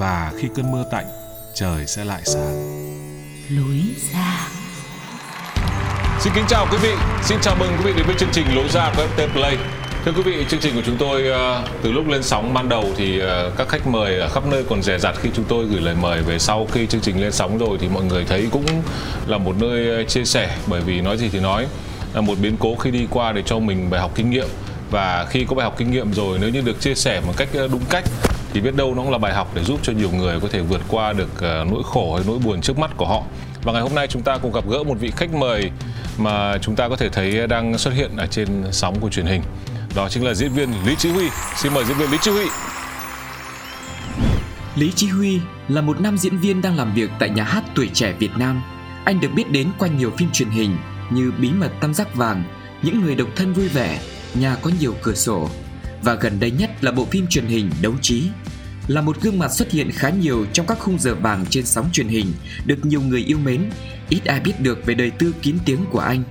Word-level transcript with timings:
và 0.00 0.32
khi 0.38 0.48
cơn 0.56 0.72
mưa 0.72 0.84
tạnh, 0.90 1.06
trời 1.54 1.86
sẽ 1.86 2.04
lại 2.04 2.22
sáng. 2.24 2.56
lối 3.50 3.80
ra. 4.12 4.48
Xin 6.20 6.32
kính 6.34 6.44
chào 6.48 6.66
quý 6.72 6.78
vị, 6.82 6.92
xin 7.22 7.38
chào 7.42 7.56
mừng 7.58 7.68
quý 7.78 7.84
vị 7.84 7.92
đến 7.96 8.06
với 8.06 8.14
chương 8.18 8.28
trình 8.32 8.46
Lối 8.54 8.68
ra 8.68 8.92
của 8.96 9.06
FPT 9.16 9.28
Play. 9.32 9.56
Thưa 10.04 10.12
quý 10.12 10.22
vị, 10.22 10.44
chương 10.48 10.60
trình 10.60 10.74
của 10.74 10.82
chúng 10.86 10.96
tôi 10.96 11.28
ờ, 11.28 11.64
từ 11.82 11.92
lúc 11.92 12.08
lên 12.08 12.22
sóng 12.22 12.54
ban 12.54 12.68
đầu 12.68 12.84
thì 12.96 13.18
ờ, 13.18 13.52
các 13.56 13.68
khách 13.68 13.86
mời 13.86 14.18
ở 14.18 14.28
khắp 14.28 14.46
nơi 14.46 14.64
còn 14.68 14.82
rẻ 14.82 14.98
rặt 14.98 15.14
khi 15.22 15.28
chúng 15.34 15.44
tôi 15.44 15.66
gửi 15.66 15.80
lời 15.80 15.94
mời. 16.00 16.22
Về 16.22 16.38
sau 16.38 16.66
khi 16.72 16.86
chương 16.86 17.00
trình 17.00 17.20
lên 17.20 17.32
sóng 17.32 17.58
rồi 17.58 17.78
thì 17.80 17.88
mọi 17.88 18.04
người 18.04 18.24
thấy 18.24 18.48
cũng 18.52 18.64
là 19.26 19.38
một 19.38 19.56
nơi 19.60 19.90
ờ, 19.90 20.04
chia 20.04 20.24
sẻ. 20.24 20.56
Bởi 20.66 20.80
vì 20.80 21.00
nói 21.00 21.16
gì 21.16 21.28
thì 21.32 21.40
nói 21.40 21.66
là 22.14 22.20
một 22.20 22.38
biến 22.42 22.56
cố 22.60 22.76
khi 22.76 22.90
đi 22.90 23.06
qua 23.10 23.32
để 23.32 23.42
cho 23.46 23.58
mình 23.58 23.90
bài 23.90 24.00
học 24.00 24.10
kinh 24.14 24.30
nghiệm. 24.30 24.48
Và 24.90 25.26
khi 25.30 25.44
có 25.48 25.56
bài 25.56 25.64
học 25.64 25.74
kinh 25.78 25.90
nghiệm 25.90 26.12
rồi 26.12 26.38
nếu 26.40 26.50
như 26.50 26.60
được 26.60 26.80
chia 26.80 26.94
sẻ 26.94 27.20
một 27.26 27.32
cách 27.36 27.48
đúng 27.52 27.82
cách 27.90 28.04
thì 28.52 28.60
biết 28.60 28.76
đâu 28.76 28.94
nó 28.94 29.02
cũng 29.02 29.12
là 29.12 29.18
bài 29.18 29.34
học 29.34 29.50
để 29.54 29.64
giúp 29.64 29.80
cho 29.82 29.92
nhiều 29.92 30.10
người 30.10 30.40
có 30.40 30.48
thể 30.48 30.60
vượt 30.60 30.80
qua 30.88 31.12
được 31.12 31.40
ờ, 31.40 31.64
nỗi 31.70 31.82
khổ 31.84 32.14
hay 32.14 32.24
nỗi 32.26 32.38
buồn 32.38 32.60
trước 32.60 32.78
mắt 32.78 32.90
của 32.96 33.06
họ. 33.06 33.22
Và 33.62 33.72
ngày 33.72 33.82
hôm 33.82 33.94
nay 33.94 34.06
chúng 34.06 34.22
ta 34.22 34.38
cùng 34.38 34.52
gặp 34.52 34.64
gỡ 34.68 34.82
một 34.82 34.94
vị 35.00 35.10
khách 35.16 35.34
mời 35.34 35.70
mà 36.18 36.58
chúng 36.58 36.76
ta 36.76 36.88
có 36.88 36.96
thể 36.96 37.08
thấy 37.08 37.46
đang 37.46 37.78
xuất 37.78 37.94
hiện 37.94 38.16
ở 38.16 38.26
trên 38.26 38.64
sóng 38.72 39.00
của 39.00 39.10
truyền 39.10 39.26
hình. 39.26 39.42
Đó 39.94 40.08
chính 40.08 40.24
là 40.24 40.34
diễn 40.34 40.52
viên 40.52 40.70
Lý 40.86 40.94
Chí 40.98 41.10
Huy. 41.10 41.28
Xin 41.56 41.74
mời 41.74 41.84
diễn 41.84 41.96
viên 41.96 42.10
Lý 42.10 42.18
Chí 42.22 42.30
Huy. 42.30 42.46
Lý 44.76 44.92
Chí 44.96 45.06
Huy 45.06 45.40
là 45.68 45.80
một 45.80 46.00
nam 46.00 46.18
diễn 46.18 46.38
viên 46.38 46.62
đang 46.62 46.76
làm 46.76 46.94
việc 46.94 47.10
tại 47.18 47.30
nhà 47.30 47.44
hát 47.44 47.64
Tuổi 47.74 47.90
Trẻ 47.94 48.12
Việt 48.18 48.30
Nam. 48.36 48.62
Anh 49.04 49.20
được 49.20 49.28
biết 49.34 49.50
đến 49.50 49.68
qua 49.78 49.88
nhiều 49.88 50.12
phim 50.18 50.30
truyền 50.32 50.50
hình 50.50 50.76
như 51.10 51.32
Bí 51.38 51.50
mật 51.50 51.70
tam 51.80 51.94
giác 51.94 52.14
vàng, 52.14 52.44
Những 52.82 53.00
người 53.00 53.14
độc 53.14 53.28
thân 53.36 53.52
vui 53.52 53.68
vẻ, 53.68 54.00
Nhà 54.34 54.56
có 54.62 54.70
nhiều 54.80 54.94
cửa 55.02 55.14
sổ 55.14 55.48
và 56.02 56.14
gần 56.14 56.40
đây 56.40 56.50
nhất 56.50 56.70
là 56.84 56.92
bộ 56.92 57.04
phim 57.04 57.26
truyền 57.26 57.46
hình 57.46 57.70
Đấu 57.82 57.94
trí. 58.02 58.28
Là 58.88 59.00
một 59.00 59.20
gương 59.20 59.38
mặt 59.38 59.52
xuất 59.52 59.70
hiện 59.70 59.90
khá 59.92 60.10
nhiều 60.10 60.46
trong 60.52 60.66
các 60.66 60.78
khung 60.78 60.98
giờ 60.98 61.14
vàng 61.14 61.46
trên 61.50 61.66
sóng 61.66 61.90
truyền 61.92 62.08
hình, 62.08 62.32
được 62.66 62.84
nhiều 62.84 63.00
người 63.00 63.20
yêu 63.20 63.38
mến, 63.38 63.70
ít 64.08 64.24
ai 64.24 64.40
biết 64.40 64.60
được 64.60 64.86
về 64.86 64.94
đời 64.94 65.10
tư 65.10 65.34
kín 65.42 65.58
tiếng 65.64 65.84
của 65.90 65.98
anh. 65.98 66.22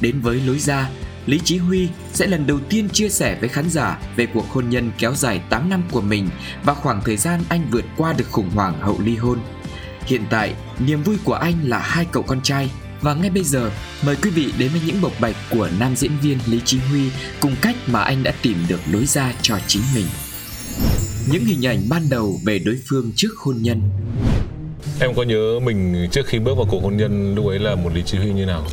Đến 0.00 0.20
với 0.20 0.40
lối 0.46 0.58
ra, 0.58 0.90
Lý 1.26 1.40
Chí 1.44 1.56
Huy 1.56 1.88
sẽ 2.12 2.26
lần 2.26 2.46
đầu 2.46 2.58
tiên 2.68 2.88
chia 2.88 3.08
sẻ 3.08 3.36
với 3.40 3.48
khán 3.48 3.70
giả 3.70 3.98
về 4.16 4.26
cuộc 4.26 4.50
hôn 4.50 4.70
nhân 4.70 4.90
kéo 4.98 5.14
dài 5.14 5.40
8 5.50 5.70
năm 5.70 5.82
của 5.90 6.00
mình 6.00 6.28
và 6.64 6.74
khoảng 6.74 7.00
thời 7.04 7.16
gian 7.16 7.40
anh 7.48 7.68
vượt 7.70 7.84
qua 7.96 8.12
được 8.12 8.30
khủng 8.30 8.50
hoảng 8.50 8.80
hậu 8.80 9.00
ly 9.00 9.16
hôn. 9.16 9.38
Hiện 10.06 10.22
tại, 10.30 10.54
niềm 10.78 11.02
vui 11.02 11.16
của 11.24 11.34
anh 11.34 11.54
là 11.64 11.78
hai 11.78 12.04
cậu 12.12 12.22
con 12.22 12.42
trai 12.42 12.70
và 13.02 13.14
ngay 13.14 13.30
bây 13.30 13.44
giờ, 13.44 13.70
mời 14.06 14.16
quý 14.22 14.30
vị 14.30 14.52
đến 14.58 14.70
với 14.72 14.80
những 14.86 15.00
bộc 15.02 15.12
bạch 15.20 15.36
của 15.50 15.68
nam 15.80 15.96
diễn 15.96 16.12
viên 16.22 16.38
Lý 16.46 16.60
Chí 16.64 16.78
Huy 16.78 17.10
cùng 17.40 17.54
cách 17.62 17.76
mà 17.86 18.00
anh 18.00 18.22
đã 18.22 18.32
tìm 18.42 18.56
được 18.68 18.80
lối 18.92 19.06
ra 19.06 19.34
cho 19.42 19.58
chính 19.66 19.82
mình. 19.94 20.06
Những 21.32 21.44
hình 21.44 21.66
ảnh 21.66 21.80
ban 21.88 22.02
đầu 22.10 22.40
về 22.44 22.58
đối 22.58 22.78
phương 22.86 23.12
trước 23.16 23.36
hôn 23.36 23.56
nhân 23.62 23.80
Em 25.00 25.14
có 25.14 25.22
nhớ 25.22 25.60
mình 25.64 26.08
trước 26.10 26.26
khi 26.26 26.38
bước 26.38 26.54
vào 26.56 26.66
cuộc 26.70 26.82
hôn 26.82 26.96
nhân 26.96 27.34
lúc 27.34 27.46
ấy 27.46 27.58
là 27.58 27.74
một 27.74 27.90
Lý 27.94 28.02
Chí 28.02 28.18
Huy 28.18 28.32
như 28.32 28.46
nào? 28.46 28.66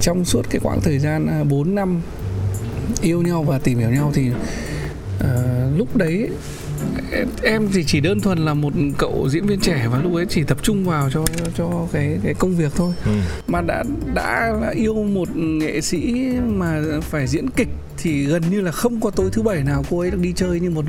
trong 0.00 0.24
suốt 0.24 0.42
cái 0.50 0.60
quãng 0.64 0.80
thời 0.80 0.98
gian 0.98 1.26
à, 1.26 1.44
4 1.44 1.74
năm 1.74 2.00
yêu 3.02 3.22
nhau 3.22 3.42
và 3.42 3.58
tìm 3.58 3.78
hiểu 3.78 3.90
nhau 3.90 4.10
thì 4.14 4.30
à, 5.20 5.30
lúc 5.76 5.96
đấy 5.96 6.28
em- 7.12 7.28
em 7.42 7.68
thì 7.72 7.84
chỉ 7.84 8.00
đơn 8.00 8.20
thuần 8.20 8.38
là 8.38 8.54
một 8.54 8.72
cậu 8.98 9.28
diễn 9.30 9.46
viên 9.46 9.60
trẻ 9.60 9.88
và 9.92 9.98
lúc 10.02 10.14
ấy 10.14 10.26
chỉ 10.28 10.42
tập 10.44 10.58
trung 10.62 10.84
vào 10.84 11.10
cho 11.10 11.24
cho 11.56 11.86
cái 11.92 12.18
cái 12.24 12.34
công 12.34 12.56
việc 12.56 12.72
thôi. 12.76 12.92
Ừ. 13.04 13.12
mà 13.46 13.60
đã 13.60 13.84
đã 14.14 14.52
yêu 14.74 14.94
một 14.94 15.36
nghệ 15.36 15.80
sĩ 15.80 16.28
mà 16.46 16.82
phải 17.00 17.26
diễn 17.26 17.50
kịch 17.50 17.68
thì 17.98 18.24
gần 18.24 18.42
như 18.50 18.60
là 18.60 18.72
không 18.72 19.00
có 19.00 19.10
tối 19.10 19.30
thứ 19.32 19.42
bảy 19.42 19.62
nào 19.64 19.84
cô 19.90 19.98
ấy 20.00 20.10
được 20.10 20.20
đi 20.20 20.32
chơi 20.36 20.60
như 20.60 20.70
một 20.70 20.84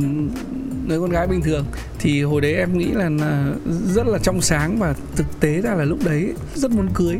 người 0.87 0.99
con 0.99 1.09
gái 1.09 1.27
bình 1.27 1.41
thường. 1.41 1.65
Thì 1.99 2.23
hồi 2.23 2.41
đấy 2.41 2.53
em 2.55 2.77
nghĩ 2.77 2.87
là, 2.93 3.09
là 3.09 3.53
rất 3.93 4.07
là 4.07 4.17
trong 4.23 4.41
sáng 4.41 4.79
và 4.79 4.95
thực 5.15 5.39
tế 5.39 5.61
ra 5.61 5.73
là 5.75 5.85
lúc 5.85 5.99
đấy 6.05 6.33
rất 6.55 6.71
muốn 6.71 6.87
cưới 6.93 7.15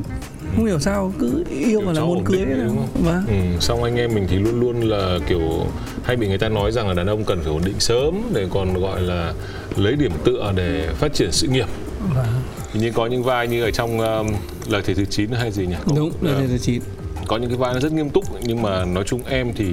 không 0.56 0.66
hiểu 0.66 0.80
sao 0.80 1.14
cứ 1.20 1.44
yêu 1.50 1.82
mà 1.82 1.94
là 1.94 2.02
muốn 2.02 2.24
cưới 2.26 2.46
đấy, 2.46 2.60
đúng 2.66 2.78
không? 2.78 3.04
vâng 3.06 3.24
Ừ, 3.28 3.60
xong 3.60 3.84
anh 3.84 3.96
em 3.96 4.14
mình 4.14 4.26
thì 4.30 4.36
luôn 4.36 4.60
luôn 4.60 4.82
là 4.82 5.20
kiểu 5.28 5.66
hay 6.04 6.16
bị 6.16 6.28
người 6.28 6.38
ta 6.38 6.50
nói 6.50 6.72
rằng 6.72 6.88
là 6.88 6.94
đàn 6.94 7.08
ông 7.08 7.24
cần 7.24 7.40
phải 7.44 7.54
ổn 7.54 7.62
định 7.66 7.80
sớm 7.80 8.22
để 8.34 8.48
còn 8.50 8.74
gọi 8.82 9.02
là 9.02 9.34
lấy 9.78 9.96
điểm 9.96 10.12
tựa 10.24 10.54
để 10.56 10.90
phát 10.94 11.14
triển 11.14 11.32
sự 11.32 11.48
nghiệp. 11.48 11.68
vâng 12.16 12.26
Hình 12.74 12.82
như 12.84 12.92
có 12.92 13.06
những 13.08 13.24
vai 13.24 13.48
như 13.48 13.64
ở 13.64 13.72
trong 13.72 14.00
um, 14.00 14.28
lời 14.70 14.82
thề 14.86 14.94
thứ 14.94 15.06
9 15.06 15.32
hay 15.32 15.52
gì 15.52 15.66
nhỉ? 15.66 15.76
Đúng 15.96 16.12
là 16.22 16.32
ờ, 16.34 16.48
thế 16.50 16.58
chị 16.58 16.80
có 17.28 17.38
những 17.38 17.50
cái 17.50 17.58
vai 17.58 17.74
nó 17.74 17.80
rất 17.80 17.92
nghiêm 17.94 18.10
túc 18.10 18.24
nhưng 18.44 18.62
mà 18.62 18.86
nói 18.86 19.04
chung 19.08 19.22
em 19.30 19.54
thì 19.56 19.66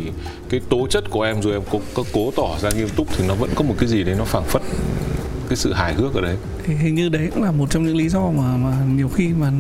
cái 0.49 0.61
tố 0.69 0.87
chất 0.91 1.05
của 1.11 1.23
em 1.23 1.43
rồi 1.43 1.53
em 1.53 1.63
có, 1.73 1.79
có 1.95 2.03
cố 2.13 2.31
tỏ 2.37 2.57
ra 2.63 2.71
nghiêm 2.77 2.89
túc 2.97 3.07
thì 3.17 3.25
nó 3.29 3.35
vẫn 3.35 3.51
có 3.55 3.63
một 3.65 3.75
cái 3.79 3.89
gì 3.89 4.05
đấy 4.05 4.15
nó 4.19 4.25
phảng 4.25 4.45
phất 4.45 4.63
cái 5.49 5.57
sự 5.57 5.73
hài 5.73 5.95
hước 5.95 6.15
ở 6.15 6.21
đấy. 6.21 6.37
thì 6.67 6.75
hình 6.75 6.95
như 6.95 7.09
đấy 7.09 7.29
cũng 7.35 7.43
là 7.43 7.51
một 7.53 7.71
trong 7.71 7.87
những 7.87 7.97
lý 7.97 8.09
do 8.09 8.21
mà 8.31 8.57
mà 8.57 8.73
nhiều 8.95 9.09
khi 9.09 9.29
mà 9.29 9.51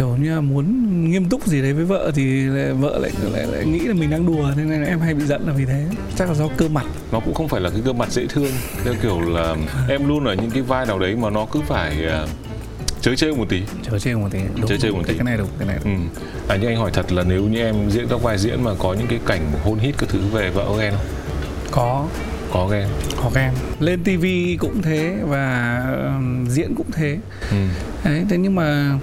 kiểu 0.00 0.16
như 0.20 0.34
là 0.34 0.40
muốn 0.40 0.64
nghiêm 1.10 1.28
túc 1.28 1.46
gì 1.46 1.62
đấy 1.62 1.72
với 1.72 1.84
vợ 1.84 2.10
thì 2.14 2.42
lại, 2.42 2.72
vợ 2.72 2.98
lại, 2.98 3.10
lại 3.32 3.46
lại 3.46 3.64
nghĩ 3.64 3.78
là 3.78 3.94
mình 3.94 4.10
đang 4.10 4.26
đùa 4.26 4.50
nên 4.56 4.70
là 4.82 4.86
em 4.88 5.00
hay 5.00 5.14
bị 5.14 5.24
giận 5.24 5.42
là 5.46 5.52
vì 5.52 5.64
thế. 5.64 5.86
Chắc 6.16 6.28
là 6.28 6.34
do 6.34 6.48
cơ 6.56 6.68
mặt. 6.68 6.84
Nó 7.12 7.20
cũng 7.20 7.34
không 7.34 7.48
phải 7.48 7.60
là 7.60 7.70
cái 7.70 7.80
gương 7.80 7.98
mặt 7.98 8.12
dễ 8.12 8.26
thương 8.28 8.50
theo 8.84 8.94
kiểu 9.02 9.20
là 9.20 9.56
em 9.88 10.08
luôn 10.08 10.24
ở 10.24 10.34
những 10.34 10.50
cái 10.50 10.62
vai 10.62 10.86
nào 10.86 10.98
đấy 10.98 11.16
mà 11.16 11.30
nó 11.30 11.46
cứ 11.52 11.60
phải 11.68 12.06
à, 12.06 12.26
chới 13.00 13.16
chê 13.16 13.30
một 13.32 13.48
tí. 13.48 13.62
Chờ 13.90 13.98
chơi 13.98 14.14
một 14.14 14.28
tí. 14.30 14.38
Đúng, 14.56 14.66
Chớ 14.66 14.76
trêu 14.76 14.92
một 14.94 15.02
tí. 15.06 15.14
cái 15.14 15.24
này 15.24 15.36
đúng 15.36 15.48
cái 15.58 15.68
này 15.68 15.78
đúng. 15.84 15.94
ừ. 15.94 16.00
à 16.48 16.56
nhưng 16.60 16.70
anh 16.70 16.76
hỏi 16.76 16.90
thật 16.94 17.12
là 17.12 17.24
nếu 17.28 17.42
như 17.42 17.58
em 17.58 17.90
diễn 17.90 18.08
các 18.08 18.22
vai 18.22 18.38
diễn 18.38 18.64
mà 18.64 18.70
có 18.78 18.94
những 18.94 19.06
cái 19.06 19.18
cảnh 19.26 19.40
hôn 19.64 19.78
hít 19.78 19.94
các 19.98 20.08
thứ 20.08 20.20
về 20.32 20.50
vợ 20.50 20.66
ghen 20.80 20.92
không? 20.96 21.06
Có. 21.70 22.06
Có 22.52 22.68
ghen. 22.68 22.86
Có 23.22 23.30
ghen. 23.34 23.50
Lên 23.80 24.04
tivi 24.04 24.56
cũng 24.60 24.82
thế 24.82 25.16
và 25.22 25.82
diễn 26.48 26.74
cũng 26.76 26.90
thế. 26.92 27.18
Ừ. 27.50 27.56
đấy 28.04 28.24
thế 28.30 28.36
nhưng 28.38 28.54
mà 28.54 28.98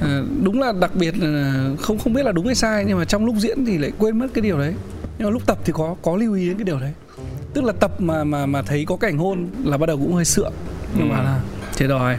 ờ, 0.00 0.24
đúng 0.42 0.60
là 0.60 0.72
đặc 0.72 0.94
biệt 0.94 1.14
là 1.18 1.70
không 1.80 1.98
không 1.98 2.12
biết 2.12 2.22
là 2.22 2.32
đúng 2.32 2.46
hay 2.46 2.54
sai 2.54 2.84
nhưng 2.84 2.98
mà 2.98 3.04
trong 3.04 3.26
lúc 3.26 3.34
diễn 3.38 3.64
thì 3.66 3.78
lại 3.78 3.92
quên 3.98 4.18
mất 4.18 4.26
cái 4.34 4.42
điều 4.42 4.58
đấy. 4.58 4.74
Nhưng 5.18 5.28
mà 5.28 5.30
lúc 5.30 5.46
tập 5.46 5.58
thì 5.64 5.72
có 5.72 5.96
có 6.02 6.16
lưu 6.16 6.34
ý 6.34 6.48
đến 6.48 6.56
cái 6.56 6.64
điều 6.64 6.80
đấy. 6.80 6.92
Tức 7.54 7.64
là 7.64 7.72
tập 7.72 8.00
mà 8.00 8.24
mà 8.24 8.46
mà 8.46 8.62
thấy 8.62 8.84
có 8.84 8.96
cảnh 8.96 9.18
hôn 9.18 9.46
là 9.64 9.76
bắt 9.76 9.86
đầu 9.86 9.96
cũng 9.96 10.14
hơi 10.14 10.24
sượng. 10.24 10.52
Nhưng 10.98 11.08
mà 11.08 11.22
là 11.22 11.40
chết 11.74 11.86
rồi. 11.86 12.16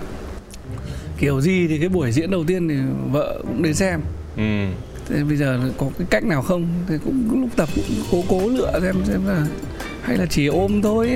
Kiểu 1.18 1.42
gì 1.42 1.68
thì 1.68 1.78
cái 1.78 1.89
buổi 1.89 2.12
diễn 2.12 2.31
đầu 2.31 2.44
tiên 2.48 2.69
thì 2.69 2.75
vợ 3.12 3.42
cũng 3.48 3.63
đến 3.63 3.74
xem. 3.74 4.01
Ừ. 4.38 4.66
thế 5.10 5.24
bây 5.24 5.38
giờ 5.38 5.60
có 5.78 5.89
cái 5.98 6.07
cách 6.10 6.24
nào 6.24 6.42
không? 6.42 6.68
Thì 6.88 6.95
cũng 7.06 7.42
lúc 7.42 7.50
tập 7.56 7.69
cũng 7.75 7.83
cố 8.12 8.24
cố 8.30 8.50
lựa 8.50 8.80
xem 8.81 8.95
xem 9.06 9.25
là 9.25 9.45
hay 10.01 10.18
là 10.18 10.25
chỉ 10.25 10.48
ôm 10.48 10.81
thôi. 10.81 11.09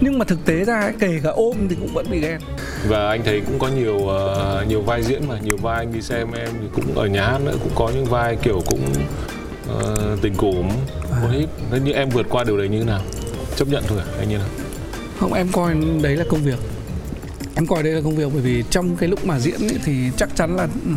Nhưng 0.00 0.18
mà 0.18 0.24
thực 0.24 0.44
tế 0.44 0.64
ra 0.64 0.92
kể 0.98 1.20
cả 1.22 1.30
ôm 1.30 1.56
thì 1.68 1.76
cũng 1.80 1.94
vẫn 1.94 2.10
bị 2.10 2.20
ghen. 2.20 2.40
Và 2.88 3.08
anh 3.08 3.22
thấy 3.24 3.40
cũng 3.40 3.58
có 3.58 3.68
nhiều 3.68 4.08
ờ, 4.08 4.64
nhiều 4.68 4.82
vai 4.82 5.02
diễn 5.02 5.28
mà 5.28 5.38
nhiều 5.44 5.56
vai 5.56 5.76
anh 5.76 5.92
đi 5.92 6.02
xem 6.02 6.32
em 6.32 6.48
thì 6.60 6.66
cũng 6.74 6.94
ở 6.94 7.06
nhà 7.06 7.26
hát 7.26 7.38
nữa 7.44 7.54
cũng 7.62 7.72
có 7.74 7.90
những 7.94 8.04
vai 8.04 8.36
kiểu 8.42 8.62
cũng 8.66 8.92
ờ, 9.68 10.16
tình 10.22 10.34
cùm 10.34 10.68
hôn 11.22 11.30
hít 11.30 11.48
thế 11.70 11.78
nhưng 11.84 11.94
em 11.94 12.08
vượt 12.08 12.26
qua 12.30 12.44
điều 12.44 12.58
đấy 12.58 12.68
như 12.68 12.78
thế 12.78 12.84
nào? 12.84 13.00
Chấp 13.56 13.68
nhận 13.68 13.82
thôi 13.88 13.98
à 13.98 14.06
hay 14.16 14.26
như 14.26 14.38
nào 14.38 14.48
không 15.20 15.32
em 15.32 15.48
coi 15.52 15.74
đấy 16.02 16.16
là 16.16 16.24
công 16.28 16.42
việc. 16.42 16.58
Em 17.54 17.66
coi 17.66 17.82
đây 17.82 17.92
là 17.92 18.00
công 18.04 18.16
việc 18.16 18.28
bởi 18.32 18.42
vì 18.42 18.64
trong 18.70 18.96
cái 18.96 19.08
lúc 19.08 19.26
mà 19.26 19.38
diễn 19.38 19.60
ấy, 19.60 19.78
thì 19.84 19.94
chắc 20.16 20.28
chắn 20.36 20.56
là 20.56 20.62
ừ, 20.62 20.90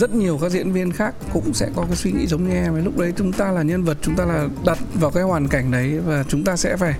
rất 0.00 0.14
nhiều 0.14 0.38
các 0.42 0.48
diễn 0.52 0.72
viên 0.72 0.92
khác 0.92 1.14
cũng 1.32 1.54
sẽ 1.54 1.68
có 1.76 1.84
cái 1.86 1.96
suy 1.96 2.12
nghĩ 2.12 2.26
giống 2.26 2.48
như 2.48 2.54
em. 2.54 2.74
Ấy 2.74 2.82
lúc 2.82 2.98
đấy 2.98 3.12
chúng 3.16 3.32
ta 3.32 3.52
là 3.52 3.62
nhân 3.62 3.84
vật 3.84 3.96
chúng 4.02 4.16
ta 4.16 4.24
là 4.24 4.48
đặt 4.64 4.78
vào 4.94 5.10
cái 5.10 5.22
hoàn 5.22 5.48
cảnh 5.48 5.70
đấy 5.70 5.98
và 6.06 6.24
chúng 6.28 6.44
ta 6.44 6.56
sẽ 6.56 6.76
phải 6.76 6.94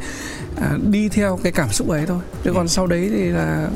à, 0.60 0.78
đi 0.90 1.08
theo 1.08 1.38
cái 1.42 1.52
cảm 1.52 1.68
xúc 1.68 1.88
ấy 1.88 2.06
thôi. 2.06 2.18
Chứ 2.44 2.52
còn 2.54 2.68
sau 2.68 2.86
đấy 2.86 3.10
thì 3.12 3.24
là 3.24 3.68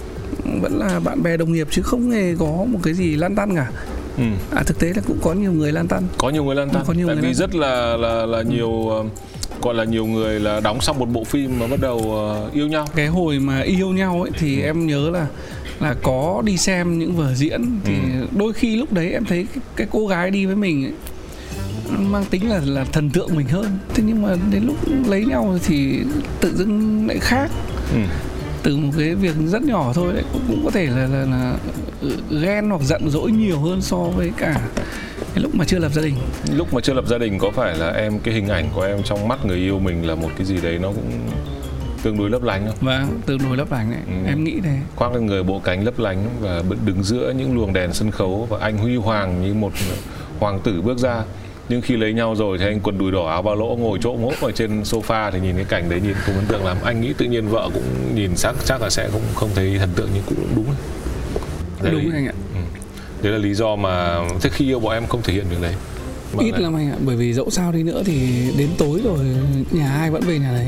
vẫn 0.63 0.79
là 0.79 1.01
bạn 1.01 1.23
bè 1.23 1.37
đồng 1.37 1.53
nghiệp 1.53 1.69
chứ 1.71 1.83
không 1.83 2.11
hề 2.11 2.35
có 2.39 2.47
một 2.47 2.79
cái 2.83 2.95
gì 2.95 3.17
lan 3.17 3.35
tăn 3.35 3.57
cả. 3.57 3.71
Ừ. 4.17 4.25
à 4.55 4.63
thực 4.63 4.79
tế 4.79 4.93
là 4.97 5.03
cũng 5.07 5.19
có 5.23 5.33
nhiều 5.33 5.53
người 5.53 5.73
lan 5.73 5.89
tăn. 5.89 6.03
Có 6.19 6.31
nhiều 6.31 6.45
người 6.45 6.55
lan 6.55 6.71
tăn. 6.71 6.85
Có 6.87 6.93
nhiều 6.93 7.07
tại 7.07 7.17
người 7.17 7.29
vì 7.29 7.35
rất 7.35 7.55
là 7.55 7.97
là 7.97 8.27
là 8.27 8.43
nhiều 8.43 8.89
ừ 8.89 9.05
gọi 9.65 9.75
là 9.75 9.85
nhiều 9.85 10.07
người 10.07 10.41
là 10.41 10.61
đóng 10.61 10.81
xong 10.81 10.99
một 10.99 11.09
bộ 11.13 11.25
phim 11.25 11.59
mà 11.59 11.67
bắt 11.67 11.81
đầu 11.81 11.97
uh, 11.97 12.53
yêu 12.53 12.69
nhau. 12.69 12.87
Cái 12.95 13.07
hồi 13.07 13.39
mà 13.39 13.61
yêu 13.61 13.89
nhau 13.89 14.23
ấy 14.23 14.31
thì 14.39 14.61
ừ. 14.61 14.65
em 14.65 14.87
nhớ 14.87 15.11
là 15.11 15.27
là 15.81 15.95
có 16.03 16.43
đi 16.45 16.57
xem 16.57 16.99
những 16.99 17.17
vở 17.17 17.35
diễn 17.35 17.81
thì 17.85 17.95
ừ. 17.95 18.27
đôi 18.39 18.53
khi 18.53 18.77
lúc 18.77 18.93
đấy 18.93 19.11
em 19.13 19.25
thấy 19.25 19.47
cái, 19.55 19.63
cái 19.77 19.87
cô 19.91 20.07
gái 20.07 20.31
đi 20.31 20.47
với 20.47 20.57
mình 20.57 20.85
ấy, 20.85 20.93
mang 21.99 22.25
tính 22.25 22.51
là 22.51 22.61
là 22.65 22.85
thần 22.85 23.11
tượng 23.11 23.37
mình 23.37 23.47
hơn 23.47 23.79
thế 23.95 24.03
nhưng 24.07 24.23
mà 24.23 24.37
đến 24.53 24.65
lúc 24.67 24.77
lấy 25.07 25.25
nhau 25.25 25.59
thì 25.65 26.01
tự 26.41 26.57
dưng 26.57 27.07
lại 27.09 27.19
khác 27.21 27.51
ừ. 27.93 28.01
từ 28.63 28.77
một 28.77 28.93
cái 28.99 29.15
việc 29.15 29.35
rất 29.47 29.63
nhỏ 29.63 29.93
thôi 29.95 30.13
đấy 30.15 30.25
cũng 30.49 30.61
có 30.65 30.71
thể 30.71 30.87
là 30.87 31.07
là, 31.07 31.25
là 31.25 31.57
ghen 32.41 32.71
hoặc 32.71 32.83
giận 32.83 33.11
dỗi 33.11 33.33
nhiều 33.33 33.61
hơn 33.61 33.83
so 33.83 33.97
với 33.97 34.33
cả 34.37 34.61
cái 35.35 35.43
lúc 35.43 35.55
mà 35.55 35.65
chưa 35.65 35.79
lập 35.79 35.93
gia 35.93 36.03
đình 36.03 36.15
lúc 36.57 36.75
mà 36.75 36.81
chưa 36.81 36.95
lập 36.95 37.05
gia 37.09 37.19
đình 37.19 37.39
có 37.39 37.51
phải 37.51 37.77
là 37.77 37.91
em 37.91 38.19
cái 38.19 38.35
hình 38.35 38.49
ảnh 38.49 38.69
của 38.75 38.83
em 38.83 39.03
trong 39.03 39.29
mắt 39.29 39.47
người 39.47 39.59
yêu 39.59 39.79
mình 39.79 40.07
là 40.07 40.15
một 40.15 40.31
cái 40.37 40.47
gì 40.47 40.57
đấy 40.63 40.79
nó 40.79 40.89
cũng 40.89 41.11
tương 42.05 42.19
đối 42.19 42.31
lấp 42.31 42.43
lánh 42.43 42.67
không? 42.67 42.77
Vâng, 42.81 43.21
tương 43.27 43.39
đối 43.39 43.57
lấp 43.57 43.73
lánh 43.73 43.91
đấy. 43.91 44.01
Ừ. 44.07 44.29
Em 44.29 44.45
nghĩ 44.45 44.61
thế. 44.65 44.79
Khoác 44.97 45.13
lên 45.15 45.27
người 45.27 45.43
bộ 45.43 45.59
cánh 45.65 45.85
lấp 45.85 45.99
lánh 45.99 46.29
và 46.41 46.63
đứng 46.85 47.03
giữa 47.03 47.33
những 47.37 47.57
luồng 47.57 47.73
đèn 47.73 47.93
sân 47.93 48.11
khấu 48.11 48.47
và 48.51 48.59
anh 48.61 48.79
huy 48.79 48.97
hoàng 48.97 49.43
như 49.43 49.55
một 49.55 49.73
hoàng 50.39 50.61
tử 50.61 50.83
bước 50.83 50.99
ra. 50.99 51.23
Nhưng 51.69 51.81
khi 51.81 51.97
lấy 51.97 52.13
nhau 52.13 52.35
rồi 52.35 52.59
thì 52.59 52.65
anh 52.65 52.81
quần 52.81 52.99
đùi 52.99 53.13
đỏ 53.13 53.29
áo 53.29 53.43
ba 53.43 53.55
lỗ 53.55 53.77
ngồi 53.81 53.99
chỗ 54.03 54.13
ngỗ 54.13 54.33
ở 54.41 54.53
trên 54.53 54.83
sofa 54.83 55.31
thì 55.31 55.41
nhìn 55.41 55.57
cái 55.57 55.65
cảnh 55.65 55.91
đấy 55.91 56.01
nhìn 56.01 56.15
không 56.15 56.35
ấn 56.35 56.47
tượng 56.47 56.65
lắm. 56.65 56.77
Anh 56.85 57.01
nghĩ 57.01 57.13
tự 57.13 57.27
nhiên 57.27 57.49
vợ 57.49 57.71
cũng 57.75 58.15
nhìn 58.15 58.37
sắc 58.37 58.55
chắc 58.65 58.83
là 58.83 58.91
sẽ 58.91 59.09
cũng 59.13 59.23
không 59.35 59.51
thấy 59.55 59.79
thần 59.79 59.91
tượng 59.97 60.09
nhưng 60.15 60.23
cũng 60.27 60.47
đúng. 60.57 60.67
Đấy, 61.83 61.93
đúng 61.93 62.11
anh 62.13 62.27
ạ. 62.27 62.33
Ừ. 62.55 62.61
Đấy 63.23 63.33
là 63.33 63.39
lý 63.39 63.55
do 63.55 63.77
mà 63.77 64.19
thế 64.41 64.51
khi 64.53 64.65
yêu 64.65 64.81
bọn 64.81 64.93
em 64.93 65.07
không 65.07 65.23
thể 65.23 65.33
hiện 65.33 65.45
được 65.51 65.63
đấy 65.63 65.75
ít 66.39 66.51
vâng 66.51 66.63
lắm 66.63 66.77
anh 66.77 66.91
ạ. 66.91 66.97
Bởi 67.07 67.17
vì 67.17 67.33
dẫu 67.33 67.51
sao 67.51 67.73
đi 67.73 67.83
nữa 67.83 68.03
thì 68.07 68.49
đến 68.59 68.69
tối 68.79 69.01
rồi 69.05 69.19
nhà 69.71 69.93
ai 69.97 70.11
vẫn 70.11 70.23
về 70.23 70.39
nhà 70.39 70.53
đấy. 70.53 70.67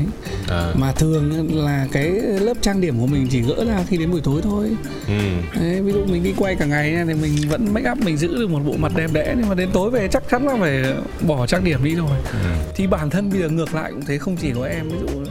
À. 0.49 0.73
mà 0.75 0.91
thường 0.91 1.49
là 1.65 1.87
cái 1.91 2.09
lớp 2.39 2.57
trang 2.61 2.81
điểm 2.81 2.99
của 2.99 3.07
mình 3.07 3.27
chỉ 3.31 3.41
gỡ 3.41 3.65
ra 3.65 3.83
khi 3.87 3.97
đến 3.97 4.11
buổi 4.11 4.21
tối 4.21 4.41
thôi. 4.41 4.69
Ừ. 5.07 5.13
đấy, 5.61 5.81
ví 5.81 5.91
dụ 5.91 6.05
mình 6.05 6.23
đi 6.23 6.33
quay 6.37 6.55
cả 6.55 6.65
ngày 6.65 6.97
thì 7.07 7.13
mình 7.13 7.33
vẫn 7.49 7.73
make 7.73 7.91
up 7.91 7.97
mình 7.97 8.17
giữ 8.17 8.37
được 8.37 8.49
một 8.49 8.59
bộ 8.65 8.73
mặt 8.77 8.91
đẹp 8.95 9.09
đẽ. 9.13 9.33
Nhưng 9.37 9.49
mà 9.49 9.55
đến 9.55 9.69
tối 9.73 9.91
về 9.91 10.07
chắc 10.11 10.23
chắn 10.29 10.47
là 10.47 10.57
phải 10.59 10.83
bỏ 11.27 11.47
trang 11.47 11.63
điểm 11.63 11.83
đi 11.83 11.95
rồi. 11.95 12.17
Ừ. 12.31 12.49
thì 12.75 12.87
bản 12.87 13.09
thân 13.09 13.29
bây 13.29 13.39
giờ 13.39 13.49
ngược 13.49 13.75
lại 13.75 13.91
cũng 13.91 14.05
thế 14.05 14.17
không 14.17 14.35
chỉ 14.41 14.51
có 14.55 14.65
em 14.65 14.89
ví 14.89 14.95
dụ 15.01 15.23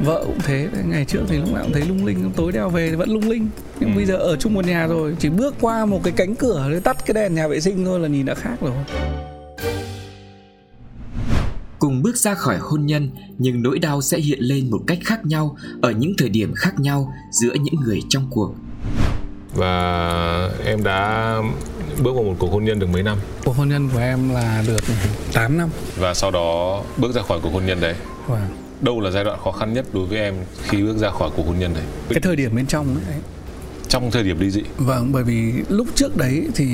vợ 0.00 0.24
cũng 0.26 0.38
thế. 0.44 0.68
Ngày 0.88 1.04
trước 1.04 1.20
thì 1.28 1.36
lúc 1.36 1.52
nào 1.52 1.62
cũng 1.62 1.72
thấy 1.72 1.82
lung 1.88 2.06
linh 2.06 2.30
tối 2.36 2.52
đeo 2.52 2.68
về 2.68 2.88
thì 2.90 2.94
vẫn 2.94 3.10
lung 3.10 3.28
linh. 3.28 3.48
Nhưng 3.80 3.92
ừ. 3.92 3.96
bây 3.96 4.04
giờ 4.04 4.16
ở 4.16 4.36
chung 4.36 4.54
một 4.54 4.66
nhà 4.66 4.86
rồi 4.86 5.16
chỉ 5.18 5.28
bước 5.28 5.54
qua 5.60 5.84
một 5.84 6.00
cái 6.04 6.12
cánh 6.16 6.34
cửa 6.34 6.68
để 6.72 6.80
tắt 6.80 6.96
cái 7.06 7.14
đèn 7.14 7.34
nhà 7.34 7.48
vệ 7.48 7.60
sinh 7.60 7.84
thôi 7.84 8.00
là 8.00 8.08
nhìn 8.08 8.26
đã 8.26 8.34
khác 8.34 8.56
rồi 8.60 8.72
cùng 11.78 12.02
bước 12.02 12.16
ra 12.16 12.34
khỏi 12.34 12.58
hôn 12.60 12.86
nhân 12.86 13.10
nhưng 13.38 13.62
nỗi 13.62 13.78
đau 13.78 14.02
sẽ 14.02 14.18
hiện 14.18 14.38
lên 14.40 14.70
một 14.70 14.80
cách 14.86 14.98
khác 15.04 15.26
nhau 15.26 15.56
ở 15.82 15.90
những 15.90 16.12
thời 16.18 16.28
điểm 16.28 16.52
khác 16.54 16.80
nhau 16.80 17.12
giữa 17.30 17.54
những 17.54 17.74
người 17.74 18.02
trong 18.08 18.26
cuộc. 18.30 18.54
Và 19.54 20.50
em 20.64 20.84
đã 20.84 21.34
bước 22.02 22.14
vào 22.14 22.24
một 22.24 22.34
cuộc 22.38 22.52
hôn 22.52 22.64
nhân 22.64 22.78
được 22.78 22.88
mấy 22.92 23.02
năm? 23.02 23.18
Cuộc 23.44 23.56
hôn 23.56 23.68
nhân 23.68 23.88
của 23.92 23.98
em 23.98 24.34
là 24.34 24.64
được 24.66 24.80
8 25.32 25.58
năm. 25.58 25.68
Và 25.96 26.14
sau 26.14 26.30
đó 26.30 26.82
bước 26.96 27.12
ra 27.12 27.22
khỏi 27.22 27.40
cuộc 27.42 27.50
hôn 27.52 27.66
nhân 27.66 27.80
đấy. 27.80 27.94
Vâng. 28.26 28.40
đâu 28.80 29.00
là 29.00 29.10
giai 29.10 29.24
đoạn 29.24 29.38
khó 29.44 29.52
khăn 29.52 29.72
nhất 29.72 29.86
đối 29.92 30.06
với 30.06 30.18
em 30.18 30.34
khi 30.62 30.82
bước 30.82 30.96
ra 30.96 31.10
khỏi 31.10 31.30
cuộc 31.36 31.46
hôn 31.46 31.58
nhân 31.58 31.74
đấy? 31.74 31.84
Cái 32.08 32.20
thời 32.22 32.36
điểm 32.36 32.56
bên 32.56 32.66
trong 32.66 32.86
ấy 33.06 33.20
trong 33.88 34.10
thời 34.10 34.22
điểm 34.22 34.40
ly 34.40 34.50
dị? 34.50 34.62
Vâng 34.76 35.12
bởi 35.12 35.24
vì 35.24 35.52
lúc 35.68 35.86
trước 35.94 36.16
đấy 36.16 36.48
thì 36.54 36.68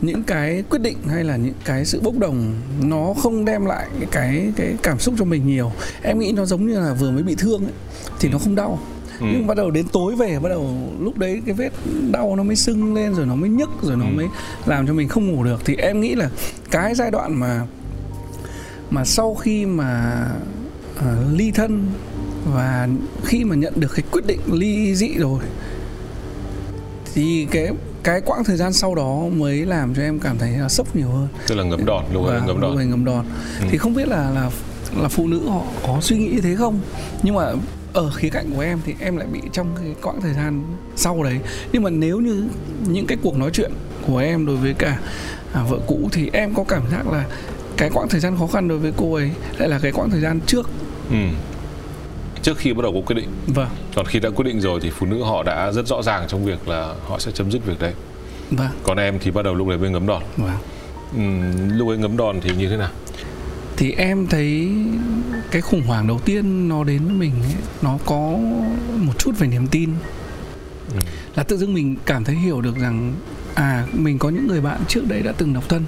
những 0.00 0.22
cái 0.22 0.64
quyết 0.70 0.82
định 0.82 0.96
hay 1.08 1.24
là 1.24 1.36
những 1.36 1.54
cái 1.64 1.84
sự 1.84 2.00
bốc 2.00 2.18
đồng 2.18 2.54
nó 2.82 3.14
không 3.18 3.44
đem 3.44 3.66
lại 3.66 3.86
cái 4.10 4.52
cái 4.56 4.74
cảm 4.82 4.98
xúc 4.98 5.14
cho 5.18 5.24
mình 5.24 5.46
nhiều. 5.46 5.72
Em 6.02 6.18
nghĩ 6.18 6.32
nó 6.32 6.44
giống 6.44 6.66
như 6.66 6.80
là 6.80 6.92
vừa 6.92 7.10
mới 7.10 7.22
bị 7.22 7.34
thương 7.38 7.64
ấy, 7.64 7.72
thì 8.20 8.28
nó 8.28 8.38
không 8.38 8.54
đau. 8.54 8.78
Ừ. 9.20 9.26
nhưng 9.32 9.46
bắt 9.46 9.56
đầu 9.56 9.70
đến 9.70 9.86
tối 9.92 10.16
về 10.16 10.38
bắt 10.38 10.48
đầu 10.48 10.92
lúc 11.00 11.18
đấy 11.18 11.42
cái 11.46 11.54
vết 11.54 11.70
đau 12.10 12.36
nó 12.36 12.42
mới 12.42 12.56
sưng 12.56 12.94
lên 12.94 13.14
rồi 13.14 13.26
nó 13.26 13.34
mới 13.34 13.50
nhức 13.50 13.70
rồi 13.82 13.96
nó 13.96 14.04
ừ. 14.04 14.10
mới 14.14 14.26
làm 14.66 14.86
cho 14.86 14.92
mình 14.92 15.08
không 15.08 15.28
ngủ 15.28 15.44
được. 15.44 15.60
Thì 15.64 15.76
em 15.76 16.00
nghĩ 16.00 16.14
là 16.14 16.30
cái 16.70 16.94
giai 16.94 17.10
đoạn 17.10 17.40
mà 17.40 17.66
mà 18.90 19.04
sau 19.04 19.34
khi 19.34 19.66
mà 19.66 20.24
uh, 20.98 21.04
ly 21.32 21.50
thân 21.50 21.86
và 22.54 22.88
khi 23.24 23.44
mà 23.44 23.56
nhận 23.56 23.72
được 23.76 23.94
cái 23.94 24.04
quyết 24.12 24.26
định 24.26 24.40
ly 24.52 24.94
dị 24.94 25.14
rồi 25.18 25.40
thì 27.14 27.46
cái 27.50 27.68
cái 28.02 28.20
quãng 28.20 28.44
thời 28.44 28.56
gian 28.56 28.72
sau 28.72 28.94
đó 28.94 29.22
mới 29.36 29.66
làm 29.66 29.94
cho 29.94 30.02
em 30.02 30.18
cảm 30.18 30.38
thấy 30.38 30.50
là 30.50 30.68
sốc 30.68 30.96
nhiều 30.96 31.08
hơn. 31.08 31.28
Tức 31.46 31.54
là 31.54 31.64
ngấm 31.64 31.84
đòn 31.84 32.04
lúc 32.12 32.26
ấy 32.26 32.40
ngấm 32.46 32.60
đòn. 32.60 32.70
lúc 32.70 32.88
ngấm 32.88 33.04
đòn. 33.04 33.24
Ừ. 33.60 33.66
thì 33.70 33.78
không 33.78 33.94
biết 33.94 34.08
là 34.08 34.30
là 34.30 34.50
là 35.02 35.08
phụ 35.08 35.26
nữ 35.26 35.48
họ 35.48 35.62
có 35.86 35.98
suy 36.00 36.18
nghĩ 36.18 36.28
như 36.28 36.40
thế 36.40 36.54
không? 36.56 36.80
Nhưng 37.22 37.34
mà 37.34 37.52
ở 37.92 38.10
khía 38.10 38.28
cạnh 38.30 38.50
của 38.54 38.60
em 38.60 38.78
thì 38.86 38.94
em 39.00 39.16
lại 39.16 39.26
bị 39.32 39.40
trong 39.52 39.66
cái 39.76 39.94
quãng 40.02 40.20
thời 40.20 40.34
gian 40.34 40.62
sau 40.96 41.22
đấy. 41.22 41.38
Nhưng 41.72 41.82
mà 41.82 41.90
nếu 41.90 42.20
như 42.20 42.44
những 42.88 43.06
cái 43.06 43.18
cuộc 43.22 43.36
nói 43.36 43.50
chuyện 43.52 43.72
của 44.06 44.18
em 44.18 44.46
đối 44.46 44.56
với 44.56 44.74
cả 44.74 44.98
à, 45.52 45.62
vợ 45.68 45.78
cũ 45.86 46.08
thì 46.12 46.30
em 46.32 46.54
có 46.54 46.64
cảm 46.64 46.82
giác 46.90 47.08
là 47.12 47.24
cái 47.76 47.90
quãng 47.90 48.08
thời 48.08 48.20
gian 48.20 48.36
khó 48.38 48.46
khăn 48.46 48.68
đối 48.68 48.78
với 48.78 48.92
cô 48.96 49.14
ấy 49.14 49.30
lại 49.58 49.68
là 49.68 49.78
cái 49.78 49.92
quãng 49.92 50.10
thời 50.10 50.20
gian 50.20 50.40
trước. 50.46 50.70
Ừ 51.10 51.16
trước 52.48 52.58
khi 52.58 52.72
bắt 52.72 52.82
đầu 52.82 52.92
có 52.92 53.00
quyết 53.06 53.14
định. 53.14 53.28
Vâng. 53.46 53.68
Còn 53.94 54.06
khi 54.06 54.20
đã 54.20 54.30
quyết 54.30 54.44
định 54.44 54.60
rồi 54.60 54.80
thì 54.82 54.90
phụ 54.90 55.06
nữ 55.06 55.22
họ 55.22 55.42
đã 55.42 55.72
rất 55.72 55.86
rõ 55.86 56.02
ràng 56.02 56.24
trong 56.28 56.44
việc 56.44 56.68
là 56.68 56.94
họ 57.06 57.18
sẽ 57.18 57.32
chấm 57.32 57.50
dứt 57.50 57.66
việc 57.66 57.78
đấy. 57.80 57.92
Vâng. 58.50 58.68
Còn 58.82 58.98
em 58.98 59.18
thì 59.18 59.30
bắt 59.30 59.44
đầu 59.44 59.54
lúc 59.54 59.68
đấy 59.68 59.78
mới 59.78 59.90
ngấm 59.90 60.06
đòn. 60.06 60.22
Vâng. 60.36 60.56
Uhm, 61.16 61.78
lúc 61.78 61.88
ấy 61.88 61.98
ngấm 61.98 62.16
đòn 62.16 62.40
thì 62.40 62.50
như 62.58 62.68
thế 62.68 62.76
nào? 62.76 62.90
Thì 63.76 63.92
em 63.92 64.26
thấy 64.26 64.68
cái 65.50 65.62
khủng 65.62 65.82
hoảng 65.82 66.06
đầu 66.06 66.20
tiên 66.24 66.68
nó 66.68 66.84
đến 66.84 67.04
với 67.04 67.14
mình 67.14 67.32
ấy, 67.42 67.54
nó 67.82 67.98
có 68.06 68.38
một 68.98 69.18
chút 69.18 69.38
về 69.38 69.46
niềm 69.46 69.66
tin. 69.66 69.90
Ừ. 70.94 71.00
là 71.36 71.42
tự 71.42 71.56
dưng 71.56 71.74
mình 71.74 71.96
cảm 72.06 72.24
thấy 72.24 72.36
hiểu 72.36 72.60
được 72.60 72.78
rằng 72.78 73.14
à 73.54 73.86
mình 73.92 74.18
có 74.18 74.30
những 74.30 74.46
người 74.46 74.60
bạn 74.60 74.80
trước 74.88 75.08
đấy 75.08 75.22
đã 75.22 75.32
từng 75.32 75.54
độc 75.54 75.68
thân 75.68 75.84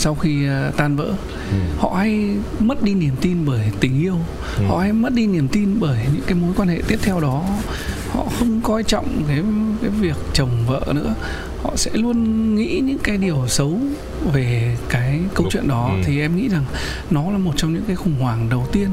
sau 0.00 0.14
khi 0.14 0.46
uh, 0.48 0.76
tan 0.76 0.96
vỡ. 0.96 1.14
Ừ. 1.50 1.56
họ 1.78 1.94
hay 1.96 2.36
mất 2.58 2.82
đi 2.82 2.94
niềm 2.94 3.14
tin 3.20 3.46
bởi 3.46 3.60
tình 3.80 4.02
yêu. 4.02 4.16
Ừ. 4.58 4.64
họ 4.68 4.78
hay 4.78 4.92
mất 4.92 5.12
đi 5.12 5.26
niềm 5.26 5.48
tin 5.48 5.80
bởi 5.80 5.98
những 6.12 6.22
cái 6.26 6.34
mối 6.34 6.50
quan 6.56 6.68
hệ 6.68 6.82
tiếp 6.88 6.98
theo 7.02 7.20
đó. 7.20 7.44
Họ 8.10 8.26
không 8.38 8.60
coi 8.60 8.82
trọng 8.82 9.22
cái 9.28 9.42
cái 9.80 9.90
việc 9.90 10.16
chồng 10.32 10.50
vợ 10.66 10.80
nữa. 10.94 11.14
Họ 11.62 11.72
sẽ 11.76 11.90
luôn 11.94 12.54
nghĩ 12.54 12.80
những 12.84 12.98
cái 12.98 13.16
điều 13.16 13.48
xấu 13.48 13.78
về 14.32 14.76
cái 14.88 15.20
câu 15.34 15.46
chuyện 15.50 15.68
đó. 15.68 15.90
Ừ. 15.92 16.02
thì 16.04 16.20
em 16.20 16.36
nghĩ 16.36 16.48
rằng 16.48 16.64
nó 17.10 17.30
là 17.30 17.38
một 17.38 17.52
trong 17.56 17.74
những 17.74 17.84
cái 17.86 17.96
khủng 17.96 18.20
hoảng 18.20 18.48
đầu 18.50 18.66
tiên. 18.72 18.88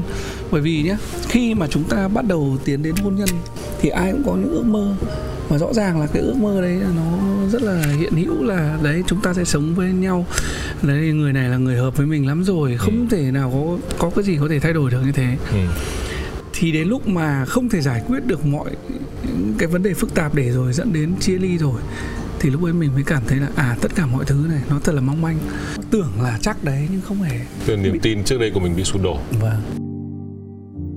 Bởi 0.50 0.60
vì 0.60 0.82
nhé 0.82 0.96
khi 1.28 1.54
mà 1.54 1.66
chúng 1.70 1.84
ta 1.84 2.08
bắt 2.08 2.24
đầu 2.28 2.56
tiến 2.64 2.82
đến 2.82 2.94
hôn 3.02 3.14
nhân 3.16 3.28
thì 3.80 3.88
ai 3.88 4.12
cũng 4.12 4.22
có 4.26 4.32
những 4.32 4.50
ước 4.50 4.64
mơ. 4.66 4.94
Và 5.48 5.58
rõ 5.58 5.72
ràng 5.72 6.00
là 6.00 6.06
cái 6.06 6.22
ước 6.22 6.36
mơ 6.36 6.60
đấy 6.60 6.80
nó 6.96 7.18
rất 7.52 7.62
là 7.62 7.82
hiện 7.98 8.12
hữu 8.12 8.42
là 8.42 8.78
đấy 8.82 9.02
chúng 9.06 9.20
ta 9.20 9.34
sẽ 9.34 9.44
sống 9.44 9.74
với 9.74 9.88
nhau 9.92 10.26
đấy 10.82 11.12
người 11.12 11.32
này 11.32 11.48
là 11.48 11.56
người 11.56 11.76
hợp 11.76 11.96
với 11.96 12.06
mình 12.06 12.26
lắm 12.26 12.44
rồi 12.44 12.76
không 12.76 13.00
ừ. 13.10 13.16
thể 13.16 13.30
nào 13.30 13.50
có 13.52 13.88
có 13.98 14.10
cái 14.10 14.24
gì 14.24 14.36
có 14.40 14.48
thể 14.48 14.60
thay 14.60 14.72
đổi 14.72 14.90
được 14.90 15.02
như 15.04 15.12
thế. 15.12 15.36
Ừ. 15.52 15.58
thì 16.52 16.72
đến 16.72 16.88
lúc 16.88 17.08
mà 17.08 17.44
không 17.44 17.68
thể 17.68 17.80
giải 17.80 18.02
quyết 18.06 18.26
được 18.26 18.46
mọi 18.46 18.70
cái 19.58 19.68
vấn 19.68 19.82
đề 19.82 19.94
phức 19.94 20.14
tạp 20.14 20.34
để 20.34 20.50
rồi 20.52 20.72
dẫn 20.72 20.92
đến 20.92 21.14
chia 21.20 21.38
ly 21.38 21.58
rồi 21.58 21.80
thì 22.40 22.50
lúc 22.50 22.64
ấy 22.64 22.72
mình 22.72 22.90
mới 22.94 23.02
cảm 23.02 23.22
thấy 23.26 23.38
là 23.38 23.48
à 23.54 23.76
tất 23.80 23.94
cả 23.94 24.06
mọi 24.06 24.24
thứ 24.24 24.46
này 24.48 24.62
nó 24.70 24.80
thật 24.84 24.92
là 24.92 25.00
mong 25.00 25.22
manh. 25.22 25.38
Tưởng 25.90 26.12
là 26.22 26.38
chắc 26.42 26.64
đấy 26.64 26.88
nhưng 26.92 27.00
không 27.00 27.22
hề. 27.22 27.40
Từ 27.66 27.76
niềm 27.76 27.92
bị... 27.92 27.98
tin 28.02 28.24
trước 28.24 28.40
đây 28.40 28.50
của 28.54 28.60
mình 28.60 28.76
bị 28.76 28.84
sụp 28.84 29.02
đổ. 29.02 29.18
Vâng. 29.40 29.62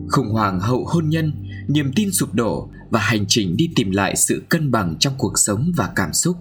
Khủng 0.10 0.30
hoảng 0.30 0.60
hậu 0.60 0.86
hôn 0.86 1.10
nhân 1.10 1.34
niềm 1.68 1.92
tin 1.96 2.12
sụp 2.12 2.34
đổ 2.34 2.70
và 2.90 3.00
hành 3.00 3.26
trình 3.28 3.58
đi 3.58 3.70
tìm 3.76 3.92
lại 3.92 4.16
sự 4.16 4.44
cân 4.50 4.72
bằng 4.72 4.96
trong 5.00 5.14
cuộc 5.18 5.40
sống 5.40 5.72
và 5.76 5.90
cảm 5.96 6.14
xúc 6.14 6.38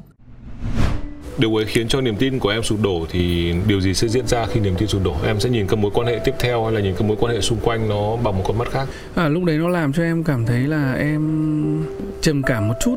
điều 1.40 1.58
ấy 1.58 1.64
khiến 1.64 1.88
cho 1.88 2.00
niềm 2.00 2.16
tin 2.16 2.38
của 2.38 2.48
em 2.48 2.62
sụp 2.62 2.82
đổ 2.82 3.06
thì 3.10 3.54
điều 3.66 3.80
gì 3.80 3.94
sẽ 3.94 4.08
diễn 4.08 4.26
ra 4.26 4.46
khi 4.46 4.60
niềm 4.60 4.74
tin 4.78 4.88
sụp 4.88 5.04
đổ? 5.04 5.14
Em 5.26 5.40
sẽ 5.40 5.50
nhìn 5.50 5.66
các 5.66 5.78
mối 5.78 5.90
quan 5.94 6.06
hệ 6.06 6.20
tiếp 6.24 6.34
theo 6.38 6.64
hay 6.64 6.72
là 6.72 6.80
nhìn 6.80 6.94
các 6.94 7.04
mối 7.04 7.16
quan 7.20 7.34
hệ 7.34 7.40
xung 7.40 7.58
quanh 7.60 7.88
nó 7.88 8.16
bằng 8.16 8.38
một 8.38 8.44
con 8.46 8.58
mắt 8.58 8.70
khác? 8.70 8.88
À, 9.14 9.28
lúc 9.28 9.44
đấy 9.44 9.58
nó 9.58 9.68
làm 9.68 9.92
cho 9.92 10.02
em 10.02 10.24
cảm 10.24 10.46
thấy 10.46 10.60
là 10.60 10.92
em 10.92 11.84
trầm 12.20 12.42
cảm 12.42 12.68
một 12.68 12.74
chút 12.84 12.94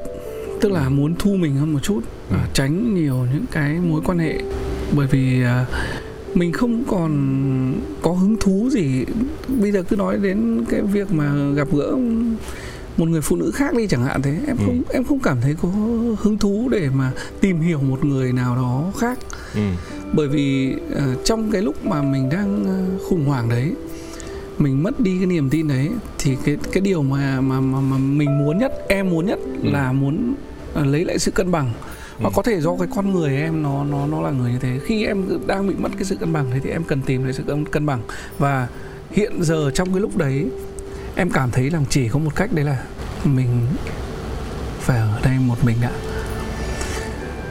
tức 0.62 0.72
là 0.72 0.90
muốn 0.90 1.16
thu 1.20 1.36
mình 1.36 1.56
hơn 1.56 1.74
một 1.74 1.80
chút 1.84 2.02
ừ. 2.30 2.36
à, 2.36 2.48
tránh 2.54 2.96
nhiều 2.96 3.28
những 3.34 3.46
cái 3.52 3.74
mối 3.74 4.02
quan 4.06 4.20
hệ. 4.20 4.40
Bởi 4.96 5.08
vì 5.08 5.44
à, 5.44 5.66
mình 6.34 6.52
không 6.52 6.84
còn 6.88 7.12
có 8.02 8.12
hứng 8.12 8.36
thú 8.40 8.70
gì 8.72 9.06
bây 9.48 9.72
giờ 9.72 9.84
cứ 9.84 9.96
nói 9.96 10.18
đến 10.22 10.66
cái 10.70 10.82
việc 10.82 11.12
mà 11.12 11.34
gặp 11.56 11.68
gỡ 11.72 11.96
một 12.98 13.10
người 13.10 13.22
phụ 13.22 13.36
nữ 13.36 13.52
khác 13.52 13.74
đi 13.76 13.88
chẳng 13.88 14.04
hạn 14.06 14.22
thế 14.22 14.32
em 14.48 14.58
Ừ. 14.58 14.64
không 14.66 14.82
em 14.90 15.04
không 15.04 15.20
cảm 15.20 15.38
thấy 15.42 15.56
có 15.62 15.70
hứng 16.20 16.38
thú 16.38 16.70
để 16.72 16.90
mà 16.94 17.12
tìm 17.42 17.62
hiểu 17.62 17.80
một 17.82 18.06
người 18.06 18.34
nào 18.34 18.56
đó 18.56 18.92
khác 19.00 19.18
ừ. 19.56 19.62
bởi 20.14 20.28
vì 20.28 20.74
ờ, 20.96 21.16
trong 21.24 21.52
cái 21.52 21.62
lúc 21.62 21.86
mà 21.86 22.02
mình 22.02 22.30
đang 22.30 22.66
ờ, 22.66 23.06
khủng 23.10 23.26
hoảng 23.26 23.50
đấy 23.50 23.72
mình 24.58 24.84
mất 24.84 25.00
đi 25.00 25.18
cái 25.18 25.26
niềm 25.26 25.50
tin 25.50 25.68
đấy 25.68 25.90
thì 26.20 26.38
cái 26.46 26.58
cái 26.72 26.82
điều 26.82 27.04
mà 27.04 27.42
mà 27.42 27.60
mà, 27.60 27.80
mà 27.80 27.98
mình 27.98 28.38
muốn 28.38 28.58
nhất 28.58 28.72
em 28.90 29.10
muốn 29.10 29.26
nhất 29.26 29.40
Ừ. 29.64 29.70
là 29.72 29.92
muốn 29.92 30.34
ờ, 30.74 30.86
lấy 30.86 31.06
lại 31.06 31.20
sự 31.20 31.32
cân 31.32 31.52
bằng 31.52 31.72
và 32.20 32.30
Ừ. 32.30 32.34
có 32.36 32.42
thể 32.42 32.62
do 32.62 32.76
cái 32.80 32.88
con 32.96 33.14
người 33.14 33.36
em 33.38 33.64
nó 33.64 33.84
nó 33.84 34.08
nó 34.08 34.22
là 34.22 34.32
người 34.32 34.52
như 34.52 34.60
thế 34.60 34.80
khi 34.86 35.06
em 35.06 35.24
đang 35.48 35.68
bị 35.68 35.74
mất 35.78 35.90
cái 35.96 36.04
sự 36.04 36.16
cân 36.16 36.34
bằng 36.34 36.46
đấy 36.52 36.60
thì 36.64 36.70
em 36.70 36.84
cần 36.84 37.02
tìm 37.02 37.24
lại 37.24 37.34
sự 37.34 37.44
cân, 37.48 37.66
cân 37.66 37.86
bằng 37.86 38.02
và 38.40 38.68
hiện 39.12 39.44
giờ 39.44 39.72
trong 39.74 39.92
cái 39.94 40.02
lúc 40.02 40.18
đấy 40.18 40.46
em 41.16 41.30
cảm 41.30 41.52
thấy 41.52 41.70
rằng 41.70 41.86
chỉ 41.90 42.10
có 42.10 42.20
một 42.20 42.36
cách 42.36 42.50
đấy 42.54 42.66
là 42.66 42.78
mình 43.24 43.68
phải 44.80 44.98
ở 44.98 45.20
đây 45.24 45.34
một 45.40 45.64
mình 45.64 45.78
đã 45.82 45.90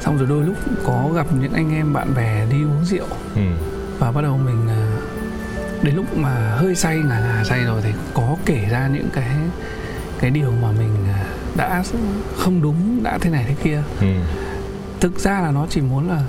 xong 0.01 0.19
rồi 0.19 0.27
đôi 0.29 0.45
lúc 0.45 0.57
có 0.85 1.11
gặp 1.15 1.27
những 1.41 1.53
anh 1.53 1.75
em 1.75 1.93
bạn 1.93 2.15
bè 2.15 2.47
đi 2.51 2.57
uống 2.63 2.85
rượu 2.85 3.07
Ừ. 3.35 3.41
và 3.99 4.13
bắt 4.13 4.23
đầu 4.23 4.37
mình 4.39 4.69
à, 4.69 4.83
đến 5.83 5.95
lúc 5.95 6.17
mà 6.17 6.55
hơi 6.57 6.75
say 6.75 6.97
ngà 6.97 7.21
ngà 7.21 7.45
say 7.45 7.65
rồi 7.65 7.81
thì 7.85 7.91
có 8.15 8.37
kể 8.47 8.67
ra 8.71 8.89
những 8.89 9.09
cái 9.15 9.29
cái 10.21 10.31
điều 10.31 10.53
mà 10.63 10.69
mình 10.79 10.97
à, 11.15 11.25
đã 11.57 11.83
không 12.37 12.63
đúng 12.63 13.03
đã 13.03 13.19
thế 13.21 13.31
này 13.31 13.45
thế 13.49 13.55
kia 13.65 13.83
Ừ. 14.01 14.07
thực 15.01 15.19
ra 15.19 15.41
là 15.41 15.51
nó 15.51 15.67
chỉ 15.71 15.81
muốn 15.81 16.09
là 16.09 16.21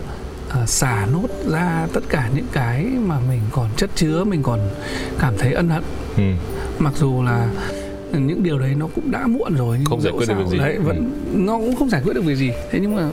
à, 0.53 0.65
xả 0.65 1.07
nốt 1.11 1.27
ra 1.51 1.87
tất 1.93 2.01
cả 2.09 2.29
những 2.35 2.45
cái 2.51 2.85
mà 3.05 3.15
mình 3.29 3.39
còn 3.51 3.69
chất 3.77 3.89
chứa 3.95 4.23
mình 4.23 4.43
còn 4.43 4.59
cảm 5.19 5.33
thấy 5.37 5.53
ân 5.53 5.69
hận 5.69 5.83
Ừ. 6.17 6.23
mặc 6.79 6.93
dù 6.99 7.23
là 7.23 7.47
những 8.13 8.43
điều 8.43 8.59
đấy 8.59 8.75
nó 8.77 8.87
cũng 8.95 9.11
đã 9.11 9.27
muộn 9.27 9.55
rồi 9.55 9.75
nhưng 9.77 9.85
Không 9.85 10.01
giải 10.01 10.13
quyết 10.17 10.25
được 10.29 10.35
việc 10.37 10.47
gì. 10.51 10.57
đấy 10.57 10.77
vẫn 10.77 11.11
nó 11.33 11.57
cũng 11.57 11.75
không 11.75 11.89
giải 11.89 12.01
quyết 12.05 12.13
được 12.13 12.25
việc 12.25 12.35
gì 12.35 12.51
thế 12.71 12.79
nhưng 12.81 12.95
mà 12.95 13.09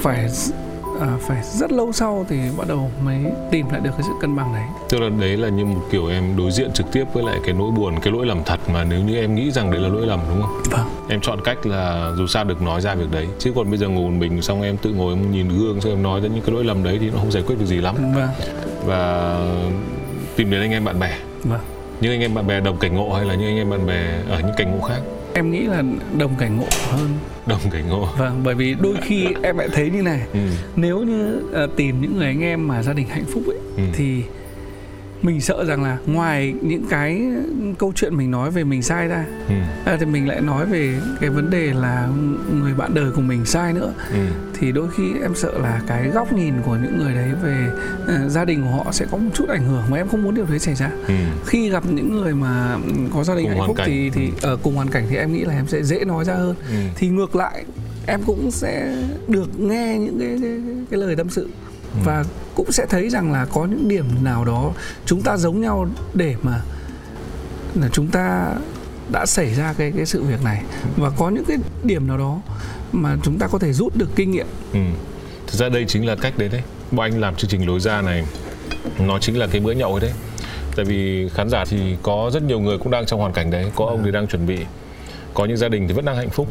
phải 0.00 0.28
à, 1.00 1.16
phải 1.20 1.42
rất 1.42 1.72
lâu 1.72 1.92
sau 1.92 2.26
thì 2.28 2.36
bắt 2.58 2.68
đầu 2.68 2.90
mới 3.04 3.18
tìm 3.50 3.68
lại 3.70 3.80
được 3.80 3.90
cái 3.90 4.02
sự 4.02 4.12
cân 4.20 4.36
bằng 4.36 4.52
đấy. 4.52 4.62
Tức 4.88 5.00
là 5.00 5.08
đấy 5.08 5.36
là 5.36 5.48
như 5.48 5.64
một 5.64 5.80
kiểu 5.90 6.08
em 6.08 6.36
đối 6.36 6.50
diện 6.50 6.72
trực 6.72 6.92
tiếp 6.92 7.04
với 7.12 7.22
lại 7.22 7.38
cái 7.44 7.54
nỗi 7.54 7.70
buồn, 7.70 7.94
cái 8.02 8.12
lỗi 8.12 8.26
lầm 8.26 8.44
thật 8.44 8.60
mà 8.72 8.84
nếu 8.84 9.00
như 9.00 9.20
em 9.20 9.34
nghĩ 9.34 9.50
rằng 9.50 9.70
đấy 9.70 9.80
là 9.80 9.88
lỗi 9.88 10.06
lầm 10.06 10.20
đúng 10.28 10.42
không? 10.42 10.62
vâng. 10.70 10.88
Em 11.08 11.20
chọn 11.20 11.40
cách 11.44 11.66
là 11.66 12.12
dù 12.16 12.26
sao 12.26 12.44
được 12.44 12.62
nói 12.62 12.80
ra 12.80 12.94
việc 12.94 13.10
đấy 13.10 13.26
Chứ 13.38 13.52
còn 13.56 13.70
bây 13.70 13.78
giờ 13.78 13.88
ngồi 13.88 14.10
một 14.10 14.16
mình 14.18 14.42
xong 14.42 14.62
em 14.62 14.76
tự 14.76 14.90
ngồi 14.90 15.14
em 15.14 15.32
nhìn 15.32 15.48
gương 15.48 15.80
xong 15.80 15.92
em 15.92 16.02
nói 16.02 16.20
ra 16.20 16.28
những 16.28 16.42
cái 16.42 16.54
lỗi 16.54 16.64
lầm 16.64 16.84
đấy 16.84 16.98
thì 17.00 17.10
nó 17.10 17.18
không 17.18 17.32
giải 17.32 17.42
quyết 17.46 17.58
được 17.58 17.66
gì 17.66 17.76
lắm. 17.76 17.94
Vâng. 18.14 18.28
Và 18.84 19.36
tìm 20.36 20.50
đến 20.50 20.60
anh 20.60 20.70
em 20.70 20.84
bạn 20.84 20.98
bè. 21.00 21.18
Vâng. 21.44 21.60
Những 22.00 22.12
anh 22.12 22.20
em 22.20 22.34
bạn 22.34 22.46
bè 22.46 22.60
đồng 22.60 22.78
cảnh 22.78 22.96
ngộ 22.96 23.12
hay 23.12 23.24
là 23.24 23.34
những 23.34 23.46
anh 23.46 23.56
em 23.56 23.70
bạn 23.70 23.86
bè 23.86 24.22
ở 24.30 24.40
những 24.40 24.54
cảnh 24.56 24.78
ngộ 24.78 24.86
khác 24.88 25.00
em 25.34 25.50
nghĩ 25.50 25.60
là 25.60 25.82
đồng 26.18 26.34
cảnh 26.38 26.56
ngộ 26.56 26.66
hơn 26.90 27.08
Đồng 27.46 27.60
cảnh 27.72 27.88
ngộ 27.88 28.08
vâng 28.18 28.40
bởi 28.44 28.54
vì 28.54 28.74
đôi 28.74 28.96
khi 29.02 29.26
em 29.42 29.56
lại 29.58 29.68
thấy 29.72 29.90
như 29.90 30.02
này 30.02 30.20
ừ. 30.32 30.38
nếu 30.76 30.98
như 31.02 31.42
à, 31.54 31.66
tìm 31.76 32.00
những 32.00 32.16
người 32.16 32.26
anh 32.26 32.40
em 32.42 32.68
mà 32.68 32.82
gia 32.82 32.92
đình 32.92 33.06
hạnh 33.08 33.24
phúc 33.32 33.42
ấy 33.46 33.56
Ừ. 33.76 33.82
thì 33.92 34.22
mình 35.22 35.40
sợ 35.40 35.64
rằng 35.64 35.82
là 35.82 35.98
ngoài 36.06 36.54
những 36.62 36.84
cái 36.90 37.22
câu 37.78 37.92
chuyện 37.96 38.16
mình 38.16 38.30
nói 38.30 38.50
về 38.50 38.64
mình 38.64 38.82
sai 38.82 39.08
ra 39.08 39.24
Ừ. 39.48 39.54
à, 39.84 39.96
thì 40.00 40.06
mình 40.06 40.28
lại 40.28 40.40
nói 40.40 40.66
về 40.66 40.98
cái 41.20 41.30
vấn 41.30 41.50
đề 41.50 41.72
là 41.74 42.08
người 42.60 42.74
bạn 42.74 42.94
đời 42.94 43.10
của 43.10 43.20
mình 43.20 43.44
sai 43.44 43.72
nữa 43.72 43.92
Ừ. 44.12 44.18
thì 44.58 44.72
đôi 44.72 44.88
khi 44.96 45.12
em 45.22 45.34
sợ 45.34 45.58
là 45.58 45.80
cái 45.86 46.08
góc 46.08 46.32
nhìn 46.32 46.54
của 46.64 46.76
những 46.82 46.98
người 46.98 47.14
đấy 47.14 47.30
về 47.42 47.66
ờ, 48.06 48.28
gia 48.28 48.44
đình 48.44 48.62
của 48.62 48.70
họ 48.84 48.92
sẽ 48.92 49.06
có 49.10 49.18
một 49.18 49.30
chút 49.34 49.48
ảnh 49.48 49.64
hưởng 49.64 49.82
mà 49.90 49.96
em 49.96 50.08
không 50.08 50.22
muốn 50.22 50.34
điều 50.34 50.44
đấy 50.44 50.58
xảy 50.58 50.74
ra 50.74 50.90
Ừ. 51.08 51.14
khi 51.46 51.70
gặp 51.70 51.82
những 51.86 52.16
người 52.20 52.34
mà 52.34 52.74
ừ, 52.86 52.92
có 53.14 53.24
gia 53.24 53.34
đình 53.34 53.46
Cùng 53.46 53.58
hạnh 53.58 53.66
phúc 53.66 53.76
cảnh. 53.76 53.86
thì 53.88 54.10
thì 54.10 54.30
ở 54.42 54.56
cùng 54.62 54.74
hoàn 54.74 54.88
cảnh 54.88 55.06
thì 55.10 55.16
em 55.16 55.32
nghĩ 55.32 55.44
là 55.44 55.54
em 55.54 55.66
sẽ 55.66 55.82
dễ 55.82 56.04
nói 56.04 56.24
ra 56.24 56.34
hơn 56.34 56.54
Ừ. 56.70 56.74
thì 56.96 57.08
ngược 57.08 57.36
lại 57.36 57.64
em 58.06 58.20
cũng 58.26 58.50
sẽ 58.50 58.96
được 59.28 59.60
nghe 59.60 59.98
những 59.98 60.18
cái 60.20 60.38
cái, 60.42 60.60
cái 60.90 61.00
lời 61.00 61.16
tâm 61.16 61.30
sự 61.30 61.48
Ừ. 61.94 62.00
và 62.04 62.24
cũng 62.54 62.72
sẽ 62.72 62.86
thấy 62.86 63.10
rằng 63.10 63.32
là 63.32 63.46
có 63.52 63.64
những 63.64 63.88
điểm 63.88 64.04
nào 64.22 64.44
đó 64.44 64.72
chúng 65.06 65.22
ta 65.22 65.36
giống 65.36 65.60
nhau 65.60 65.88
để 66.14 66.34
mà 66.42 66.60
là 67.74 67.88
chúng 67.92 68.08
ta 68.08 68.54
đã 69.12 69.26
xảy 69.26 69.54
ra 69.54 69.72
cái 69.78 69.92
cái 69.96 70.06
sự 70.06 70.22
việc 70.22 70.44
này. 70.44 70.62
Và 70.96 71.10
có 71.10 71.30
những 71.30 71.44
cái 71.44 71.56
điểm 71.84 72.08
nào 72.08 72.18
đó 72.18 72.40
mà 72.92 73.16
chúng 73.22 73.38
ta 73.38 73.46
có 73.46 73.58
thể 73.58 73.72
rút 73.72 73.96
được 73.96 74.08
kinh 74.16 74.30
nghiệm. 74.30 74.46
Ừ. 74.72 74.80
Thực 75.46 75.54
ra 75.58 75.68
đây 75.68 75.84
chính 75.88 76.06
là 76.06 76.16
cách 76.16 76.38
đấy 76.38 76.48
đấy. 76.48 76.62
Bọn 76.90 77.10
anh 77.10 77.20
làm 77.20 77.34
chương 77.34 77.50
trình 77.50 77.66
lối 77.66 77.80
ra 77.80 78.02
này 78.02 78.24
Nó 78.98 79.18
chính 79.18 79.38
là 79.38 79.46
cái 79.46 79.60
bữa 79.60 79.72
nhậu 79.72 79.92
ấy 79.92 80.00
đấy. 80.00 80.12
Tại 80.76 80.84
vì 80.84 81.28
khán 81.34 81.48
giả 81.48 81.64
thì 81.64 81.96
có 82.02 82.30
rất 82.34 82.42
nhiều 82.42 82.60
người 82.60 82.78
cũng 82.78 82.90
đang 82.90 83.06
trong 83.06 83.20
hoàn 83.20 83.32
cảnh 83.32 83.50
đấy 83.50 83.70
Có 83.76 83.84
ông 83.86 84.02
thì 84.04 84.10
đang 84.10 84.26
chuẩn 84.26 84.46
bị. 84.46 84.58
Có 85.34 85.44
những 85.44 85.56
gia 85.56 85.68
đình 85.68 85.88
thì 85.88 85.94
vẫn 85.94 86.04
đang 86.04 86.16
hạnh 86.16 86.30
phúc. 86.30 86.48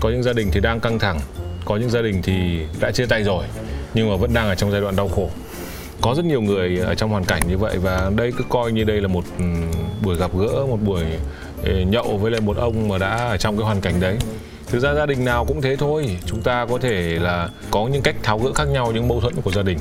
Có 0.00 0.10
những 0.10 0.22
gia 0.22 0.32
đình 0.32 0.48
thì 0.52 0.60
đang 0.60 0.80
căng 0.80 0.98
thẳng. 0.98 1.20
Có 1.64 1.76
những 1.76 1.90
gia 1.90 2.02
đình 2.02 2.22
thì 2.22 2.60
đã 2.80 2.90
chia 2.90 3.06
tay 3.06 3.22
rồi 3.22 3.44
nhưng 3.94 4.10
mà 4.10 4.16
vẫn 4.16 4.34
đang 4.34 4.48
ở 4.48 4.54
trong 4.54 4.70
giai 4.70 4.80
đoạn 4.80 4.96
đau 4.96 5.08
khổ. 5.08 5.30
Có 6.00 6.14
rất 6.14 6.24
nhiều 6.24 6.40
người 6.40 6.78
ở 6.78 6.94
trong 6.94 7.10
hoàn 7.10 7.24
cảnh 7.24 7.42
như 7.48 7.58
vậy 7.58 7.78
và 7.78 8.10
đây 8.16 8.32
cứ 8.38 8.44
coi 8.48 8.72
như 8.72 8.84
đây 8.84 9.00
là 9.00 9.08
một 9.08 9.24
ừ, 9.38 9.44
buổi 10.02 10.16
gặp 10.16 10.30
gỡ, 10.38 10.66
một 10.68 10.78
buổi 10.84 11.04
ừ, 11.62 11.80
nhậu 11.80 12.18
với 12.18 12.30
lại 12.30 12.40
một 12.40 12.56
ông 12.56 12.88
mà 12.88 12.98
đã 12.98 13.16
ở 13.16 13.36
trong 13.36 13.56
cái 13.56 13.64
hoàn 13.64 13.80
cảnh 13.80 14.00
đấy. 14.00 14.16
Thực 14.66 14.80
ra 14.80 14.94
gia 14.94 15.06
đình 15.06 15.24
nào 15.24 15.44
cũng 15.44 15.60
thế 15.60 15.76
thôi. 15.76 16.16
Chúng 16.26 16.42
ta 16.42 16.66
có 16.70 16.78
thể 16.78 17.18
là 17.18 17.48
có 17.70 17.88
những 17.92 18.02
cách 18.02 18.16
tháo 18.22 18.38
gỡ 18.38 18.52
khác 18.52 18.68
nhau 18.68 18.92
những 18.92 19.08
mâu 19.08 19.20
thuẫn 19.20 19.34
của 19.44 19.52
gia 19.52 19.62
đình. 19.62 19.78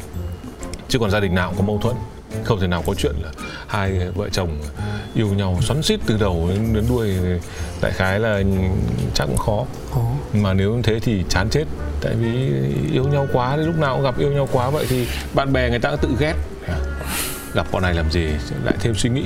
Chứ 0.88 1.00
còn 1.00 1.12
gia 1.12 1.20
đình 1.20 1.36
nào 1.36 1.50
cũng 1.50 1.58
có 1.58 1.64
mâu 1.64 1.78
thuẫn. 1.78 1.96
Không 2.44 2.60
thể 2.60 2.68
nào 2.68 2.84
có 2.86 2.94
chuyện 2.94 3.16
là 3.24 3.32
hai 3.68 3.92
vợ 4.16 4.30
chồng 4.30 4.50
yêu 5.16 5.28
nhau 5.28 5.58
xoắn 5.62 5.82
xít 5.82 6.00
từ 6.06 6.18
đầu 6.18 6.50
đến, 6.50 6.74
đến 6.74 6.84
đuôi 6.90 7.12
đại 7.82 7.92
khái 7.92 8.20
là 8.20 8.42
chắc 9.14 9.26
cũng 9.26 9.38
khó. 9.38 9.66
Có 9.94 10.02
mà 10.34 10.54
nếu 10.54 10.76
như 10.76 10.82
thế 10.82 11.00
thì 11.00 11.24
chán 11.30 11.50
chết. 11.50 11.66
Tại 12.02 12.16
vì 12.16 12.52
yêu 12.92 13.04
nhau 13.04 13.28
quá 13.34 13.58
thì 13.58 13.64
lúc 13.64 13.78
nào 13.78 13.96
cũng 13.96 14.04
gặp 14.04 14.18
yêu 14.18 14.32
nhau 14.32 14.50
quá. 14.52 14.70
Vậy 14.70 14.86
thì 14.90 15.08
bạn 15.34 15.54
bè 15.54 15.70
người 15.70 15.80
ta 15.80 15.90
cũng 15.90 16.00
tự 16.02 16.10
ghét. 16.20 16.34
Gặp 17.54 17.68
bọn 17.72 17.82
này 17.84 17.94
làm 17.94 18.12
gì? 18.12 18.28
Lại 18.64 18.74
thêm 18.80 18.96
suy 18.96 19.10
nghĩ. 19.10 19.26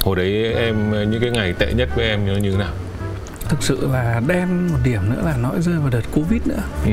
Hồi 0.00 0.16
đấy 0.16 0.52
em 0.54 0.90
những 1.10 1.20
cái 1.20 1.30
ngày 1.30 1.52
tệ 1.52 1.72
nhất 1.72 1.88
với 1.96 2.06
em 2.06 2.26
nó 2.26 2.32
như 2.32 2.50
thế 2.50 2.56
nào? 2.56 2.72
Thực 3.48 3.62
sự 3.62 3.88
là 3.92 4.20
đen 4.26 4.68
một 4.72 4.78
điểm 4.84 5.10
nữa 5.10 5.22
là 5.24 5.36
nó 5.36 5.52
rơi 5.60 5.78
vào 5.78 5.90
đợt 5.90 6.02
covid 6.12 6.40
nữa. 6.44 6.62
Ừ. 6.84 6.92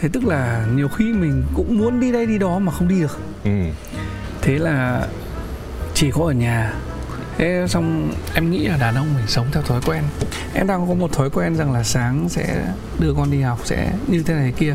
Thế 0.00 0.08
tức 0.12 0.24
là 0.24 0.66
nhiều 0.74 0.88
khi 0.88 1.12
mình 1.12 1.42
cũng 1.54 1.78
muốn 1.78 2.00
đi 2.00 2.12
đây 2.12 2.26
đi 2.26 2.38
đó 2.38 2.58
mà 2.58 2.72
không 2.72 2.88
đi 2.88 3.00
được. 3.00 3.18
Ừ. 3.44 3.50
Thế 4.40 4.58
là 4.58 5.06
chỉ 5.94 6.10
có 6.10 6.24
ở 6.24 6.32
nhà 6.32 6.72
thế 7.38 7.66
xong 7.68 8.12
em 8.34 8.50
nghĩ 8.50 8.66
là 8.66 8.76
đàn 8.76 8.94
ông 8.94 9.14
mình 9.14 9.26
sống 9.26 9.46
theo 9.52 9.62
thói 9.62 9.80
quen. 9.86 10.02
Em 10.54 10.66
đang 10.66 10.88
có 10.88 10.94
một 10.94 11.12
thói 11.12 11.30
quen 11.30 11.56
rằng 11.56 11.72
là 11.72 11.82
sáng 11.82 12.28
sẽ 12.28 12.64
đưa 12.98 13.14
con 13.14 13.30
đi 13.30 13.40
học 13.40 13.58
sẽ 13.64 13.92
như 14.06 14.22
thế 14.22 14.34
này 14.34 14.44
thế 14.44 14.52
kia 14.58 14.74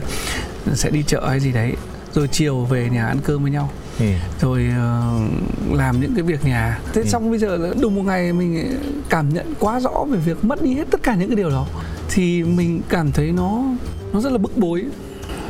sẽ 0.74 0.90
đi 0.90 1.04
chợ 1.04 1.28
hay 1.28 1.40
gì 1.40 1.52
đấy 1.52 1.74
rồi 2.14 2.28
chiều 2.28 2.66
về 2.66 2.90
nhà 2.90 3.06
ăn 3.06 3.20
cơm 3.24 3.42
với 3.42 3.52
nhau. 3.52 3.70
Ừ. 4.00 4.06
Rồi 4.42 4.68
ờ, 4.78 5.12
làm 5.72 6.02
những 6.02 6.16
cái 6.16 6.24
việc 6.24 6.46
nhà. 6.46 6.80
Thế 6.94 7.04
xong 7.06 7.30
bây 7.30 7.40
giờ 7.40 7.74
đùng 7.82 7.96
một 7.96 8.04
ngày 8.04 8.34
mình 8.34 8.80
cảm 9.10 9.34
nhận 9.34 9.54
quá 9.60 9.80
rõ 9.80 10.06
về 10.10 10.18
việc 10.18 10.46
mất 10.46 10.64
đi 10.64 10.74
hết 10.74 10.86
tất 10.92 11.04
cả 11.04 11.16
những 11.16 11.30
cái 11.30 11.36
điều 11.36 11.50
đó 11.50 11.68
thì 12.10 12.44
mình 12.44 12.82
cảm 12.90 13.12
thấy 13.12 13.32
nó 13.32 13.64
nó 14.14 14.22
rất 14.22 14.32
là 14.32 14.38
bức 14.38 14.58
bối. 14.58 14.84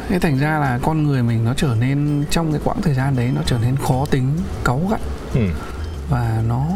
Thế 0.10 0.20
thành 0.20 0.38
ra 0.38 0.60
là 0.60 0.80
con 0.82 1.04
người 1.04 1.24
mình 1.24 1.46
nó 1.46 1.54
trở 1.54 1.76
nên 1.80 2.26
trong 2.30 2.52
cái 2.52 2.62
quãng 2.64 2.82
thời 2.82 2.94
gian 2.94 3.16
đấy 3.16 3.32
nó 3.36 3.42
trở 3.46 3.58
nên 3.62 3.76
khó 3.76 4.06
tính 4.12 4.32
cáu 4.64 4.82
gắt. 4.92 5.02
Ừ. 5.34 5.42
Và 6.10 6.42
nó 6.48 6.68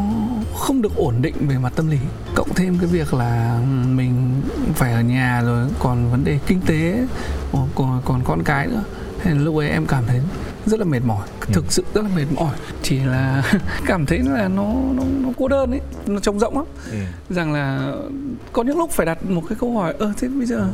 không 0.55 0.81
được 0.81 0.95
ổn 0.95 1.15
định 1.21 1.35
về 1.39 1.57
mặt 1.57 1.73
tâm 1.75 1.89
lý. 1.89 1.97
Cộng 2.35 2.53
thêm 2.53 2.77
cái 2.77 2.87
việc 2.87 3.13
là 3.13 3.59
mình 3.87 4.41
phải 4.75 4.93
ở 4.93 5.01
nhà 5.01 5.41
rồi 5.45 5.67
còn 5.79 6.11
vấn 6.11 6.23
đề 6.23 6.39
kinh 6.47 6.61
tế 6.61 7.07
còn 7.75 8.01
còn, 8.05 8.21
con 8.23 8.43
cái 8.43 8.67
nữa. 8.67 8.83
Thế 9.21 9.33
nên 9.33 9.43
lúc 9.43 9.57
ấy 9.57 9.69
em 9.69 9.85
cảm 9.85 10.03
thấy 10.07 10.19
rất 10.65 10.79
là 10.79 10.85
mệt 10.85 10.99
mỏi 11.05 11.27
thực 11.41 11.71
sự 11.71 11.83
rất 11.93 12.01
là 12.01 12.09
mệt 12.15 12.25
mỏi. 12.35 12.55
Chỉ 12.83 12.99
là 12.99 13.43
cảm 13.85 14.05
thấy 14.05 14.19
là 14.19 14.47
nó 14.47 14.73
nó, 14.93 15.03
nó 15.21 15.29
cô 15.37 15.47
đơn 15.47 15.71
ấy 15.71 15.81
nó 16.05 16.19
trống 16.19 16.39
rỗng 16.39 16.57
lắm. 16.57 16.65
Ừ. 16.91 16.97
Rằng 17.29 17.53
là 17.53 17.93
có 18.53 18.63
những 18.63 18.77
lúc 18.77 18.91
phải 18.91 19.05
đặt 19.05 19.25
một 19.25 19.43
cái 19.49 19.57
câu 19.61 19.77
hỏi 19.77 19.93
ơ 19.99 20.13
thế 20.17 20.27
bây 20.27 20.45
giờ 20.45 20.67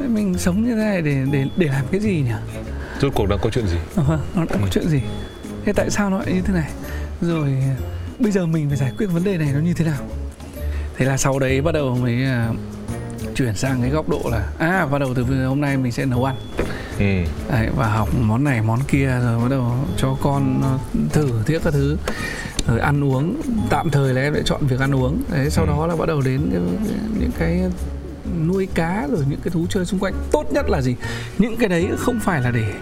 mình 0.00 0.38
sống 0.38 0.64
như 0.64 0.70
thế 0.70 0.76
này 0.76 1.02
để 1.02 1.26
để 1.32 1.46
để 1.56 1.66
làm 1.66 1.84
cái 1.90 2.00
gì 2.00 2.14
nhỉ? 2.14 2.32
Rốt 3.00 3.12
cuộc 3.14 3.26
đang 3.28 3.38
có 3.42 3.50
chuyện 3.50 3.66
gì? 3.66 3.76
Ờ, 3.94 4.02
vâng, 4.02 4.20
nó 4.34 4.44
đã 4.44 4.56
có 4.60 4.68
chuyện 4.70 4.88
gì? 4.88 5.02
Thế 5.64 5.72
tại 5.72 5.90
sao 5.90 6.10
nó 6.10 6.18
lại 6.18 6.32
như 6.32 6.40
thế 6.40 6.54
này? 6.54 6.70
Rồi 7.20 7.54
bây 8.18 8.32
giờ 8.32 8.46
mình 8.46 8.68
phải 8.68 8.76
giải 8.78 8.92
quyết 8.98 9.06
vấn 9.06 9.24
đề 9.24 9.36
này 9.38 9.50
nó 9.54 9.60
như 9.60 9.74
thế 9.74 9.84
nào? 9.84 10.00
Thế 10.96 11.06
là 11.06 11.16
sau 11.16 11.38
đấy 11.38 11.60
bắt 11.62 11.72
đầu 11.72 11.94
mới 11.96 12.24
à, 12.24 12.48
chuyển 13.34 13.54
sang 13.54 13.80
cái 13.80 13.90
góc 13.90 14.08
độ 14.08 14.20
là 14.30 14.48
à 14.58 14.86
bắt 14.86 14.98
đầu 14.98 15.14
từ 15.14 15.46
hôm 15.46 15.60
nay 15.60 15.76
mình 15.76 15.92
sẽ 15.92 16.06
nấu 16.06 16.24
ăn. 16.24 16.36
Ừ. 16.98 17.04
Đấy, 17.50 17.68
và 17.76 17.88
học 17.88 18.08
món 18.20 18.44
này 18.44 18.62
món 18.62 18.80
kia 18.88 19.18
rồi 19.22 19.38
bắt 19.40 19.48
đầu 19.50 19.74
cho 19.96 20.16
con 20.22 20.60
nó 20.60 20.78
thử 21.12 21.28
thiết 21.46 21.58
các 21.64 21.72
thứ. 21.72 21.96
Rồi 22.68 22.80
ăn 22.80 23.04
uống 23.04 23.40
tạm 23.70 23.90
thời 23.90 24.14
là 24.14 24.20
em 24.22 24.34
sẽ 24.34 24.42
chọn 24.44 24.66
việc 24.66 24.80
ăn 24.80 24.94
uống. 24.94 25.22
Đấy 25.32 25.50
sau 25.50 25.64
Ừ. 25.64 25.68
đó 25.68 25.86
là 25.86 25.96
bắt 25.96 26.06
đầu 26.08 26.20
đến 26.20 26.40
những 27.18 27.30
cái 27.38 27.60
nuôi 28.46 28.68
cá 28.74 29.06
rồi 29.10 29.24
những 29.30 29.40
cái 29.44 29.50
thú 29.50 29.66
chơi 29.68 29.84
xung 29.86 30.00
quanh. 30.00 30.14
Tốt 30.32 30.44
nhất 30.52 30.66
là 30.70 30.80
gì? 30.82 30.96
Những 31.38 31.56
cái 31.56 31.68
đấy 31.68 31.88
không 31.98 32.20
phải 32.20 32.40
là 32.42 32.50
để 32.50 32.72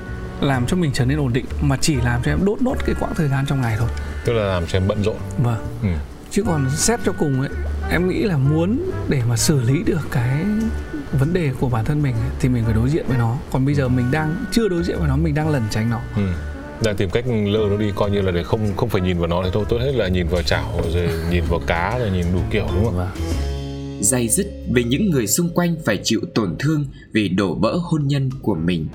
làm 0.40 0.66
cho 0.66 0.76
mình 0.76 0.90
trở 0.94 1.04
nên 1.04 1.18
ổn 1.18 1.32
định 1.32 1.44
mà 1.62 1.76
chỉ 1.80 1.94
làm 1.94 2.22
cho 2.24 2.32
em 2.32 2.44
đốt 2.44 2.62
nốt 2.62 2.74
cái 2.86 2.94
quãng 3.00 3.12
thời 3.16 3.28
gian 3.28 3.44
trong 3.48 3.60
ngày 3.60 3.76
thôi 3.78 3.88
tức 4.24 4.32
là 4.32 4.44
làm 4.44 4.66
cho 4.66 4.78
em 4.78 4.88
bận 4.88 5.02
rộn. 5.02 5.16
Vâng. 5.38 5.58
Ừ. 5.82 5.88
Chứ 6.30 6.42
còn 6.46 6.70
xét 6.76 7.00
cho 7.04 7.12
cùng 7.12 7.40
ấy 7.40 7.50
em 7.90 8.08
nghĩ 8.08 8.22
là 8.22 8.36
muốn 8.36 8.90
để 9.08 9.22
mà 9.28 9.36
xử 9.36 9.60
lý 9.60 9.82
được 9.86 10.00
cái 10.10 10.44
vấn 11.12 11.32
đề 11.32 11.50
của 11.60 11.68
bản 11.68 11.84
thân 11.84 12.02
mình 12.02 12.14
thì 12.40 12.48
mình 12.48 12.64
phải 12.64 12.74
đối 12.74 12.90
diện 12.90 13.04
với 13.08 13.18
nó. 13.18 13.36
Còn 13.52 13.64
bây 13.64 13.74
giờ 13.74 13.88
mình 13.88 14.06
đang 14.10 14.44
chưa 14.52 14.68
đối 14.68 14.82
diện 14.82 14.98
với 14.98 15.08
nó 15.08 15.16
mình 15.16 15.34
đang 15.34 15.48
lẩn 15.50 15.62
tránh 15.70 15.90
nó. 15.90 16.00
Ừ. 16.16 16.22
đang 16.84 16.96
tìm 16.96 17.10
cách 17.10 17.24
lơ 17.46 17.58
nó 17.70 17.76
đi 17.76 17.92
coi 17.96 18.10
như 18.10 18.20
là 18.20 18.32
để 18.32 18.42
không 18.42 18.76
không 18.76 18.88
phải 18.88 19.00
nhìn 19.00 19.18
vào 19.18 19.26
nó 19.28 19.42
thì 19.44 19.50
thôi 19.52 19.64
tốt 19.68 19.78
hết 19.80 19.92
là 19.94 20.08
nhìn 20.08 20.26
vào 20.28 20.42
chảo 20.42 20.80
rồi 20.92 21.08
nhìn 21.30 21.44
vào 21.48 21.60
cá 21.66 21.98
rồi 21.98 22.10
nhìn 22.10 22.26
đủ 22.32 22.40
kiểu 22.50 22.66
đúng 22.74 22.84
không 22.84 22.98
ạ? 22.98 23.10
Vâng. 23.14 24.02
dày 24.02 24.28
dứt 24.28 24.46
về 24.74 24.84
những 24.84 25.10
người 25.10 25.26
xung 25.26 25.48
quanh 25.54 25.76
phải 25.84 26.00
chịu 26.04 26.20
tổn 26.34 26.56
thương 26.58 26.84
vì 27.12 27.28
đổ 27.28 27.54
vỡ 27.54 27.78
hôn 27.82 28.06
nhân 28.06 28.30
của 28.42 28.54
mình 28.54 28.86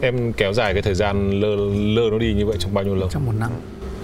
em 0.00 0.32
kéo 0.32 0.52
dài 0.52 0.72
cái 0.72 0.82
thời 0.82 0.94
gian 0.94 1.30
lơ 1.30 1.56
lơ 1.74 2.10
nó 2.10 2.18
đi 2.18 2.34
như 2.34 2.46
vậy 2.46 2.56
trong 2.58 2.74
bao 2.74 2.84
nhiêu 2.84 2.94
lâu 2.94 3.08
trong 3.10 3.26
một 3.26 3.32
năm 3.38 3.50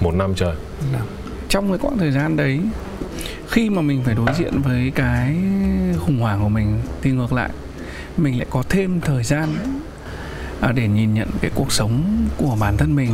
một 0.00 0.14
năm 0.14 0.34
trời 0.34 0.54
năm. 0.92 1.06
trong 1.48 1.68
cái 1.68 1.78
quãng 1.78 1.98
thời 1.98 2.12
gian 2.12 2.36
đấy 2.36 2.60
khi 3.48 3.70
mà 3.70 3.82
mình 3.82 4.02
phải 4.04 4.14
đối 4.14 4.34
diện 4.38 4.60
với 4.64 4.92
cái 4.94 5.36
khủng 5.98 6.20
hoảng 6.20 6.42
của 6.42 6.48
mình 6.48 6.78
thì 7.02 7.10
ngược 7.10 7.32
lại 7.32 7.50
mình 8.16 8.38
lại 8.38 8.46
có 8.50 8.62
thêm 8.68 9.00
thời 9.00 9.24
gian 9.24 9.48
à, 10.60 10.72
để 10.72 10.88
nhìn 10.88 11.14
nhận 11.14 11.28
cái 11.40 11.50
cuộc 11.54 11.72
sống 11.72 12.26
của 12.36 12.56
bản 12.60 12.76
thân 12.76 12.96
mình 12.96 13.10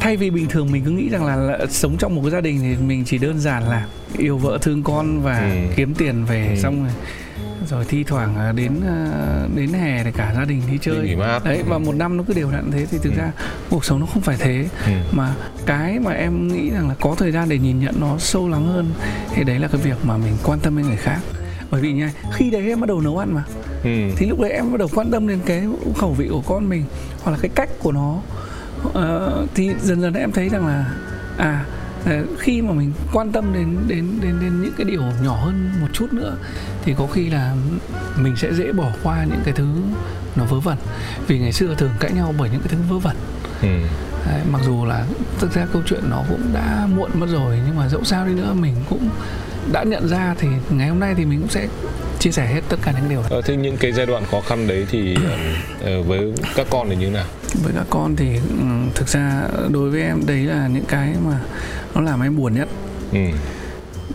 thay 0.00 0.16
vì 0.16 0.30
bình 0.30 0.46
thường 0.46 0.72
mình 0.72 0.84
cứ 0.84 0.90
nghĩ 0.90 1.08
rằng 1.08 1.26
là, 1.26 1.36
là 1.36 1.58
sống 1.68 1.96
trong 1.98 2.14
một 2.14 2.22
cái 2.22 2.30
gia 2.30 2.40
đình 2.40 2.58
thì 2.60 2.84
mình 2.86 3.04
chỉ 3.04 3.18
đơn 3.18 3.40
giản 3.40 3.68
là 3.68 3.86
yêu 4.18 4.38
vợ 4.38 4.58
thương 4.62 4.82
con 4.82 5.22
và 5.22 5.38
ừ. 5.38 5.72
kiếm 5.76 5.94
tiền 5.94 6.24
về 6.24 6.48
ừ. 6.48 6.60
xong 6.60 6.82
rồi 6.82 6.92
rồi 7.68 7.84
thi 7.84 8.04
thoảng 8.04 8.36
à, 8.36 8.52
đến 8.52 8.72
à, 8.86 9.08
đến 9.54 9.72
hè 9.72 10.04
thì 10.04 10.10
cả 10.12 10.32
gia 10.36 10.44
đình 10.44 10.62
đi 10.70 10.78
chơi 10.80 10.98
nghỉ 10.98 11.16
mát. 11.16 11.44
đấy 11.44 11.62
và 11.68 11.78
một 11.78 11.94
năm 11.94 12.16
nó 12.16 12.24
cứ 12.26 12.34
đều 12.34 12.50
đặn 12.50 12.70
thế 12.70 12.86
thì 12.90 12.98
thực 13.02 13.12
ừ. 13.12 13.18
ra 13.18 13.32
cuộc 13.70 13.84
sống 13.84 14.00
nó 14.00 14.06
không 14.06 14.22
phải 14.22 14.36
thế 14.38 14.68
ừ. 14.86 14.92
mà 15.12 15.34
cái 15.66 15.98
mà 15.98 16.12
em 16.12 16.48
nghĩ 16.48 16.70
rằng 16.70 16.88
là 16.88 16.94
có 17.00 17.14
thời 17.18 17.32
gian 17.32 17.48
để 17.48 17.58
nhìn 17.58 17.80
nhận 17.80 17.94
nó 18.00 18.18
sâu 18.18 18.48
lắng 18.48 18.66
hơn 18.66 18.90
thì 19.34 19.44
đấy 19.44 19.58
là 19.58 19.68
cái 19.68 19.80
việc 19.80 19.96
mà 20.04 20.16
mình 20.16 20.32
quan 20.44 20.58
tâm 20.58 20.76
đến 20.76 20.86
người 20.86 20.96
khác 20.96 21.18
bởi 21.70 21.80
vì 21.80 21.92
nha 21.92 22.12
khi 22.32 22.50
đấy 22.50 22.68
em 22.68 22.80
bắt 22.80 22.88
đầu 22.88 23.00
nấu 23.00 23.18
ăn 23.18 23.34
mà 23.34 23.44
ừ. 23.84 23.90
thì 24.16 24.26
lúc 24.26 24.40
đấy 24.40 24.50
em 24.50 24.72
bắt 24.72 24.78
đầu 24.78 24.88
quan 24.94 25.10
tâm 25.10 25.28
đến 25.28 25.40
cái 25.46 25.64
khẩu 25.96 26.12
vị 26.12 26.28
của 26.30 26.42
con 26.46 26.68
mình 26.68 26.84
hoặc 27.22 27.32
là 27.32 27.38
cái 27.42 27.50
cách 27.54 27.70
của 27.78 27.92
nó 27.92 28.20
uh, 28.88 29.50
thì 29.54 29.70
dần 29.82 30.00
dần 30.00 30.14
em 30.14 30.32
thấy 30.32 30.48
rằng 30.48 30.66
là 30.66 30.86
à 31.36 31.64
khi 32.38 32.62
mà 32.62 32.72
mình 32.72 32.92
quan 33.12 33.32
tâm 33.32 33.52
đến 33.54 33.76
đến 33.88 34.18
đến 34.22 34.36
đến 34.40 34.62
những 34.62 34.72
cái 34.76 34.84
điều 34.84 35.02
nhỏ 35.22 35.34
hơn 35.44 35.70
một 35.80 35.88
chút 35.92 36.12
nữa 36.12 36.36
thì 36.84 36.94
có 36.98 37.06
khi 37.06 37.30
là 37.30 37.54
mình 38.16 38.36
sẽ 38.36 38.54
dễ 38.54 38.72
bỏ 38.72 38.88
qua 39.02 39.24
những 39.24 39.40
cái 39.44 39.54
thứ 39.54 39.66
nó 40.36 40.44
vớ 40.44 40.60
vẩn 40.60 40.78
vì 41.26 41.38
ngày 41.38 41.52
xưa 41.52 41.74
thường 41.74 41.90
cãi 42.00 42.12
nhau 42.12 42.34
bởi 42.38 42.50
những 42.50 42.60
cái 42.60 42.68
thứ 42.68 42.78
vớ 42.88 42.98
vẩn 42.98 43.16
ừ. 43.62 43.68
Đấy, 44.26 44.40
mặc 44.50 44.60
dù 44.64 44.84
là 44.84 45.04
thực 45.38 45.54
ra 45.54 45.66
câu 45.72 45.82
chuyện 45.86 46.00
nó 46.10 46.22
cũng 46.28 46.42
đã 46.54 46.86
muộn 46.96 47.10
mất 47.14 47.26
rồi 47.30 47.58
nhưng 47.66 47.76
mà 47.76 47.88
dẫu 47.88 48.04
sao 48.04 48.26
đi 48.26 48.34
nữa 48.34 48.54
mình 48.54 48.74
cũng 48.88 49.08
đã 49.72 49.82
nhận 49.84 50.08
ra 50.08 50.34
thì 50.38 50.48
ngày 50.70 50.88
hôm 50.88 51.00
nay 51.00 51.14
thì 51.14 51.24
mình 51.24 51.40
cũng 51.40 51.50
sẽ 51.50 51.68
chia 52.20 52.30
sẻ 52.30 52.46
hết 52.46 52.60
tất 52.68 52.76
cả 52.82 52.92
những 52.92 53.08
điều 53.08 53.22
đó. 53.22 53.26
Ờ, 53.30 53.42
thế 53.42 53.56
những 53.56 53.76
cái 53.76 53.92
giai 53.92 54.06
đoạn 54.06 54.24
khó 54.30 54.40
khăn 54.40 54.66
đấy 54.68 54.86
thì 54.90 55.16
uh, 56.00 56.06
với 56.06 56.32
các 56.54 56.66
con 56.70 56.88
thì 56.90 56.96
như 56.96 57.06
thế 57.06 57.12
nào? 57.12 57.26
Với 57.62 57.72
các 57.76 57.86
con 57.90 58.16
thì 58.16 58.36
um, 58.36 58.90
thực 58.94 59.08
ra 59.08 59.42
đối 59.68 59.90
với 59.90 60.02
em 60.02 60.26
đấy 60.26 60.38
là 60.38 60.68
những 60.68 60.84
cái 60.88 61.14
mà 61.24 61.40
nó 61.94 62.00
làm 62.00 62.22
em 62.22 62.36
buồn 62.36 62.54
nhất 62.54 62.68
ừ. 63.12 63.18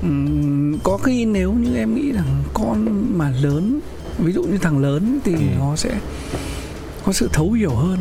uhm, 0.08 0.78
có 0.84 0.98
khi 0.98 1.26
nếu 1.26 1.54
như 1.54 1.78
em 1.78 1.96
nghĩ 1.96 2.12
rằng 2.12 2.44
con 2.54 3.06
mà 3.18 3.34
lớn 3.42 3.80
ví 4.20 4.34
dụ 4.34 4.44
như 4.44 4.58
thằng 4.58 4.80
lớn 4.80 5.20
thì 5.24 5.34
ừ. 5.34 5.40
nó 5.60 5.76
sẽ 5.76 5.90
có 7.06 7.14
sự 7.14 7.30
thấu 7.34 7.52
hiểu 7.52 7.76
hơn 7.76 7.98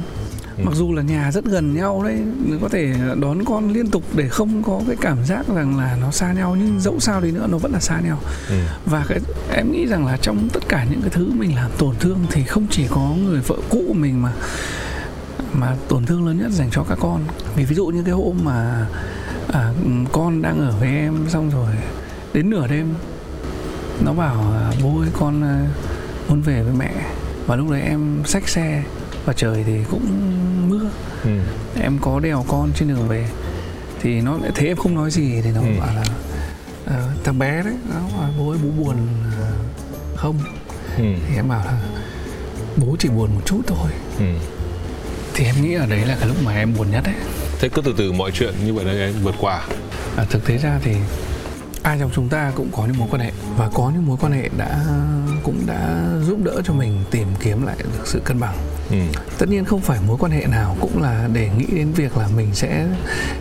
ừ. 0.58 0.64
mặc 0.64 0.74
dù 0.74 0.92
là 0.92 1.02
nhà 1.02 1.32
rất 1.32 1.44
gần 1.44 1.74
nhau 1.74 2.02
đấy 2.04 2.18
có 2.60 2.68
thể 2.68 2.94
đón 3.20 3.44
con 3.44 3.72
liên 3.72 3.86
tục 3.90 4.02
để 4.14 4.28
không 4.28 4.62
có 4.62 4.80
cái 4.86 4.96
cảm 5.00 5.24
giác 5.24 5.48
rằng 5.54 5.78
là 5.78 5.96
nó 6.00 6.10
xa 6.10 6.32
nhau 6.32 6.56
nhưng 6.58 6.80
dẫu 6.80 7.00
sao 7.00 7.20
đi 7.20 7.30
nữa 7.30 7.46
nó 7.50 7.58
vẫn 7.58 7.72
là 7.72 7.80
xa 7.80 8.00
nhau 8.00 8.20
ừ. 8.48 8.56
và 8.86 9.04
cái 9.08 9.20
em 9.52 9.72
nghĩ 9.72 9.86
rằng 9.86 10.06
là 10.06 10.16
trong 10.16 10.48
tất 10.52 10.68
cả 10.68 10.86
những 10.90 11.00
cái 11.00 11.10
thứ 11.10 11.30
mình 11.34 11.54
làm 11.54 11.70
tổn 11.78 11.94
thương 12.00 12.18
thì 12.30 12.44
không 12.44 12.66
chỉ 12.70 12.86
có 12.88 13.14
người 13.24 13.40
vợ 13.40 13.56
cũ 13.70 13.84
của 13.88 13.94
mình 13.94 14.22
mà 14.22 14.32
mà 15.52 15.76
tổn 15.88 16.06
thương 16.06 16.26
lớn 16.26 16.38
nhất 16.38 16.50
dành 16.50 16.68
cho 16.70 16.84
các 16.84 16.98
con 17.00 17.20
vì 17.56 17.64
ví 17.64 17.74
dụ 17.74 17.86
như 17.86 18.02
cái 18.02 18.14
hôm 18.14 18.36
mà 18.44 18.86
à, 19.52 19.72
con 20.12 20.42
đang 20.42 20.60
ở 20.60 20.74
với 20.80 20.88
em 20.88 21.24
xong 21.28 21.50
rồi 21.50 21.70
đến 22.32 22.50
nửa 22.50 22.66
đêm 22.66 22.94
nó 24.04 24.12
bảo 24.12 24.54
bố 24.82 25.00
ơi 25.00 25.08
con 25.12 25.42
à, 25.42 25.66
muốn 26.28 26.40
về 26.40 26.62
với 26.62 26.74
mẹ 26.74 26.92
và 27.46 27.56
lúc 27.56 27.70
đấy 27.70 27.80
em 27.80 28.22
xách 28.24 28.48
xe 28.48 28.82
và 29.24 29.32
trời 29.32 29.64
thì 29.66 29.78
cũng 29.90 30.06
mưa 30.70 30.90
ừ. 31.24 31.30
em 31.80 31.98
có 32.00 32.20
đèo 32.20 32.44
con 32.48 32.70
trên 32.74 32.88
đường 32.88 33.08
về 33.08 33.28
thì 34.00 34.20
nó 34.20 34.38
lại 34.38 34.50
thấy 34.54 34.66
em 34.66 34.76
không 34.76 34.94
nói 34.94 35.10
gì 35.10 35.40
thì 35.44 35.50
nó 35.54 35.60
ừ. 35.60 35.66
bảo 35.80 35.94
là 35.94 36.04
à, 36.86 37.08
thằng 37.24 37.38
bé 37.38 37.62
đấy 37.62 37.74
nó 37.88 38.00
bảo 38.20 38.30
bố 38.38 38.50
ơi 38.50 38.58
bố 38.62 38.84
buồn 38.84 38.96
à, 39.40 39.50
không 40.16 40.38
ừ. 40.96 41.04
thì 41.28 41.36
em 41.36 41.48
bảo 41.48 41.64
là 41.64 41.78
bố 42.76 42.96
chỉ 42.98 43.08
buồn 43.08 43.34
một 43.34 43.40
chút 43.44 43.60
thôi 43.66 43.90
ừ. 44.18 44.24
thì 45.34 45.44
em 45.44 45.54
nghĩ 45.62 45.74
là 45.74 45.86
đấy 45.86 46.00
là 46.06 46.16
cái 46.20 46.28
lúc 46.28 46.36
mà 46.44 46.54
em 46.54 46.74
buồn 46.78 46.90
nhất 46.90 47.04
đấy 47.04 47.14
thế 47.58 47.68
cứ 47.68 47.82
từ 47.82 47.94
từ 47.98 48.12
mọi 48.12 48.30
chuyện 48.30 48.54
như 48.64 48.74
vậy 48.74 48.84
đấy 48.84 49.02
anh 49.02 49.14
vượt 49.22 49.34
qua 49.40 49.62
à, 50.16 50.24
thực 50.30 50.46
tế 50.46 50.58
ra 50.58 50.78
thì 50.82 50.96
ai 51.82 51.98
trong 52.00 52.10
chúng 52.14 52.28
ta 52.28 52.52
cũng 52.54 52.68
có 52.72 52.86
những 52.86 52.98
mối 52.98 53.08
quan 53.10 53.22
hệ 53.22 53.32
và 53.56 53.70
có 53.74 53.90
những 53.94 54.06
mối 54.06 54.16
quan 54.20 54.32
hệ 54.32 54.48
đã 54.56 54.84
cũng 55.42 55.66
đã 55.66 56.04
giúp 56.26 56.38
đỡ 56.44 56.62
cho 56.64 56.72
mình 56.72 57.04
tìm 57.10 57.28
kiếm 57.40 57.66
lại 57.66 57.76
được 57.78 58.06
sự 58.06 58.20
cân 58.24 58.40
bằng 58.40 58.56
ừ. 58.90 58.96
tất 59.38 59.48
nhiên 59.48 59.64
không 59.64 59.80
phải 59.80 59.98
mối 60.06 60.16
quan 60.20 60.32
hệ 60.32 60.46
nào 60.46 60.76
cũng 60.80 61.02
là 61.02 61.28
để 61.32 61.50
nghĩ 61.58 61.66
đến 61.66 61.92
việc 61.92 62.16
là 62.16 62.28
mình 62.36 62.48
sẽ 62.52 62.86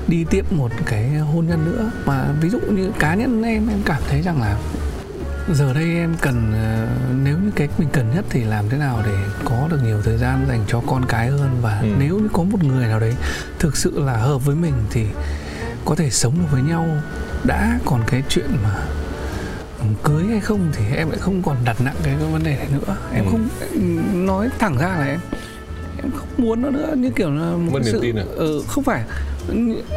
đi 0.07 0.25
tiếp 0.29 0.51
một 0.51 0.71
cái 0.85 1.09
hôn 1.09 1.47
nhân 1.47 1.65
nữa 1.65 1.91
mà 2.05 2.25
ví 2.41 2.49
dụ 2.49 2.59
như 2.59 2.91
cá 2.99 3.15
nhân 3.15 3.43
em 3.43 3.67
em 3.67 3.81
cảm 3.85 4.01
thấy 4.09 4.21
rằng 4.21 4.41
là 4.41 4.57
giờ 5.51 5.73
đây 5.73 5.95
em 5.95 6.15
cần 6.21 6.53
ờ, 6.53 6.87
nếu 7.23 7.37
như 7.37 7.51
cái 7.55 7.69
mình 7.77 7.89
cần 7.93 8.15
nhất 8.15 8.25
thì 8.29 8.43
làm 8.43 8.69
thế 8.69 8.77
nào 8.77 9.03
để 9.05 9.15
có 9.45 9.67
được 9.71 9.79
nhiều 9.83 10.01
thời 10.01 10.17
gian 10.17 10.45
dành 10.47 10.63
cho 10.67 10.81
con 10.87 11.05
cái 11.05 11.29
hơn 11.29 11.57
và 11.61 11.79
ừ. 11.79 11.87
nếu 11.99 12.19
như 12.19 12.27
có 12.33 12.43
một 12.43 12.63
người 12.63 12.87
nào 12.87 12.99
đấy 12.99 13.15
thực 13.59 13.77
sự 13.77 13.99
là 13.99 14.17
hợp 14.17 14.45
với 14.45 14.55
mình 14.55 14.73
thì 14.91 15.05
có 15.85 15.95
thể 15.95 16.09
sống 16.09 16.33
được 16.39 16.47
với 16.51 16.61
nhau 16.61 16.87
đã 17.43 17.79
còn 17.85 18.01
cái 18.07 18.23
chuyện 18.29 18.49
mà 18.63 18.85
cưới 20.03 20.23
hay 20.23 20.39
không 20.39 20.71
thì 20.73 20.95
em 20.95 21.09
lại 21.09 21.19
không 21.19 21.41
còn 21.43 21.57
đặt 21.65 21.81
nặng 21.81 21.95
cái 22.03 22.15
vấn 22.15 22.43
đề 22.43 22.55
này 22.55 22.67
nữa 22.71 22.95
em 23.13 23.25
ừ. 23.25 23.31
không 23.31 23.47
nói 24.25 24.49
thẳng 24.59 24.77
ra 24.77 24.87
là 24.87 25.05
em 25.05 25.19
em 26.03 26.11
không 26.11 26.27
muốn 26.37 26.61
nó 26.61 26.69
nữa 26.69 26.95
như 26.97 27.09
kiểu 27.09 27.31
là 27.31 27.51
một 27.51 27.71
cái 27.73 27.83
sự 27.83 27.99
tin 28.01 28.15
à? 28.15 28.23
ừ, 28.35 28.63
không 28.67 28.83
phải 28.83 29.03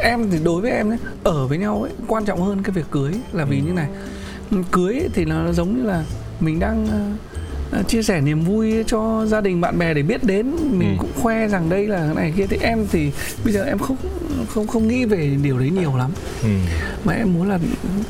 em 0.03 0.31
thì 0.31 0.39
đối 0.45 0.61
với 0.63 0.71
em 0.71 0.91
ấy 0.91 0.99
ở 1.25 1.47
với 1.47 1.59
nhau 1.59 1.83
ấy 1.83 1.93
quan 2.07 2.25
trọng 2.25 2.43
hơn 2.43 2.63
cái 2.63 2.73
việc 2.73 2.87
cưới 2.91 3.13
là 3.33 3.45
vì 3.45 3.59
ừ. 3.59 3.63
như 3.67 3.73
này 3.73 3.89
cưới 4.73 5.01
thì 5.15 5.25
nó 5.25 5.53
giống 5.53 5.77
như 5.77 5.83
là 5.83 6.05
mình 6.41 6.61
đang 6.61 6.87
uh, 7.81 7.89
chia 7.89 8.03
sẻ 8.03 8.21
niềm 8.21 8.41
vui 8.41 8.85
cho 8.87 9.27
gia 9.27 9.41
đình 9.41 9.61
bạn 9.61 9.79
bè 9.79 9.95
để 9.95 10.03
biết 10.03 10.25
đến 10.25 10.57
mình 10.71 10.97
ừ. 10.99 11.01
cũng 11.01 11.11
khoe 11.23 11.49
rằng 11.49 11.69
đây 11.69 11.87
là 11.87 11.99
cái 11.99 12.15
này 12.15 12.33
kia 12.37 12.47
thì 12.47 12.59
em 12.61 12.87
thì 12.93 13.11
bây 13.45 13.53
giờ 13.53 13.65
em 13.65 13.79
không 13.79 13.97
không 14.47 14.67
không 14.67 14.89
nghĩ 14.89 15.05
về 15.05 15.37
điều 15.43 15.59
đấy 15.59 15.71
nhiều 15.71 15.97
lắm. 15.97 16.11
Ừ. 16.43 16.49
mà 17.05 17.13
em 17.13 17.35
muốn 17.35 17.49
là 17.49 17.59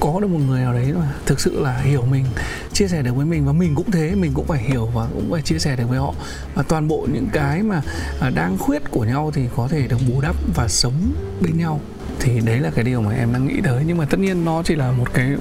có 0.01 0.21
được 0.21 0.31
một 0.31 0.41
người 0.49 0.61
nào 0.61 0.73
đấy 0.73 0.93
mà 0.99 1.13
thực 1.27 1.41
sự 1.41 1.61
là 1.61 1.79
hiểu 1.79 2.03
mình 2.03 2.25
chia 2.73 2.89
sẻ 2.89 3.03
được 3.03 3.17
với 3.17 3.27
mình 3.27 3.47
và 3.47 3.53
mình 3.53 3.75
cũng 3.75 3.91
thế 3.91 4.15
mình 4.15 4.31
cũng 4.35 4.47
phải 4.47 4.63
hiểu 4.63 4.87
và 4.87 5.07
cũng 5.15 5.31
phải 5.31 5.43
chia 5.43 5.59
sẻ 5.59 5.77
được 5.77 5.89
với 5.89 5.99
họ. 5.99 6.15
Và 6.55 6.63
toàn 6.63 6.89
bộ 6.89 7.07
những 7.13 7.27
cái 7.33 7.63
mà 7.63 7.83
uh, 8.29 8.35
đang 8.35 8.59
khuyết 8.59 8.91
của 8.91 9.05
nhau 9.05 9.31
thì 9.35 9.43
có 9.57 9.69
thể 9.69 9.87
được 9.87 9.99
bù 10.09 10.21
đắp 10.21 10.37
và 10.55 10.69
sống 10.69 11.13
bên 11.41 11.59
nhau. 11.59 11.81
Thì 12.21 12.41
đấy 12.41 12.61
là 12.61 12.71
cái 12.75 12.85
điều 12.85 13.03
mà 13.03 13.13
em 13.13 13.33
đang 13.33 13.47
nghĩ 13.47 13.61
tới. 13.65 13.85
Nhưng 13.87 13.97
mà 13.97 14.05
tất 14.05 14.21
nhiên 14.21 14.45
nó 14.45 14.63
chỉ 14.63 14.75
là 14.75 14.93
một 14.93 15.15
cái 15.15 15.37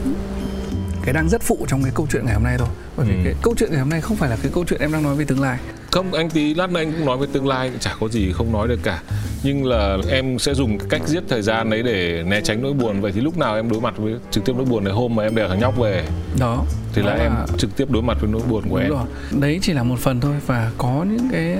cái 1.06 1.13
đang 1.13 1.30
rất 1.30 1.41
phụ 1.41 1.65
trong 1.68 1.84
cái 1.84 1.91
câu 1.96 2.08
chuyện 2.12 2.26
ngày 2.26 2.34
hôm 2.34 2.44
nay 2.44 2.56
thôi. 2.58 2.68
Bởi 2.98 3.06
vì 3.06 3.15
ừ. 3.15 3.22
cái 3.24 3.34
câu 3.41 3.54
chuyện 3.58 3.70
ngày 3.72 3.80
hôm 3.80 3.89
nay 3.89 4.02
không 4.02 4.18
phải 4.18 4.30
là 4.30 4.38
cái 4.41 4.52
câu 4.56 4.65
chuyện 4.68 4.82
em 4.82 4.91
đang 4.91 5.04
nói 5.04 5.15
về 5.15 5.26
tương 5.26 5.41
lai. 5.41 5.60
Không 5.91 6.13
anh 6.13 6.30
tí 6.30 6.54
lát 6.54 6.72
nữa 6.72 6.80
anh 6.80 6.91
cũng 6.91 7.06
nói 7.06 7.18
về 7.18 7.28
tương 7.34 7.48
lai 7.48 7.72
chả 7.80 7.96
có 8.00 8.08
gì 8.08 8.32
không 8.32 8.52
nói 8.52 8.68
được 8.68 8.80
cả. 8.84 9.02
Nhưng 9.44 9.65
là 9.65 9.98
em 10.10 10.39
sẽ 10.39 10.54
dùng 10.54 10.80
cách 10.89 11.02
giết 11.06 11.24
thời 11.30 11.41
gian 11.41 11.70
đấy 11.70 11.84
để 11.84 12.24
né 12.24 12.41
tránh 12.41 12.62
nỗi 12.62 12.74
buồn. 12.74 13.02
Vậy 13.02 13.12
thì 13.12 13.22
lúc 13.22 13.38
nào 13.38 13.56
em 13.56 13.70
đối 13.70 13.82
mặt 13.82 13.94
với 13.98 14.15
trực 14.32 14.46
tiếp 14.46 14.54
nỗi 14.56 14.65
buồn 14.65 14.84
này? 14.84 14.94
Hôm 14.94 15.15
mà 15.15 15.24
em 15.24 15.36
đèo 15.36 15.48
thằng 15.48 15.60
nhóc 15.60 15.78
về 15.78 16.06
đó. 16.39 16.65
thì 16.94 17.02
là, 17.02 17.15
là 17.15 17.24
em 17.24 17.32
trực 17.58 17.76
tiếp 17.78 17.91
đối 17.91 18.04
mặt 18.04 18.18
với 18.22 18.30
nỗi 18.32 18.41
buồn 18.50 18.63
của 18.70 18.78
em. 18.78 18.89
rồi. 18.89 19.06
đấy 19.39 19.60
chỉ 19.62 19.74
là 19.74 19.84
một 19.84 20.00
phần 20.00 20.22
thôi. 20.22 20.36
Và 20.46 20.72
có 20.78 21.06
những 21.10 21.30
cái 21.32 21.58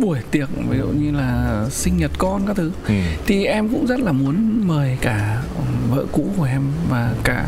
buổi 0.00 0.18
tiệc 0.30 0.48
ví 0.68 0.78
dụ 0.78 0.86
như 0.86 1.10
là 1.10 1.64
sinh 1.70 1.96
nhật 1.96 2.10
con 2.18 2.46
các 2.46 2.56
thứ. 2.56 2.72
Ừ. 2.88 2.94
thì 3.26 3.44
em 3.44 3.68
cũng 3.68 3.86
rất 3.86 4.00
là 4.00 4.12
muốn 4.12 4.68
mời 4.68 4.98
cả 5.00 5.42
vợ 5.90 6.04
cũ 6.12 6.26
của 6.36 6.44
em 6.44 6.62
và 6.90 7.14
cả 7.24 7.46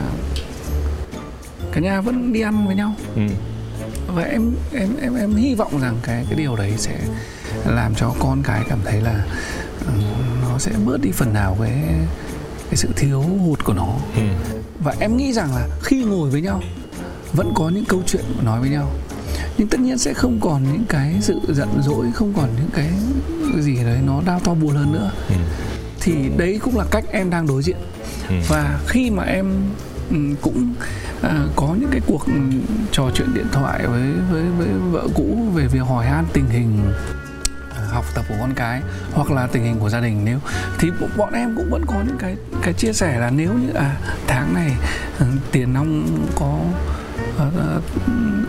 cả 1.73 1.81
nhà 1.81 2.01
vẫn 2.01 2.33
đi 2.33 2.41
ăn 2.41 2.67
với 2.67 2.77
nhau 2.77 2.95
ừ. 3.15 3.23
và 4.07 4.23
em 4.23 4.51
em 4.73 4.89
em 5.03 5.15
em 5.15 5.35
hy 5.35 5.55
vọng 5.55 5.81
rằng 5.81 5.97
cái 6.03 6.25
cái 6.29 6.39
điều 6.39 6.57
đấy 6.57 6.73
sẽ 6.77 6.99
làm 7.67 7.95
cho 7.95 8.15
con 8.19 8.43
cái 8.43 8.63
cảm 8.69 8.79
thấy 8.85 9.01
là 9.01 9.25
um, 9.87 10.03
nó 10.43 10.59
sẽ 10.59 10.73
bớt 10.85 11.01
đi 11.03 11.11
phần 11.13 11.35
nào 11.35 11.57
cái 11.61 11.73
cái 12.71 12.77
sự 12.77 12.89
thiếu 12.97 13.21
hụt 13.21 13.65
của 13.65 13.73
nó 13.73 13.97
ừ. 14.17 14.23
và 14.85 14.95
em 15.01 15.17
nghĩ 15.17 15.33
rằng 15.33 15.55
là 15.55 15.69
khi 15.83 16.05
ngồi 16.05 16.31
với 16.31 16.41
nhau 16.41 16.61
vẫn 17.33 17.53
có 17.55 17.69
những 17.69 17.85
câu 17.85 18.03
chuyện 18.07 18.25
nói 18.43 18.61
với 18.61 18.71
nhau 18.71 18.91
nhưng 19.59 19.69
tất 19.69 19.81
nhiên 19.81 19.99
sẽ 19.99 20.15
không 20.15 20.39
còn 20.41 20.63
những 20.73 20.85
cái 20.89 21.15
sự 21.21 21.41
giận 21.49 21.69
dỗi 21.83 22.07
không 22.15 22.33
còn 22.37 22.49
những 22.57 22.71
cái 22.75 22.91
gì 23.63 23.77
đấy 23.77 23.99
nó 24.07 24.23
đau 24.27 24.41
to 24.41 24.55
buồn 24.55 24.75
hơn 24.75 24.93
nữa 24.93 25.11
ừ. 25.29 25.35
thì 26.01 26.15
đấy 26.37 26.59
cũng 26.63 26.79
là 26.79 26.85
cách 26.91 27.05
em 27.11 27.31
đang 27.31 27.47
đối 27.47 27.63
diện 27.63 27.77
ừ. 28.29 28.35
và 28.49 28.81
khi 28.87 29.11
mà 29.11 29.23
em 29.23 29.47
ừ, 29.47 29.92
Ừ, 30.13 30.19
cũng 30.41 30.75
à, 31.23 31.47
có 31.57 31.77
những 31.81 31.91
cái 31.91 32.01
cuộc 32.07 32.27
ừ, 32.27 32.33
trò 32.93 33.11
chuyện 33.15 33.35
điện 33.35 33.47
thoại 33.53 33.87
với 33.87 34.13
với 34.31 34.43
với 34.59 34.69
vợ 34.91 35.09
cũ 35.15 35.51
về 35.55 35.67
việc 35.67 35.83
hỏi 35.89 36.07
han 36.07 36.25
tình 36.33 36.49
hình 36.49 36.93
à, 37.75 37.81
học 37.91 38.05
tập 38.15 38.25
của 38.29 38.35
con 38.41 38.53
cái 38.55 38.83
hoặc 39.13 39.31
là 39.31 39.47
tình 39.47 39.63
hình 39.65 39.79
của 39.79 39.91
gia 39.91 40.01
đình. 40.01 40.25
Nếu, 40.25 40.39
thì 40.79 40.91
bọn 41.17 41.33
em 41.33 41.55
cũng 41.57 41.71
vẫn 41.71 41.85
có 41.87 41.95
những 42.07 42.19
cái 42.19 42.37
cái 42.63 42.75
chia 42.75 42.93
sẻ 42.93 43.19
là 43.19 43.31
nếu 43.31 43.53
như 43.53 43.73
à 43.75 43.97
tháng 44.27 44.55
này 44.55 44.73
ừ, 45.19 45.27
tiền 45.53 45.73
nong 45.73 46.19
có 46.35 46.59
ờ, 47.39 47.51
ờ, 47.57 47.81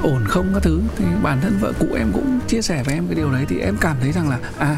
ổn 0.03 0.23
không 0.27 0.51
các 0.53 0.63
thứ, 0.63 0.81
thì 0.97 1.05
bản 1.21 1.41
thân 1.41 1.57
vợ 1.61 1.73
cũ 1.79 1.87
em 1.97 2.11
cũng 2.13 2.39
chia 2.47 2.61
sẻ 2.61 2.83
với 2.83 2.95
em 2.95 3.07
cái 3.07 3.15
điều 3.15 3.31
đấy, 3.31 3.45
thì 3.49 3.59
em 3.59 3.77
cảm 3.81 3.95
thấy 4.01 4.11
rằng 4.11 4.29
là 4.29 4.39
à 4.57 4.77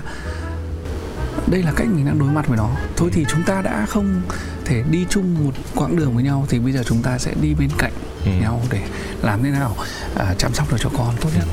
đây 1.48 1.64
là 1.64 1.72
cách 1.76 1.88
mình 1.88 2.06
đang 2.06 2.20
đối 2.20 2.30
mặt 2.30 2.48
với 2.48 2.58
nó. 2.58 2.70
Thôi 2.96 3.10
thì 3.14 3.26
chúng 3.30 3.44
ta 3.44 3.62
đã 3.62 3.86
không 3.90 4.22
thể 4.66 4.84
đi 4.92 5.06
chung 5.10 5.46
một 5.46 5.52
quãng 5.76 5.96
đường 5.96 6.14
với 6.14 6.24
nhau 6.24 6.46
thì 6.50 6.60
bây 6.60 6.72
giờ 6.72 6.84
chúng 6.86 7.02
ta 7.02 7.18
sẽ 7.18 7.34
đi 7.42 7.54
bên 7.54 7.70
cạnh 7.78 7.92
ừ. 8.26 8.32
nhau 8.42 8.62
để 8.72 8.80
làm 9.22 9.44
thế 9.44 9.50
nào 9.50 9.76
à, 10.16 10.36
chăm 10.38 10.54
sóc 10.54 10.72
được 10.72 10.78
cho 10.80 10.90
con 10.98 11.16
tốt 11.22 11.30
nhất. 11.38 11.46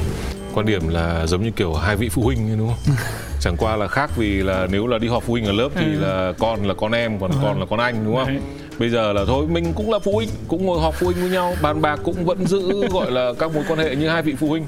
Quan 0.55 0.67
điểm 0.67 0.89
là 0.89 1.27
giống 1.27 1.43
như 1.43 1.51
kiểu 1.51 1.75
hai 1.75 1.97
vị 1.97 2.09
phụ 2.09 2.23
huynh 2.23 2.59
đúng 2.59 2.69
không? 2.69 2.97
Chẳng 3.41 3.57
qua 3.57 3.77
là 3.77 3.89
khác 3.89 4.11
vì 4.17 4.43
là 4.43 4.67
nếu 4.71 4.87
là 4.87 4.99
đi 4.99 5.09
họp 5.09 5.23
phụ 5.23 5.33
huynh 5.33 5.45
ở 5.45 5.53
lớp 5.53 5.69
thì 5.75 5.85
ừ. 5.85 6.01
là 6.01 6.33
con 6.39 6.67
là 6.67 6.75
con 6.75 6.93
em 6.93 7.19
còn 7.21 7.31
ừ. 7.31 7.37
con 7.43 7.61
là 7.61 7.67
con 7.71 7.79
anh 7.79 8.05
đúng 8.05 8.17
không? 8.17 8.41
Bây 8.79 8.91
giờ 8.91 9.13
là 9.13 9.25
thôi 9.27 9.47
mình 9.47 9.73
cũng 9.75 9.93
là 9.93 9.99
phụ 9.99 10.13
huynh 10.13 10.29
cũng 10.49 10.67
ngồi 10.67 10.81
họp 10.81 10.95
phụ 10.95 11.07
huynh 11.07 11.21
với 11.21 11.31
nhau 11.31 11.55
bàn 11.63 11.81
bạc 11.83 12.01
cũng 12.05 12.25
vẫn 12.25 12.47
giữ 12.47 12.89
gọi 12.93 13.11
là 13.11 13.33
các 13.39 13.55
mối 13.55 13.65
quan 13.69 13.79
hệ 13.79 13.97
như 13.97 14.09
hai 14.09 14.23
vị 14.23 14.35
phụ 14.41 14.49
huynh. 14.49 14.67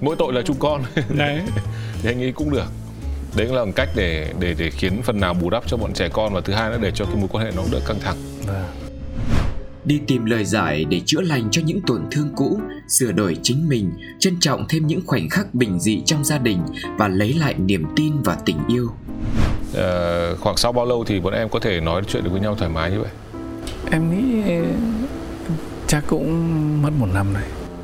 Mỗi 0.00 0.16
tội 0.16 0.32
là 0.32 0.42
chung 0.42 0.56
con. 0.58 0.82
Đấy. 1.08 1.42
Thì 2.02 2.10
anh 2.10 2.18
nghĩ 2.18 2.32
cũng 2.32 2.50
được 2.50 2.66
đấy 3.36 3.46
là 3.46 3.64
một 3.64 3.72
cách 3.76 3.88
để 3.94 4.32
để 4.40 4.54
để 4.58 4.70
khiến 4.70 5.02
phần 5.02 5.20
nào 5.20 5.34
bù 5.34 5.50
đắp 5.50 5.62
cho 5.66 5.76
bọn 5.76 5.92
trẻ 5.92 6.08
con. 6.12 6.34
Và 6.34 6.40
thứ 6.40 6.52
hai 6.52 6.70
là 6.70 6.78
để 6.80 6.90
cho 6.90 7.04
cái 7.04 7.16
mối 7.16 7.28
quan 7.32 7.44
hệ 7.44 7.52
nó 7.56 7.62
đỡ 7.72 7.80
căng 7.86 8.00
thẳng. 8.00 8.16
Vâng. 8.46 8.64
đi 9.84 10.00
tìm 10.06 10.24
lời 10.24 10.44
giải 10.44 10.84
để 10.84 11.00
chữa 11.06 11.20
lành 11.20 11.48
cho 11.50 11.62
những 11.64 11.80
tổn 11.86 12.02
thương 12.10 12.28
cũ 12.36 12.60
sửa 12.88 13.12
đổi 13.12 13.36
chính 13.42 13.68
mình 13.68 13.92
trân 14.18 14.40
trọng 14.40 14.64
thêm 14.68 14.86
những 14.86 15.00
khoảnh 15.06 15.28
khắc 15.28 15.54
bình 15.54 15.80
dị 15.80 16.02
trong 16.06 16.24
gia 16.24 16.38
đình 16.38 16.58
và 16.98 17.08
lấy 17.08 17.34
lại 17.34 17.54
niềm 17.54 17.84
tin 17.96 18.22
và 18.22 18.36
tình 18.44 18.58
yêu. 18.68 18.88
À, 19.76 20.30
khoảng 20.40 20.56
sau 20.56 20.72
bao 20.72 20.86
lâu 20.86 21.04
thì 21.04 21.20
bọn 21.20 21.32
em 21.32 21.48
có 21.48 21.58
thể 21.58 21.80
nói 21.80 22.02
chuyện 22.08 22.24
được 22.24 22.30
với 22.30 22.40
nhau 22.40 22.54
thoải 22.54 22.70
mái 22.70 22.90
như 22.90 23.00
vậy? 23.00 23.10
Em 23.90 24.10
nghĩ 24.10 24.42
chắc 25.86 26.04
cũng 26.06 26.82
mất 26.82 26.90
một 26.98 27.08
năm 27.14 27.26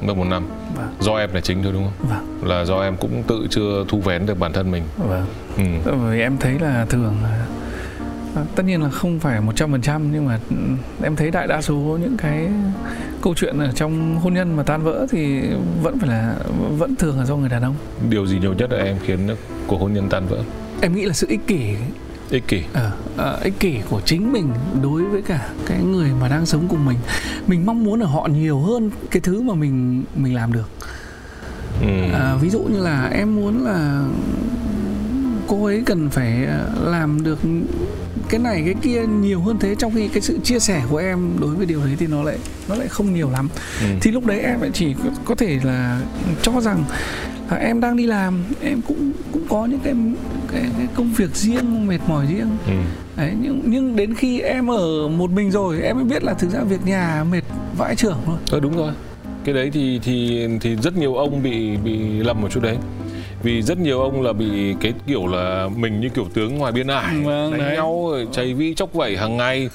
mất 0.07 0.17
một 0.17 0.25
năm. 0.25 0.47
Vâng. 0.77 0.95
do 1.01 1.17
em 1.17 1.35
là 1.35 1.41
chính 1.41 1.63
thôi 1.63 1.73
đúng 1.73 1.85
không? 1.85 2.09
Vâng. 2.11 2.49
là 2.51 2.65
do 2.65 2.81
em 2.81 2.97
cũng 2.97 3.23
tự 3.23 3.47
chưa 3.51 3.85
thu 3.89 4.01
vén 4.01 4.27
được 4.27 4.39
bản 4.39 4.53
thân 4.53 4.71
mình. 4.71 4.83
Vâng. 4.97 5.27
Ừ. 5.57 5.93
bởi 6.03 6.21
em 6.21 6.37
thấy 6.39 6.59
là 6.59 6.87
thường 6.91 7.15
tất 8.55 8.63
nhiên 8.67 8.83
là 8.83 8.91
không 8.91 9.21
phải 9.21 9.41
một 9.41 9.53
trăm 9.57 9.73
phần 9.73 9.83
trăm 9.83 10.13
nhưng 10.13 10.27
mà 10.27 10.39
em 11.03 11.17
thấy 11.17 11.31
đại 11.31 11.47
đa 11.47 11.63
số 11.63 11.75
những 11.75 12.17
cái 12.17 12.49
câu 13.23 13.35
chuyện 13.35 13.59
ở 13.59 13.73
trong 13.73 14.17
hôn 14.17 14.35
nhân 14.35 14.57
mà 14.57 14.63
tan 14.63 14.83
vỡ 14.83 15.07
thì 15.11 15.41
vẫn 15.83 15.99
phải 15.99 16.09
là 16.09 16.35
vẫn 16.79 16.97
thường 16.97 17.19
là 17.19 17.25
do 17.25 17.37
người 17.37 17.49
đàn 17.49 17.63
ông. 17.63 17.75
Điều 18.11 18.27
gì 18.27 18.39
nhiều 18.39 18.55
nhất 18.55 18.71
là 18.73 18.85
em 18.85 18.97
khiến 19.07 19.29
cuộc 19.67 19.81
hôn 19.81 19.93
nhân 19.93 20.09
tan 20.09 20.27
vỡ? 20.27 20.39
Em 20.81 20.95
nghĩ 20.95 21.05
là 21.05 21.13
sự 21.13 21.27
ích 21.31 21.47
kỷ 21.47 21.75
ích 22.33 22.49
kỷ 22.49 22.63
à, 22.73 22.91
à, 23.17 23.33
ích 23.43 23.55
kỷ 23.61 23.79
của 23.91 24.01
chính 24.05 24.33
mình 24.33 24.49
đối 24.83 25.03
với 25.03 25.23
cả 25.23 25.49
cái 25.67 25.83
người 25.83 26.11
mà 26.21 26.29
đang 26.29 26.47
sống 26.47 26.69
cùng 26.69 26.85
mình 26.87 26.99
mình 27.47 27.67
mong 27.67 27.85
muốn 27.85 28.01
ở 28.01 28.07
họ 28.07 28.29
nhiều 28.33 28.61
hơn 28.61 28.91
cái 29.11 29.21
thứ 29.21 29.43
mà 29.43 29.55
mình 29.55 30.05
mình 30.17 30.35
làm 30.35 30.53
được 30.53 30.71
ừ. 31.81 32.13
à, 32.13 32.37
ví 32.41 32.51
dụ 32.51 32.61
như 32.61 32.81
là 32.81 33.09
em 33.13 33.37
muốn 33.37 33.65
là 33.65 34.05
cô 35.47 35.65
ấy 35.65 35.83
cần 35.87 36.11
phải 36.11 36.47
làm 36.81 37.23
được 37.23 37.39
cái 38.29 38.41
này 38.41 38.63
cái 38.65 38.75
kia 38.83 39.03
nhiều 39.21 39.41
hơn 39.41 39.59
thế 39.61 39.75
trong 39.75 39.95
khi 39.95 40.09
cái 40.09 40.21
sự 40.21 40.39
chia 40.45 40.59
sẻ 40.59 40.83
của 40.91 40.97
em 40.97 41.37
đối 41.41 41.55
với 41.55 41.67
điều 41.67 41.81
đấy 41.81 41.97
thì 41.99 42.07
nó 42.07 42.23
lại 42.23 42.39
nó 42.69 42.75
lại 42.75 42.89
không 42.89 43.15
nhiều 43.15 43.31
lắm 43.31 43.49
ừ. 43.81 43.87
thì 44.01 44.11
lúc 44.11 44.27
đấy 44.27 44.41
em 44.41 44.61
lại 44.61 44.71
chỉ 44.75 44.95
có 45.25 45.35
thể 45.35 45.59
là 45.63 46.01
cho 46.43 46.61
rằng 46.61 46.85
là 47.51 47.57
em 47.57 47.81
đang 47.81 47.97
đi 47.97 48.07
làm 48.07 48.45
em 48.61 48.81
cũng 48.89 49.13
cũng 49.33 49.47
có 49.49 49.67
những 49.67 49.81
cái 49.81 49.95
cái, 50.53 50.65
cái 50.79 50.87
công 50.95 51.13
việc 51.13 51.37
riêng 51.37 51.87
mệt 51.87 51.99
mỏi 52.09 52.27
riêng. 52.27 52.51
Ừ. 52.67 52.73
đấy 53.17 53.33
nhưng 53.41 53.63
nhưng 53.65 53.97
đến 53.97 54.15
khi 54.15 54.41
em 54.41 54.71
ở 54.71 55.09
một 55.09 55.31
mình 55.31 55.51
rồi 55.51 55.83
em 55.83 55.97
mới 55.97 56.05
biết 56.05 56.25
là 56.25 56.35
thực 56.35 56.51
ra 56.51 56.61
việc 56.61 56.87
nhà 56.87 57.25
mệt 57.31 57.43
vãi 57.79 57.97
trưởng 57.97 58.17
thôi 58.27 58.37
ờ 58.51 58.61
đúng 58.61 58.77
rồi. 58.77 58.93
Cái 59.45 59.55
đấy 59.55 59.71
thì 59.73 60.01
thì 60.03 60.49
thì 60.61 60.77
rất 60.77 60.97
nhiều 60.97 61.15
ông 61.15 61.43
bị 61.43 61.77
bị 61.77 61.99
lầm 61.99 62.41
một 62.41 62.49
chút 62.51 62.63
đấy. 62.63 62.77
Vì 63.43 63.63
rất 63.63 63.79
nhiều 63.79 64.01
ông 64.01 64.23
là 64.23 64.33
bị 64.33 64.75
cái 64.81 64.93
kiểu 65.07 65.27
là 65.27 65.69
mình 65.77 66.01
như 66.01 66.09
kiểu 66.09 66.27
tướng 66.35 66.59
ngoài 66.59 66.73
biên 66.73 66.87
ải. 66.87 67.15
Vâng, 67.25 67.51
đánh 67.51 67.61
đấy. 67.61 67.77
nhau 67.77 68.13
chảy 68.33 68.55
vi 68.55 68.75
chốc 68.75 68.93
vẩy 68.93 69.17
hàng 69.17 69.37
ngày. 69.37 69.69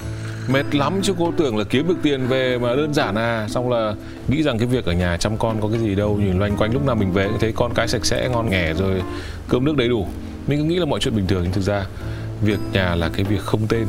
Mệt 0.52 0.74
lắm 0.74 1.00
chứ 1.02 1.14
cô 1.18 1.32
tưởng 1.36 1.56
là 1.56 1.64
kiếm 1.64 1.88
được 1.88 1.96
tiền 2.02 2.26
về 2.26 2.58
mà 2.58 2.74
đơn 2.76 2.94
giản 2.94 3.14
à. 3.14 3.46
Xong 3.48 3.70
là 3.70 3.94
nghĩ 4.28 4.42
rằng 4.42 4.58
cái 4.58 4.66
việc 4.66 4.84
ở 4.84 4.92
nhà 4.92 5.16
chăm 5.16 5.36
con 5.36 5.60
có 5.60 5.68
cái 5.68 5.78
gì 5.78 5.94
đâu. 5.94 6.16
Nhìn 6.16 6.38
loanh 6.38 6.56
quanh 6.56 6.72
lúc 6.72 6.86
nào 6.86 6.94
mình 6.94 7.12
về 7.12 7.28
cũng 7.28 7.38
thấy 7.40 7.52
con 7.52 7.74
cái 7.74 7.88
sạch 7.88 8.06
sẽ 8.06 8.28
ngon 8.28 8.50
nghẻ 8.50 8.74
rồi 8.74 9.02
cơm 9.48 9.64
nước 9.64 9.76
đầy 9.76 9.88
đủ 9.88 10.06
mình 10.48 10.58
cứ 10.58 10.64
nghĩ 10.64 10.76
là 10.76 10.84
mọi 10.84 11.00
chuyện 11.00 11.16
bình 11.16 11.26
thường 11.26 11.40
nhưng 11.42 11.52
thực 11.52 11.60
ra 11.60 11.86
việc 12.42 12.58
nhà 12.72 12.94
là 12.94 13.08
cái 13.08 13.24
việc 13.24 13.40
không 13.40 13.66
tên. 13.68 13.86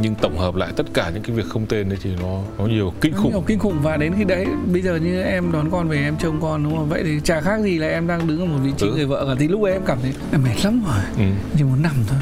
Nhưng 0.00 0.14
tổng 0.14 0.38
hợp 0.38 0.54
lại 0.54 0.72
tất 0.76 0.86
cả 0.94 1.10
những 1.14 1.22
cái 1.22 1.36
việc 1.36 1.46
không 1.48 1.66
tên 1.66 1.88
đấy 1.88 1.98
thì 2.02 2.10
nó 2.20 2.42
có 2.58 2.66
nhiều 2.66 2.92
kinh 3.00 3.14
khủng. 3.14 3.30
nhiều 3.30 3.44
kinh 3.46 3.58
khủng. 3.58 3.82
Và 3.82 3.96
đến 3.96 4.14
khi 4.18 4.24
đấy 4.24 4.46
bây 4.72 4.82
giờ 4.82 4.96
như 4.96 5.22
em 5.22 5.52
đón 5.52 5.70
con 5.70 5.88
về 5.88 5.98
em 5.98 6.16
trông 6.16 6.40
con 6.40 6.64
đúng 6.64 6.76
không? 6.76 6.88
Vậy 6.88 7.02
thì 7.04 7.20
chả 7.24 7.40
khác 7.40 7.60
gì 7.60 7.78
là 7.78 7.88
em 7.88 8.06
đang 8.06 8.26
đứng 8.26 8.40
ở 8.40 8.46
một 8.46 8.58
vị 8.62 8.72
trí 8.76 8.86
ừ. 8.86 8.92
người 8.94 9.06
vợ 9.06 9.24
cả. 9.28 9.34
Thì 9.38 9.48
lúc 9.48 9.62
ấy 9.62 9.72
em 9.72 9.82
cảm 9.86 9.98
thấy 10.02 10.12
em 10.32 10.42
mệt 10.42 10.64
lắm 10.64 10.82
rồi. 10.86 11.26
Ừ. 11.26 11.32
chỉ 11.58 11.64
muốn 11.64 11.82
nằm 11.82 11.94
thôi. 12.08 12.18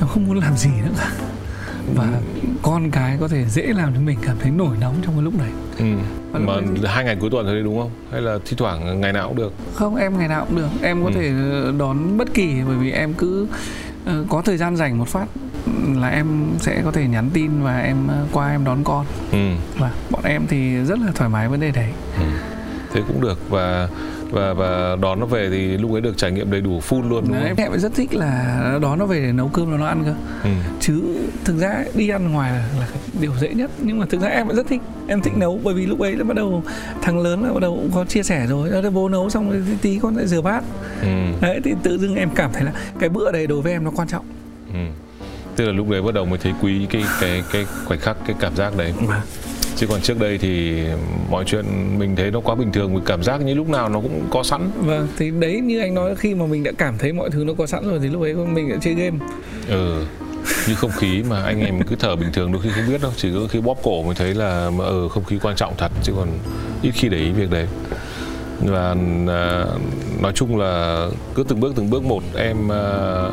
Em 0.00 0.08
không 0.08 0.26
muốn 0.26 0.38
làm 0.38 0.56
gì 0.56 0.70
nữa 0.84 0.92
cả 0.98 1.10
và 1.94 2.20
con 2.62 2.90
cái 2.90 3.16
có 3.20 3.28
thể 3.28 3.44
dễ 3.44 3.62
làm 3.62 3.94
cho 3.94 4.00
mình 4.00 4.18
cảm 4.22 4.36
thấy 4.40 4.50
nổi 4.50 4.76
nóng 4.80 4.94
trong 5.02 5.14
cái 5.14 5.22
lúc 5.22 5.34
này 5.38 5.50
ừ. 5.78 5.84
mà 6.32 6.54
hai 6.84 7.04
ngày 7.04 7.16
cuối 7.20 7.30
tuần 7.30 7.46
thôi 7.46 7.62
đúng 7.64 7.78
không 7.78 7.90
hay 8.12 8.20
là 8.20 8.38
thi 8.44 8.56
thoảng 8.56 9.00
ngày 9.00 9.12
nào 9.12 9.28
cũng 9.28 9.36
được 9.36 9.52
không 9.74 9.96
em 9.96 10.18
ngày 10.18 10.28
nào 10.28 10.44
cũng 10.48 10.56
được 10.56 10.68
em 10.82 11.04
có 11.04 11.10
ừ. 11.10 11.14
thể 11.14 11.32
đón 11.78 12.18
bất 12.18 12.34
kỳ 12.34 12.54
bởi 12.66 12.76
vì 12.76 12.90
em 12.90 13.14
cứ 13.14 13.46
uh, 14.04 14.28
có 14.28 14.42
thời 14.42 14.56
gian 14.56 14.76
rảnh 14.76 14.98
một 14.98 15.08
phát 15.08 15.26
là 15.94 16.08
em 16.08 16.26
sẽ 16.58 16.82
có 16.84 16.90
thể 16.90 17.08
nhắn 17.08 17.30
tin 17.32 17.62
và 17.62 17.78
em 17.78 18.06
uh, 18.06 18.32
qua 18.32 18.50
em 18.50 18.64
đón 18.64 18.84
con 18.84 19.06
ừ. 19.32 19.52
và 19.78 19.90
bọn 20.10 20.24
em 20.24 20.46
thì 20.48 20.84
rất 20.84 20.98
là 20.98 21.12
thoải 21.14 21.30
mái 21.30 21.48
vấn 21.48 21.60
đề 21.60 21.70
đấy 21.70 21.88
ừ. 22.18 22.24
thế 22.92 23.02
cũng 23.08 23.20
được 23.20 23.50
và 23.50 23.88
và 24.32 24.52
và 24.52 24.96
đón 25.00 25.20
nó 25.20 25.26
về 25.26 25.48
thì 25.50 25.76
lúc 25.76 25.92
ấy 25.92 26.00
được 26.00 26.16
trải 26.16 26.32
nghiệm 26.32 26.50
đầy 26.50 26.60
đủ 26.60 26.80
full 26.88 27.08
luôn 27.08 27.24
đúng 27.28 27.32
Đấy, 27.32 27.48
không? 27.48 27.72
Em 27.72 27.78
rất 27.78 27.94
thích 27.94 28.14
là 28.14 28.78
đón 28.82 28.98
nó 28.98 29.06
về 29.06 29.20
để 29.20 29.32
nấu 29.32 29.48
cơm 29.48 29.70
cho 29.70 29.76
nó 29.76 29.86
ăn 29.86 30.04
cơ. 30.04 30.14
Ừ. 30.44 30.50
Chứ 30.80 31.02
thực 31.44 31.58
ra 31.58 31.84
đi 31.94 32.08
ăn 32.08 32.32
ngoài 32.32 32.52
là, 32.52 32.68
là 32.80 32.86
điều 33.20 33.32
dễ 33.40 33.54
nhất 33.54 33.70
nhưng 33.78 33.98
mà 33.98 34.06
thực 34.06 34.20
ra 34.20 34.28
em 34.28 34.48
rất 34.48 34.66
thích 34.68 34.80
em 35.06 35.20
thích 35.20 35.32
nấu 35.36 35.60
bởi 35.64 35.74
vì 35.74 35.86
lúc 35.86 36.00
ấy 36.00 36.16
là 36.16 36.24
bắt 36.24 36.36
đầu 36.36 36.62
thằng 37.02 37.18
lớn 37.18 37.44
là 37.44 37.52
bắt 37.52 37.60
đầu 37.60 37.74
cũng 37.74 37.90
có 37.94 38.04
chia 38.04 38.22
sẻ 38.22 38.46
rồi 38.46 38.70
đó 38.70 38.90
bố 38.90 39.08
nấu 39.08 39.30
xong 39.30 39.50
rồi 39.50 39.62
tí 39.82 39.98
con 40.02 40.16
lại 40.16 40.26
rửa 40.26 40.40
bát 40.40 40.64
ừ. 41.02 41.08
đấy 41.40 41.60
thì 41.64 41.74
tự 41.82 41.98
dưng 41.98 42.14
em 42.14 42.30
cảm 42.34 42.50
thấy 42.52 42.62
là 42.64 42.72
cái 42.98 43.08
bữa 43.08 43.32
này 43.32 43.46
đối 43.46 43.62
với 43.62 43.72
em 43.72 43.84
nó 43.84 43.90
quan 43.90 44.08
trọng 44.08 44.24
ừ. 44.72 44.80
tức 45.56 45.64
là 45.64 45.72
lúc 45.72 45.88
đấy 45.88 46.02
bắt 46.02 46.14
đầu 46.14 46.24
mới 46.24 46.38
thấy 46.38 46.52
quý 46.62 46.86
cái 46.90 47.04
cái 47.20 47.42
cái 47.52 47.66
khoảnh 47.84 47.98
khắc 47.98 48.16
cái 48.26 48.36
cảm 48.40 48.56
giác 48.56 48.76
đấy 48.76 48.94
ừ 48.98 49.06
chứ 49.76 49.86
còn 49.86 50.00
trước 50.00 50.20
đây 50.20 50.38
thì 50.38 50.82
mọi 51.30 51.44
chuyện 51.44 51.64
mình 51.98 52.16
thấy 52.16 52.30
nó 52.30 52.40
quá 52.40 52.54
bình 52.54 52.72
thường 52.72 52.94
mình 52.94 53.04
cảm 53.06 53.22
giác 53.22 53.40
như 53.40 53.54
lúc 53.54 53.68
nào 53.68 53.88
nó 53.88 54.00
cũng 54.00 54.26
có 54.30 54.42
sẵn. 54.42 54.70
Vâng 54.76 55.08
thì 55.16 55.30
đấy 55.30 55.60
như 55.60 55.80
anh 55.80 55.94
nói 55.94 56.14
khi 56.16 56.34
mà 56.34 56.46
mình 56.46 56.62
đã 56.62 56.72
cảm 56.78 56.98
thấy 56.98 57.12
mọi 57.12 57.30
thứ 57.30 57.44
nó 57.44 57.52
có 57.58 57.66
sẵn 57.66 57.88
rồi 57.88 57.98
thì 58.02 58.08
lúc 58.08 58.22
ấy 58.22 58.34
mình 58.34 58.68
đã 58.68 58.76
chơi 58.80 58.94
game. 58.94 59.18
Ừ 59.68 60.06
như 60.68 60.74
không 60.74 60.90
khí 60.90 61.22
mà 61.30 61.42
anh 61.42 61.60
em 61.60 61.82
cứ 61.82 61.96
thở 61.98 62.16
bình 62.16 62.32
thường 62.32 62.52
đôi 62.52 62.62
khi 62.62 62.70
không 62.70 62.88
biết 62.88 63.02
đâu 63.02 63.12
chỉ 63.16 63.32
có 63.34 63.40
khi 63.50 63.60
bóp 63.60 63.78
cổ 63.82 64.02
mới 64.02 64.14
thấy 64.14 64.34
là 64.34 64.70
ở 64.78 64.88
ừ, 64.88 65.08
không 65.08 65.24
khí 65.24 65.38
quan 65.42 65.56
trọng 65.56 65.74
thật 65.78 65.92
chứ 66.02 66.12
còn 66.16 66.28
ít 66.82 66.90
khi 66.90 67.08
để 67.08 67.18
ý 67.18 67.30
việc 67.30 67.50
đấy. 67.50 67.66
Và 68.60 68.96
à, 69.28 69.64
nói 70.22 70.32
chung 70.34 70.58
là 70.58 71.06
cứ 71.34 71.44
từng 71.48 71.60
bước 71.60 71.72
từng 71.76 71.90
bước 71.90 72.04
một 72.04 72.22
em 72.36 72.72
à, 72.72 73.28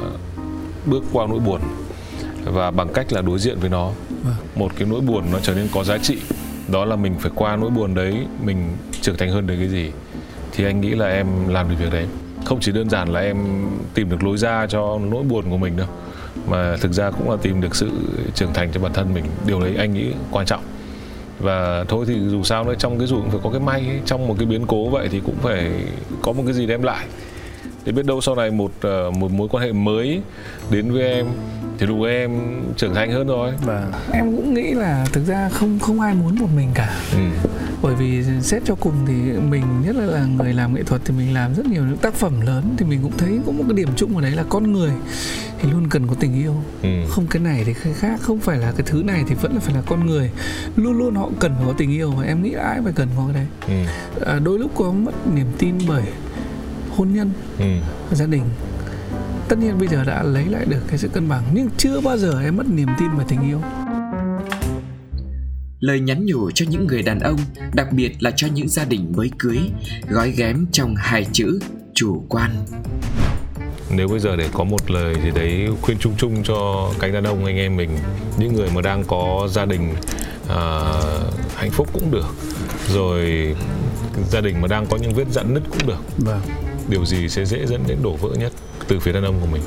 bước 0.86 1.04
qua 1.14 1.28
nỗi 1.30 1.40
buồn 1.40 1.62
và 2.46 2.72
bằng 2.72 2.94
cách 2.94 3.14
là 3.14 3.22
đối 3.22 3.40
diện 3.40 3.60
với 3.60 3.70
nó 3.70 3.92
một 4.56 4.72
cái 4.78 4.88
nỗi 4.92 5.02
buồn 5.02 5.24
nó 5.32 5.40
trở 5.40 5.54
nên 5.54 5.68
có 5.74 5.84
giá 5.84 5.98
trị. 5.98 6.18
Đó 6.68 6.86
là 6.86 6.96
mình 6.96 7.16
phải 7.20 7.32
qua 7.36 7.56
nỗi 7.56 7.70
buồn 7.70 7.94
đấy, 7.94 8.16
mình 8.44 8.58
trưởng 9.02 9.18
thành 9.18 9.30
hơn 9.30 9.48
được 9.48 9.56
cái 9.60 9.70
gì. 9.70 9.92
Thì 10.52 10.66
anh 10.66 10.82
nghĩ 10.82 10.90
là 10.90 11.08
em 11.08 11.28
làm 11.48 11.70
được 11.70 11.76
việc 11.80 11.92
đấy. 11.92 12.06
Không 12.46 12.60
chỉ 12.62 12.72
đơn 12.72 12.90
giản 12.90 13.10
là 13.10 13.20
em 13.20 13.38
tìm 13.94 14.10
được 14.10 14.24
lối 14.24 14.38
ra 14.38 14.68
cho 14.70 15.00
nỗi 15.12 15.24
buồn 15.24 15.50
của 15.50 15.58
mình 15.58 15.78
đâu, 15.78 15.88
mà 16.48 16.78
thực 16.78 16.94
ra 16.94 17.12
cũng 17.12 17.30
là 17.32 17.38
tìm 17.42 17.62
được 17.62 17.76
sự 17.76 17.90
trưởng 18.36 18.54
thành 18.54 18.72
cho 18.72 18.80
bản 18.80 18.94
thân 18.94 19.14
mình. 19.14 19.26
Điều 19.48 19.60
đấy 19.60 19.76
anh 19.78 19.94
nghĩ 19.94 20.06
quan 20.32 20.46
trọng. 20.46 20.62
Và 21.40 21.84
thôi 21.88 22.06
thì 22.08 22.20
dù 22.30 22.44
sao 22.44 22.64
nữa, 22.64 22.74
trong 22.80 22.98
cái 22.98 23.08
dù 23.08 23.16
cũng 23.16 23.30
phải 23.30 23.40
có 23.44 23.50
cái 23.50 23.60
may 23.60 23.80
ấy. 23.88 24.00
trong 24.06 24.28
một 24.28 24.36
cái 24.38 24.46
biến 24.46 24.66
cố 24.68 24.90
vậy 24.90 25.08
thì 25.12 25.22
cũng 25.26 25.36
phải 25.42 25.72
có 26.22 26.32
một 26.32 26.44
cái 26.46 26.54
gì 26.54 26.66
đem 26.66 26.82
lại. 26.82 27.06
Để 27.86 27.92
biết 27.92 28.06
đâu 28.06 28.22
sau 28.22 28.36
này 28.36 28.52
một 28.52 28.72
ờ, 28.82 29.12
một 29.12 29.32
mối 29.32 29.48
quan 29.52 29.64
hệ 29.64 29.72
mới 29.72 30.22
đến 30.70 30.92
với 30.92 31.04
em 31.04 31.26
thì 31.80 31.86
lúc 31.86 32.02
ấy 32.02 32.16
em 32.16 32.32
trưởng 32.78 32.94
thành 32.94 33.12
hơn 33.12 33.28
rồi 33.28 33.54
và 33.66 33.92
em 34.12 34.36
cũng 34.36 34.54
nghĩ 34.54 34.72
là 34.74 35.06
thực 35.14 35.26
ra 35.26 35.50
không 35.50 35.80
không 35.80 36.00
ai 36.00 36.14
muốn 36.14 36.36
một 36.40 36.48
mình 36.56 36.70
cả 36.74 36.96
ừ. 37.12 37.20
bởi 37.82 37.96
vì 37.96 38.24
xét 38.42 38.62
cho 38.66 38.76
cùng 38.76 38.94
thì 39.08 39.14
mình 39.50 39.64
nhất 39.86 39.96
là, 39.96 40.06
là 40.06 40.26
người 40.26 40.54
làm 40.54 40.76
nghệ 40.76 40.84
thuật 40.84 41.02
thì 41.06 41.14
mình 41.18 41.34
làm 41.34 41.56
rất 41.56 41.66
nhiều 41.66 41.84
những 41.84 41.98
tác 41.98 42.14
phẩm 42.14 42.42
lớn 42.42 42.76
thì 42.78 42.86
mình 42.86 43.00
cũng 43.04 43.18
thấy 43.18 43.40
có 43.46 43.52
một 43.52 43.64
cái 43.68 43.78
điểm 43.78 43.90
chung 43.96 44.16
ở 44.16 44.22
đấy 44.22 44.32
là 44.32 44.44
con 44.50 44.74
người 44.74 44.92
thì 45.60 45.72
luôn 45.72 45.90
cần 45.90 46.08
có 46.08 46.16
tình 46.20 46.34
yêu 46.34 46.56
ừ. 46.82 46.90
không 47.10 47.28
cái 47.28 47.42
này 47.42 47.64
thì 47.66 47.74
cái 47.74 47.94
khác 47.94 48.20
không 48.22 48.40
phải 48.40 48.58
là 48.58 48.72
cái 48.72 48.84
thứ 48.86 49.04
này 49.04 49.24
thì 49.28 49.36
vẫn 49.36 49.54
là 49.54 49.60
phải 49.60 49.76
là 49.76 49.82
con 49.86 50.06
người 50.06 50.32
luôn 50.76 50.98
luôn 50.98 51.16
họ 51.16 51.30
cần 51.40 51.56
có 51.66 51.74
tình 51.78 51.92
yêu 51.92 52.12
và 52.12 52.26
em 52.26 52.44
nghĩ 52.44 52.54
ai 52.54 52.82
phải 52.84 52.94
cần 52.94 53.08
có 53.18 53.30
cái 53.34 53.34
đấy 53.34 53.48
ừ. 53.68 53.92
à, 54.26 54.40
đôi 54.40 54.60
lúc 54.60 54.72
có 54.76 54.92
mất 54.92 55.28
niềm 55.36 55.48
tin 55.58 55.76
bởi 55.88 56.04
hôn 56.98 57.14
nhân 57.14 57.32
ừ. 57.60 57.66
gia 58.12 58.26
đình 58.26 58.44
tất 59.50 59.60
nhiên 59.60 59.78
bây 59.80 59.88
giờ 59.88 60.04
đã 60.04 60.24
lấy 60.24 60.46
lại 60.46 60.66
được 60.66 60.82
cái 60.88 60.98
sự 60.98 61.08
cân 61.08 61.30
bằng 61.30 61.44
nhưng 61.54 61.70
chưa 61.78 62.02
bao 62.02 62.18
giờ 62.18 62.42
em 62.44 62.58
mất 62.58 62.70
niềm 62.70 62.88
tin 63.00 63.10
vào 63.10 63.26
tình 63.30 63.42
yêu. 63.50 63.62
Lời 65.80 66.00
nhắn 66.00 66.26
nhủ 66.26 66.52
cho 66.52 66.66
những 66.70 66.88
người 66.88 67.02
đàn 67.02 67.20
ông 67.20 67.38
đặc 67.74 67.88
biệt 67.92 68.12
là 68.20 68.32
cho 68.36 68.48
những 68.54 68.70
gia 68.70 68.86
đình 68.86 69.12
mới 69.16 69.32
cưới 69.40 69.60
gói 70.10 70.32
ghém 70.32 70.68
trong 70.72 70.96
hai 70.98 71.26
chữ 71.34 71.60
chủ 71.94 72.26
quan. 72.30 72.52
Nếu 73.92 74.08
bây 74.08 74.20
giờ 74.20 74.36
để 74.36 74.50
có 74.54 74.64
một 74.64 74.92
lời 74.92 75.16
gì 75.24 75.32
đấy 75.36 75.68
khuyên 75.82 75.98
chung 75.98 76.14
chung 76.18 76.44
cho 76.44 76.90
cánh 77.00 77.14
đàn 77.14 77.24
ông 77.24 77.46
anh 77.46 77.58
em 77.58 77.78
mình 77.78 77.90
những 78.38 78.56
người 78.56 78.70
mà 78.76 78.82
đang 78.82 79.04
có 79.04 79.48
gia 79.52 79.66
đình 79.66 79.92
uh, 80.44 80.54
hạnh 81.56 81.72
phúc 81.72 81.88
cũng 81.94 82.12
được 82.12 82.36
rồi 82.94 83.56
gia 84.32 84.42
đình 84.42 84.62
mà 84.62 84.68
đang 84.68 84.86
có 84.86 84.98
những 84.98 85.14
vết 85.14 85.28
dặn 85.32 85.54
nứt 85.54 85.64
cũng 85.70 85.88
được 85.88 86.18
vâng. 86.18 86.42
điều 86.90 87.06
gì 87.06 87.30
sẽ 87.30 87.46
dễ 87.46 87.66
dẫn 87.66 87.84
đến 87.88 87.98
đổ 88.04 88.16
vỡ 88.16 88.30
nhất 88.40 88.52
từ 88.90 89.00
phía 89.00 89.12
đàn 89.12 89.24
ông 89.24 89.40
của 89.42 89.48
mình 89.52 89.62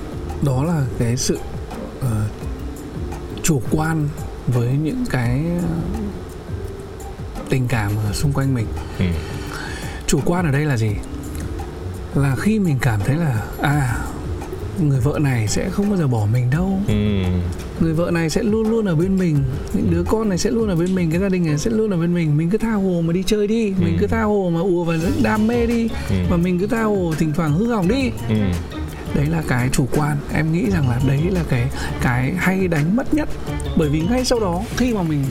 đó 0.45 0.65
là 0.65 0.87
cái 0.99 1.17
sự 1.17 1.39
uh, 1.99 2.07
chủ 3.43 3.63
quan 3.71 4.09
với 4.47 4.69
những 4.83 5.05
cái 5.11 5.43
tình 7.49 7.69
cảm 7.69 7.91
ở 8.07 8.13
xung 8.13 8.33
quanh 8.33 8.55
mình 8.55 8.67
ừ. 8.99 9.05
chủ 10.07 10.21
quan 10.25 10.47
ở 10.47 10.53
đây 10.53 10.65
là 10.65 10.77
gì 10.77 10.91
là 12.15 12.37
khi 12.37 12.59
mình 12.59 12.77
cảm 12.81 13.01
thấy 13.05 13.17
là 13.17 13.43
à 13.63 13.99
người 14.81 15.01
vợ 15.01 15.19
này 15.21 15.49
sẽ 15.49 15.71
không 15.71 15.89
bao 15.89 15.99
giờ 15.99 16.07
bỏ 16.07 16.27
mình 16.33 16.51
đâu 16.51 16.79
ừ. 16.89 16.95
người 17.81 17.93
vợ 17.93 18.11
này 18.11 18.31
sẽ 18.31 18.43
luôn 18.43 18.71
luôn 18.71 18.85
ở 18.85 18.95
bên 18.95 19.19
mình 19.19 19.37
những 19.73 19.91
đứa 19.91 20.03
con 20.03 20.29
này 20.29 20.39
sẽ 20.39 20.51
luôn 20.51 20.69
ở 20.69 20.77
bên 20.77 20.95
mình 20.95 21.11
cái 21.11 21.21
gia 21.21 21.29
đình 21.29 21.47
này 21.47 21.59
sẽ 21.59 21.71
luôn 21.71 21.91
ở 21.91 21.97
bên 21.97 22.15
mình 22.15 22.37
mình 22.37 22.51
cứ 22.51 22.59
tha 22.59 22.73
hồ 22.73 23.03
mà 23.07 23.13
đi 23.13 23.23
chơi 23.27 23.47
đi 23.47 23.69
ừ. 23.69 23.75
mình 23.79 23.97
cứ 24.01 24.07
tha 24.07 24.23
hồ 24.23 24.51
mà 24.55 24.61
ùa 24.61 24.85
vào 24.85 24.97
đam 25.23 25.47
mê 25.47 25.67
đi 25.67 25.89
ừ. 26.11 26.17
và 26.31 26.37
mình 26.37 26.59
cứ 26.59 26.67
tha 26.67 26.83
hồ 26.83 27.15
thỉnh 27.19 27.33
thoảng 27.37 27.53
hư 27.53 27.73
hỏng 27.73 27.89
đi 27.89 28.11
ừ. 28.29 28.35
Đấy 29.15 29.27
là 29.27 29.43
cái 29.49 29.69
chủ 29.73 29.89
quan. 29.93 30.17
Em 30.33 30.53
nghĩ 30.53 30.71
rằng 30.71 30.89
là 30.89 31.01
đấy 31.07 31.23
là 31.31 31.43
cái 31.49 31.71
cái 32.03 32.33
hay 32.39 32.69
đánh 32.69 32.97
mất 32.97 33.15
nhất. 33.15 33.29
Bởi 33.77 33.89
vì 33.89 34.01
ngay 34.01 34.25
sau 34.25 34.41
đó 34.41 34.63
khi 34.77 34.95
mà 34.95 35.03
mình 35.03 35.25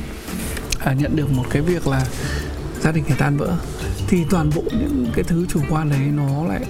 à, 0.79 0.93
nhận 0.93 1.15
được 1.15 1.31
một 1.31 1.45
cái 1.49 1.61
việc 1.61 1.87
là 1.87 2.05
gia 2.81 2.91
đình 2.91 3.03
phải 3.03 3.17
tan 3.19 3.37
vỡ 3.37 3.57
thì 4.07 4.25
toàn 4.29 4.49
bộ 4.55 4.63
những 4.71 5.07
cái 5.13 5.23
thứ 5.23 5.45
chủ 5.49 5.59
quan 5.69 5.89
đấy 5.89 5.99
nó 5.99 6.45
lại 6.47 6.61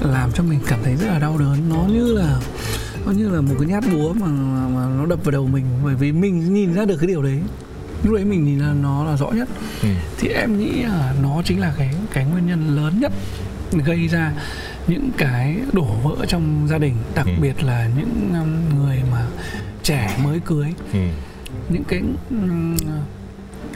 làm 0.00 0.32
cho 0.32 0.42
mình 0.42 0.58
cảm 0.66 0.78
thấy 0.84 0.96
rất 0.96 1.06
là 1.08 1.18
đau 1.18 1.38
đớn. 1.38 1.68
Nó 1.68 1.84
như 1.88 2.12
là 2.12 2.38
nó 3.06 3.12
như 3.12 3.28
là 3.28 3.40
một 3.40 3.54
cái 3.58 3.68
nhát 3.68 3.84
búa 3.92 4.12
mà, 4.12 4.26
mà, 4.26 4.68
mà 4.68 4.86
nó 4.98 5.06
đập 5.06 5.18
vào 5.24 5.30
đầu 5.30 5.46
mình. 5.46 5.64
Bởi 5.84 5.94
vì 5.94 6.12
mình 6.12 6.54
nhìn 6.54 6.74
ra 6.74 6.84
được 6.84 6.96
cái 6.96 7.06
điều 7.06 7.22
đấy. 7.22 7.40
Lúc 8.02 8.14
đấy 8.14 8.24
mình 8.24 8.44
nhìn 8.44 8.58
là 8.58 8.72
nó 8.82 9.04
là 9.04 9.16
rõ 9.16 9.30
nhất. 9.30 9.48
Ừ. 9.82 9.88
thì 10.18 10.28
em 10.28 10.58
nghĩ 10.58 10.82
là 10.82 11.14
nó 11.22 11.42
chính 11.44 11.60
là 11.60 11.74
cái 11.78 11.94
cái 12.12 12.24
nguyên 12.24 12.46
nhân 12.46 12.76
lớn 12.76 13.00
nhất 13.00 13.12
gây 13.84 14.08
ra 14.08 14.32
những 14.86 15.10
cái 15.18 15.56
đổ 15.72 15.86
vỡ 16.02 16.26
trong 16.28 16.66
gia 16.70 16.78
đình 16.78 16.94
đặc 17.14 17.26
ừ. 17.26 17.32
biệt 17.40 17.62
là 17.62 17.90
những 17.98 18.32
um, 18.40 18.78
người 18.78 19.02
mà 19.12 19.26
trẻ 19.82 20.18
mới 20.24 20.40
cưới 20.44 20.66
ừ. 20.92 20.98
những 21.68 21.84
cái 21.84 22.02
um, 22.30 22.76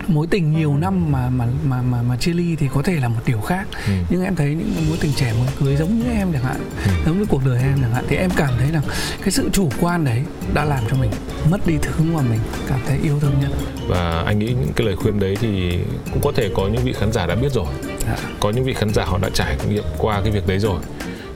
mối 0.06 0.26
tình 0.30 0.52
nhiều 0.52 0.76
năm 0.76 1.12
mà 1.12 1.30
mà 1.30 1.46
mà 1.64 1.82
mà, 1.82 2.02
mà 2.02 2.16
chia 2.16 2.32
ly 2.32 2.56
thì 2.56 2.68
có 2.74 2.82
thể 2.82 3.00
là 3.00 3.08
một 3.08 3.20
điều 3.26 3.40
khác 3.40 3.66
ừ. 3.86 3.92
nhưng 4.10 4.24
em 4.24 4.36
thấy 4.36 4.54
những 4.54 4.88
mối 4.88 4.98
tình 5.00 5.12
trẻ 5.16 5.32
mới 5.38 5.48
cưới 5.60 5.76
giống 5.76 5.98
như 5.98 6.04
em 6.10 6.32
chẳng 6.32 6.44
hạn 6.44 6.56
ừ. 6.84 6.90
giống 7.06 7.18
như 7.18 7.24
cuộc 7.28 7.46
đời 7.46 7.62
em 7.62 7.78
chẳng 7.82 7.92
hạn 7.92 8.04
thì 8.08 8.16
em 8.16 8.30
cảm 8.36 8.50
thấy 8.58 8.72
là 8.72 8.80
cái 9.22 9.30
sự 9.30 9.50
chủ 9.52 9.68
quan 9.80 10.04
đấy 10.04 10.22
đã 10.54 10.64
làm 10.64 10.84
cho 10.90 10.96
mình 10.96 11.10
mất 11.50 11.66
đi 11.66 11.74
thứ 11.82 12.04
mà 12.04 12.22
mình 12.22 12.40
cảm 12.68 12.80
thấy 12.86 12.98
yêu 13.02 13.20
thương 13.20 13.34
nhất 13.40 13.50
và 13.88 14.22
anh 14.26 14.38
nghĩ 14.38 14.46
những 14.46 14.72
cái 14.76 14.86
lời 14.86 14.96
khuyên 14.96 15.20
đấy 15.20 15.36
thì 15.40 15.78
cũng 16.12 16.20
có 16.22 16.32
thể 16.36 16.50
có 16.54 16.68
những 16.68 16.84
vị 16.84 16.92
khán 16.92 17.12
giả 17.12 17.26
đã 17.26 17.34
biết 17.34 17.52
rồi 17.52 17.66
dạ. 18.06 18.16
có 18.40 18.50
những 18.50 18.64
vị 18.64 18.74
khán 18.74 18.94
giả 18.94 19.04
họ 19.04 19.18
đã 19.18 19.30
trải 19.34 19.56
nghiệm 19.68 19.84
qua 19.98 20.20
cái 20.20 20.30
việc 20.30 20.46
đấy 20.46 20.58
rồi 20.58 20.80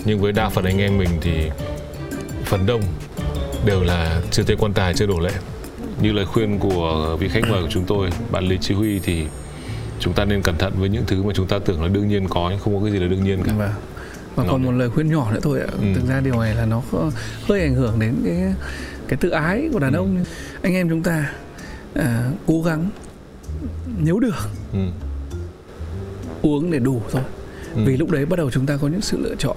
nhưng 0.04 0.20
với 0.20 0.32
đa 0.32 0.48
phần 0.48 0.64
anh 0.64 0.78
em 0.78 0.98
mình 0.98 1.10
thì 1.20 1.50
phần 2.44 2.66
đông 2.66 2.82
đều 3.66 3.82
là 3.82 4.20
chưa 4.30 4.42
thấy 4.42 4.56
quan 4.56 4.72
tài 4.72 4.94
chưa 4.94 5.06
đổ 5.06 5.20
lệ 5.20 5.32
như 6.02 6.12
lời 6.12 6.26
khuyên 6.26 6.58
của 6.58 7.16
vị 7.20 7.28
khách 7.28 7.44
mời 7.50 7.62
của 7.62 7.68
chúng 7.70 7.84
tôi 7.84 8.10
bạn 8.30 8.44
Lý 8.44 8.58
Chí 8.60 8.74
Huy 8.74 8.98
thì 8.98 9.26
chúng 10.00 10.14
ta 10.14 10.24
nên 10.24 10.42
cẩn 10.42 10.58
thận 10.58 10.72
với 10.78 10.88
những 10.88 11.04
thứ 11.06 11.22
mà 11.22 11.32
chúng 11.34 11.46
ta 11.46 11.58
tưởng 11.58 11.82
là 11.82 11.88
đương 11.88 12.08
nhiên 12.08 12.28
có 12.28 12.48
nhưng 12.50 12.58
không 12.58 12.76
có 12.76 12.84
cái 12.84 12.92
gì 12.92 12.98
là 12.98 13.06
đương 13.06 13.24
nhiên 13.24 13.42
cả 13.44 13.52
và, 13.58 13.66
vâng. 13.66 13.76
và 14.34 14.44
còn 14.48 14.62
một 14.62 14.72
lời 14.72 14.90
khuyên 14.90 15.10
nhỏ 15.10 15.32
nữa 15.32 15.40
thôi 15.42 15.60
ạ 15.60 15.66
ừ. 15.80 15.86
thực 15.94 16.08
ra 16.08 16.20
điều 16.20 16.40
này 16.40 16.54
là 16.54 16.66
nó 16.66 16.82
hơi 17.48 17.60
ảnh 17.60 17.74
hưởng 17.74 17.98
đến 17.98 18.14
cái 18.24 18.54
cái 19.08 19.16
tự 19.16 19.30
ái 19.30 19.68
của 19.72 19.78
đàn 19.78 19.92
ừ. 19.92 19.96
ông 19.96 20.24
anh 20.62 20.74
em 20.74 20.88
chúng 20.88 21.02
ta 21.02 21.32
à, 21.94 22.30
cố 22.46 22.62
gắng 22.62 22.88
nếu 23.98 24.18
được 24.18 24.48
ừ. 24.72 24.78
uống 26.42 26.70
để 26.70 26.78
đủ 26.78 27.02
thôi 27.10 27.22
ừ. 27.74 27.82
vì 27.86 27.96
lúc 27.96 28.10
đấy 28.10 28.26
bắt 28.26 28.36
đầu 28.36 28.50
chúng 28.50 28.66
ta 28.66 28.76
có 28.76 28.88
những 28.88 29.00
sự 29.00 29.18
lựa 29.18 29.34
chọn 29.38 29.56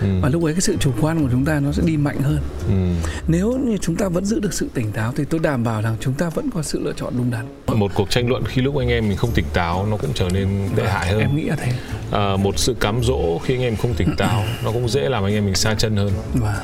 ừ. 0.00 0.06
và 0.20 0.28
lúc 0.28 0.44
ấy 0.44 0.52
cái 0.54 0.60
sự 0.60 0.76
chủ 0.80 0.92
quan 1.00 1.22
của 1.22 1.28
chúng 1.30 1.44
ta 1.44 1.60
nó 1.60 1.72
sẽ 1.72 1.82
đi 1.86 1.96
mạnh 1.96 2.20
hơn. 2.22 2.38
Ừ. 2.68 3.08
nếu 3.28 3.52
như 3.52 3.76
chúng 3.76 3.96
ta 3.96 4.08
vẫn 4.08 4.24
giữ 4.24 4.40
được 4.40 4.52
sự 4.52 4.68
tỉnh 4.74 4.92
táo 4.92 5.12
thì 5.16 5.24
tôi 5.24 5.40
đảm 5.40 5.64
bảo 5.64 5.82
rằng 5.82 5.96
chúng 6.00 6.14
ta 6.14 6.28
vẫn 6.28 6.50
có 6.54 6.62
sự 6.62 6.80
lựa 6.80 6.92
chọn 6.96 7.14
đúng 7.16 7.30
đắn. 7.30 7.46
Một 7.66 7.90
cuộc 7.94 8.10
tranh 8.10 8.28
luận 8.28 8.44
khi 8.44 8.62
lúc 8.62 8.76
anh 8.76 8.88
em 8.88 9.08
mình 9.08 9.16
không 9.16 9.30
tỉnh 9.34 9.44
táo 9.52 9.86
nó 9.90 9.96
cũng 9.96 10.10
trở 10.14 10.28
nên 10.28 10.48
tệ 10.76 10.82
vâng, 10.82 10.92
hại 10.92 11.12
hơn. 11.12 11.20
em 11.20 11.36
nghĩ 11.36 11.44
là 11.44 11.56
thế. 11.56 11.72
À, 12.12 12.36
một 12.36 12.58
sự 12.58 12.74
cám 12.80 13.02
dỗ 13.02 13.38
khi 13.38 13.54
anh 13.54 13.62
em 13.62 13.76
không 13.76 13.94
tỉnh 13.94 14.16
táo 14.18 14.44
nó 14.64 14.72
cũng 14.72 14.88
dễ 14.88 15.08
làm 15.08 15.24
anh 15.24 15.34
em 15.34 15.44
mình 15.44 15.54
xa 15.54 15.74
chân 15.74 15.96
hơn. 15.96 16.12
Vâng. 16.34 16.54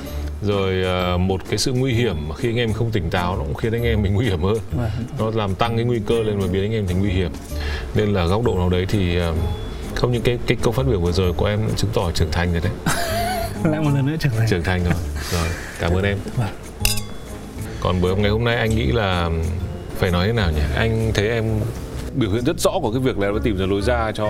Rồi 0.43 0.85
uh, 1.15 1.21
một 1.21 1.41
cái 1.49 1.59
sự 1.59 1.73
nguy 1.73 1.93
hiểm 1.93 2.17
khi 2.37 2.49
anh 2.49 2.57
em 2.57 2.73
không 2.73 2.91
tỉnh 2.91 3.11
táo 3.11 3.37
nó 3.37 3.45
cũng 3.45 3.55
khiến 3.55 3.73
anh 3.73 3.83
em 3.83 4.03
mình 4.03 4.15
nguy 4.15 4.27
hiểm 4.27 4.43
hơn. 4.43 4.59
Vâng. 4.73 4.91
nó 5.19 5.31
làm 5.35 5.55
tăng 5.55 5.77
cái 5.77 5.85
nguy 5.85 6.01
cơ 6.07 6.23
lên 6.23 6.39
và 6.39 6.47
biến 6.53 6.63
anh 6.63 6.73
em 6.73 6.87
thành 6.87 6.99
nguy 7.01 7.11
hiểm. 7.11 7.31
Nên 7.95 8.13
là 8.13 8.27
góc 8.27 8.45
độ 8.45 8.55
nào 8.55 8.69
đấy 8.69 8.87
thì 8.89 9.19
uh, 9.19 9.37
không 9.95 10.13
những 10.13 10.23
cái 10.23 10.39
cái 10.47 10.57
câu 10.63 10.73
phát 10.73 10.87
biểu 10.87 11.01
vừa 11.01 11.13
rồi 11.13 11.33
của 11.33 11.47
em 11.47 11.61
chứng 11.77 11.91
tỏ 11.95 12.11
trưởng 12.11 12.31
thành 12.31 12.53
rồi 12.53 12.61
đấy 12.61 12.73
lại 13.71 13.81
một 13.81 13.91
lần 13.95 14.07
nữa 14.07 14.17
trưởng 14.21 14.33
thành. 14.39 14.49
Trưởng 14.49 14.63
thành 14.63 14.85
rồi. 14.85 14.95
Rồi 15.33 15.49
cảm 15.81 15.93
ơn 15.93 16.05
em. 16.05 16.19
Vâng. 16.37 16.49
còn 17.81 18.01
buổi 18.01 18.17
ngày 18.17 18.31
hôm 18.31 18.45
nay 18.45 18.57
anh 18.57 18.71
nghĩ 18.71 18.87
là 18.87 19.31
phải 19.99 20.11
nói 20.11 20.27
thế 20.27 20.33
nào 20.33 20.51
nhỉ? 20.51 20.63
Anh 20.77 21.13
thấy 21.15 21.29
em 21.29 21.45
biểu 22.15 22.31
hiện 22.31 22.45
rất 22.45 22.61
rõ 22.61 22.71
của 22.83 22.93
cái 22.93 23.01
việc 23.01 23.19
là 23.19 23.29
em 23.29 23.41
tìm 23.43 23.57
ra 23.59 23.67
lối 23.67 23.83
ra 23.83 24.13
cho 24.15 24.27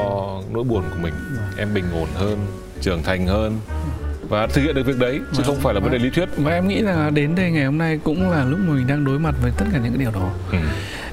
nỗi 0.52 0.64
buồn 0.64 0.82
của 0.90 0.98
mình. 1.02 1.14
Vâng. 1.36 1.58
em 1.58 1.74
bình 1.74 1.84
ổn 1.94 2.08
hơn 2.14 2.46
trưởng 2.80 3.02
thành 3.02 3.26
hơn 3.26 3.58
và 4.28 4.46
thực 4.46 4.62
hiện 4.62 4.74
được 4.74 4.86
việc 4.86 4.98
đấy 4.98 5.20
chứ 5.32 5.36
vâng, 5.36 5.46
không 5.46 5.60
phải 5.60 5.74
là 5.74 5.80
vấn 5.80 5.92
đề 5.92 5.98
lý 5.98 6.10
thuyết 6.10 6.28
và 6.36 6.52
em 6.52 6.68
nghĩ 6.68 6.80
là 6.80 7.10
đến 7.10 7.34
đây 7.34 7.50
ngày 7.50 7.64
hôm 7.64 7.78
nay 7.78 7.98
cũng 8.04 8.30
là 8.30 8.44
lúc 8.44 8.58
mà 8.58 8.74
mình 8.74 8.86
đang 8.86 9.04
đối 9.04 9.18
mặt 9.18 9.34
với 9.42 9.52
tất 9.58 9.64
cả 9.72 9.78
những 9.78 9.92
cái 9.92 9.98
điều 9.98 10.10
đó 10.10 10.30
ừ. 10.52 10.58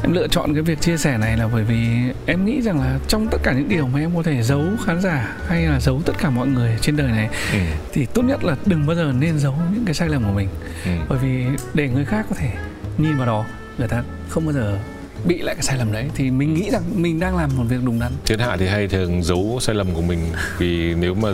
em 0.03 0.13
lựa 0.13 0.27
chọn 0.27 0.53
cái 0.53 0.63
việc 0.63 0.81
chia 0.81 0.97
sẻ 0.97 1.17
này 1.17 1.37
là 1.37 1.47
bởi 1.53 1.63
vì 1.63 1.87
em 2.25 2.45
nghĩ 2.45 2.61
rằng 2.61 2.79
là 2.79 2.99
trong 3.07 3.27
tất 3.31 3.37
cả 3.43 3.53
những 3.53 3.69
điều 3.69 3.87
mà 3.87 3.99
em 3.99 4.15
có 4.15 4.23
thể 4.23 4.41
giấu 4.43 4.63
khán 4.85 5.01
giả 5.01 5.35
hay 5.47 5.65
là 5.65 5.79
giấu 5.79 6.01
tất 6.05 6.13
cả 6.19 6.29
mọi 6.29 6.47
người 6.47 6.77
trên 6.81 6.97
đời 6.97 7.11
này 7.11 7.29
ừ. 7.53 7.59
thì 7.93 8.05
tốt 8.05 8.21
nhất 8.21 8.43
là 8.43 8.55
đừng 8.65 8.87
bao 8.87 8.95
giờ 8.95 9.13
nên 9.19 9.39
giấu 9.39 9.55
những 9.73 9.85
cái 9.85 9.93
sai 9.93 10.09
lầm 10.09 10.23
của 10.23 10.33
mình 10.33 10.47
ừ. 10.85 10.91
bởi 11.09 11.19
vì 11.19 11.45
để 11.73 11.89
người 11.89 12.05
khác 12.05 12.25
có 12.29 12.35
thể 12.39 12.49
nhìn 12.97 13.17
vào 13.17 13.27
đó 13.27 13.45
người 13.77 13.87
ta 13.87 14.03
không 14.29 14.45
bao 14.45 14.53
giờ 14.53 14.77
bị 15.25 15.41
lại 15.41 15.55
cái 15.55 15.63
sai 15.63 15.77
lầm 15.77 15.91
đấy 15.91 16.09
thì 16.15 16.31
mình 16.31 16.53
nghĩ 16.53 16.69
rằng 16.69 16.83
mình 16.95 17.19
đang 17.19 17.37
làm 17.37 17.49
một 17.57 17.63
việc 17.67 17.83
đúng 17.83 17.99
đắn 17.99 18.11
thiên 18.25 18.39
hạ 18.39 18.57
thì 18.59 18.67
hay 18.67 18.87
thường 18.87 19.23
giấu 19.23 19.59
sai 19.61 19.75
lầm 19.75 19.93
của 19.93 20.01
mình 20.01 20.19
vì 20.57 20.93
nếu 20.93 21.13
mà 21.13 21.29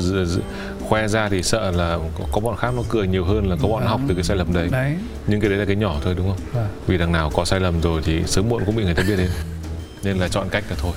khoe 0.88 1.08
ra 1.08 1.30
thì 1.30 1.44
sợ 1.44 1.72
là 1.72 2.00
có 2.32 2.40
bọn 2.40 2.58
khác 2.58 2.74
nó 2.76 2.84
cười 2.90 3.08
nhiều 3.08 3.26
hơn 3.26 3.50
là 3.50 3.56
có 3.62 3.68
bọn 3.68 3.86
học 3.86 4.02
từ 4.08 4.14
cái 4.14 4.24
sai 4.24 4.38
lầm 4.38 4.54
đấy. 4.54 4.68
đấy 4.72 4.96
nhưng 5.28 5.42
cái 5.42 5.50
đấy 5.50 5.60
là 5.60 5.66
cái 5.66 5.76
nhỏ 5.76 5.96
thôi 6.04 6.14
đúng 6.18 6.28
không 6.28 6.40
vâng. 6.54 6.68
vì 6.88 6.98
đằng 6.98 7.12
nào 7.12 7.32
có 7.34 7.46
sai 7.46 7.60
lầm 7.60 7.82
rồi 7.82 8.02
thì 8.06 8.24
sớm 8.26 8.50
muộn 8.50 8.64
cũng 8.66 8.76
bị 8.76 8.84
người 8.84 8.96
ta 8.96 9.04
biết 9.08 9.16
đến 9.18 9.30
nên 10.04 10.18
là 10.18 10.28
chọn 10.28 10.48
cách 10.50 10.64
là 10.70 10.76
thôi 10.80 10.94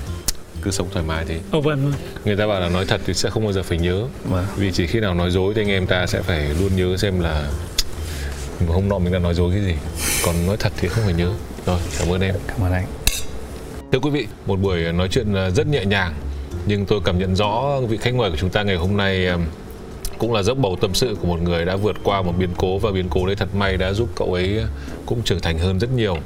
cứ 0.63 0.71
sống 0.71 0.89
thoải 0.93 1.05
mái 1.09 1.25
thế 1.25 1.41
oh, 1.57 1.65
vâng. 1.65 1.93
người 2.25 2.37
ta 2.37 2.47
bảo 2.47 2.61
là 2.61 2.69
nói 2.69 2.85
thật 2.85 3.01
thì 3.07 3.15
sẽ 3.15 3.31
không 3.31 3.45
bao 3.45 3.53
giờ 3.53 3.63
phải 3.63 3.79
nhớ 3.79 4.05
vâng. 4.25 4.45
vì 4.57 4.73
chỉ 4.73 4.87
khi 4.87 5.01
nào 5.01 5.15
nói 5.15 5.31
dối 5.31 5.55
thì 5.55 5.63
anh 5.63 5.69
em 5.69 5.87
ta 5.87 6.07
sẽ 6.07 6.23
phải 6.23 6.49
luôn 6.61 6.77
nhớ 6.77 6.97
xem 6.97 7.21
là 7.21 7.51
hôm 8.69 8.89
nọ 8.89 8.99
mình 8.99 9.13
đã 9.13 9.19
nói 9.19 9.35
dối 9.35 9.51
cái 9.53 9.61
gì? 9.61 9.75
Còn 10.25 10.47
nói 10.47 10.57
thật 10.57 10.73
thì 10.77 10.89
không 10.89 11.05
phải 11.05 11.15
nhớ. 11.15 11.31
Rồi 11.67 11.79
cảm 11.99 12.09
ơn 12.09 12.21
em. 12.21 12.35
Cảm 12.47 12.61
ơn 12.63 12.73
anh. 12.73 12.87
Thưa 13.93 13.99
quý 13.99 14.11
vị 14.11 14.27
một 14.47 14.61
buổi 14.61 14.93
nói 14.93 15.09
chuyện 15.11 15.35
rất 15.55 15.67
nhẹ 15.67 15.85
nhàng 15.85 16.15
nhưng 16.67 16.87
tôi 16.87 17.01
cảm 17.05 17.19
nhận 17.19 17.37
rõ 17.37 17.81
vị 17.89 17.97
khách 17.97 18.15
mời 18.15 18.31
của 18.31 18.37
chúng 18.37 18.51
ta 18.51 18.63
ngày 18.63 18.77
hôm 18.77 18.97
nay 18.97 19.29
cũng 20.19 20.33
là 20.33 20.43
dốc 20.43 20.59
bầu 20.59 20.77
tâm 20.81 20.95
sự 20.95 21.17
của 21.21 21.29
một 21.29 21.43
người 21.43 21.65
đã 21.65 21.77
vượt 21.77 21.97
qua 22.03 22.23
một 22.23 22.33
biến 22.39 22.51
cố 22.57 22.79
và 22.79 22.91
biến 22.91 23.07
cố 23.11 23.27
đấy 23.27 23.37
thật 23.37 23.55
may 23.55 23.77
đã 23.77 23.93
giúp 23.93 24.09
cậu 24.17 24.35
ấy 24.35 24.65
cũng 25.07 25.23
trưởng 25.23 25.41
thành 25.41 25.59
hơn 25.59 25.81
rất 25.81 25.91
nhiều. 25.97 26.17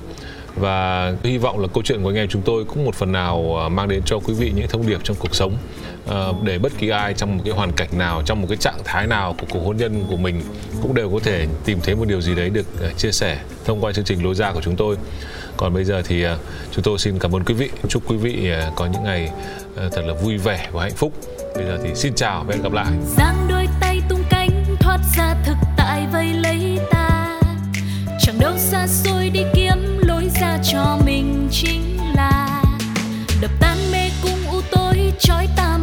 Và 0.57 1.13
hy 1.23 1.39
vọng 1.39 1.59
là 1.59 1.69
câu 1.69 1.83
chuyện 1.83 2.03
của 2.03 2.11
anh 2.11 2.17
em 2.17 2.29
chúng 2.29 2.43
tôi 2.43 2.65
cũng 2.65 2.85
một 2.85 2.95
phần 2.95 3.13
nào 3.13 3.63
à, 3.65 3.69
mang 3.69 3.89
đến 3.89 4.03
cho 4.07 4.19
quý 4.19 4.35
vị 4.35 4.53
những 4.57 4.69
thông 4.69 4.87
điệp 4.87 5.01
trong 5.05 5.17
cuộc 5.21 5.35
sống. 5.35 5.53
à, 5.53 5.84
Ờ, 6.07 6.35
để 6.43 6.59
bất 6.59 6.73
kỳ 6.79 6.89
ai 6.89 7.15
trong 7.15 7.37
một 7.37 7.43
cái 7.45 7.55
hoàn 7.55 7.73
cảnh 7.73 7.89
nào, 7.99 8.23
trong 8.25 8.41
một 8.41 8.47
cái 8.49 8.57
trạng 8.57 8.79
thái 8.85 9.07
nào 9.07 9.35
của 9.39 9.47
cuộc 9.51 9.61
hôn 9.65 9.77
nhân 9.77 10.07
của 10.11 10.17
mình 10.17 10.43
cũng 10.83 10.95
đều 10.95 11.11
có 11.11 11.19
thể 11.25 11.47
tìm 11.65 11.81
thấy 11.81 11.95
một 11.95 12.09
điều 12.09 12.21
gì 12.21 12.35
đấy 12.35 12.51
được 12.51 12.67
ờ, 12.81 12.91
chia 12.97 13.13
sẻ 13.13 13.39
thông 13.65 13.81
qua 13.85 13.93
chương 13.93 14.05
trình 14.05 14.25
lối 14.25 14.35
ra 14.35 14.53
của 14.53 14.61
chúng 14.61 14.77
tôi. 14.77 14.97
Còn 15.57 15.75
bây 15.75 15.85
giờ 15.85 16.03
thì 16.07 16.23
ờ, 16.23 16.39
chúng 16.73 16.85
tôi 16.85 16.99
xin 16.99 17.19
cảm 17.19 17.37
ơn 17.37 17.45
quý 17.45 17.55
vị, 17.55 17.71
chúc 17.89 18.03
quý 18.07 18.17
vị 18.17 18.51
có 18.77 18.87
những 18.87 19.05
ngày 19.05 19.31
thật 19.77 20.03
là 20.07 20.15
vui 20.15 20.37
vẻ 20.37 20.69
và 20.73 20.83
hạnh 20.83 20.97
phúc. 20.97 21.13
Bây 21.55 21.65
giờ 21.65 21.79
thì 21.85 21.95
xin 21.95 22.15
chào 22.15 22.45
và 22.47 22.55
hẹn 22.55 22.63
gặp 22.63 22.73
lại. 22.73 22.93
Giang 23.17 23.47
đôi 23.49 23.69
tay 23.81 24.01
tung 24.09 24.25
cánh, 24.31 24.65
thoát 24.81 24.99
ra 25.17 25.35
thực 25.45 25.57
tại 25.77 26.07
vây 26.13 26.27
lấy 26.27 26.79
ta. 26.91 27.41
Chẳng 28.21 28.39
đâu 28.39 28.53
xa 28.57 28.87
xôi 28.87 29.31
đi 29.31 29.43
kiếm 29.55 29.99
lối 29.99 30.31
ra 30.41 30.59
cho 30.73 30.99
mình 31.07 31.49
chính 31.51 31.99
là. 32.17 32.63
Đập 33.41 33.51
tan 33.61 33.79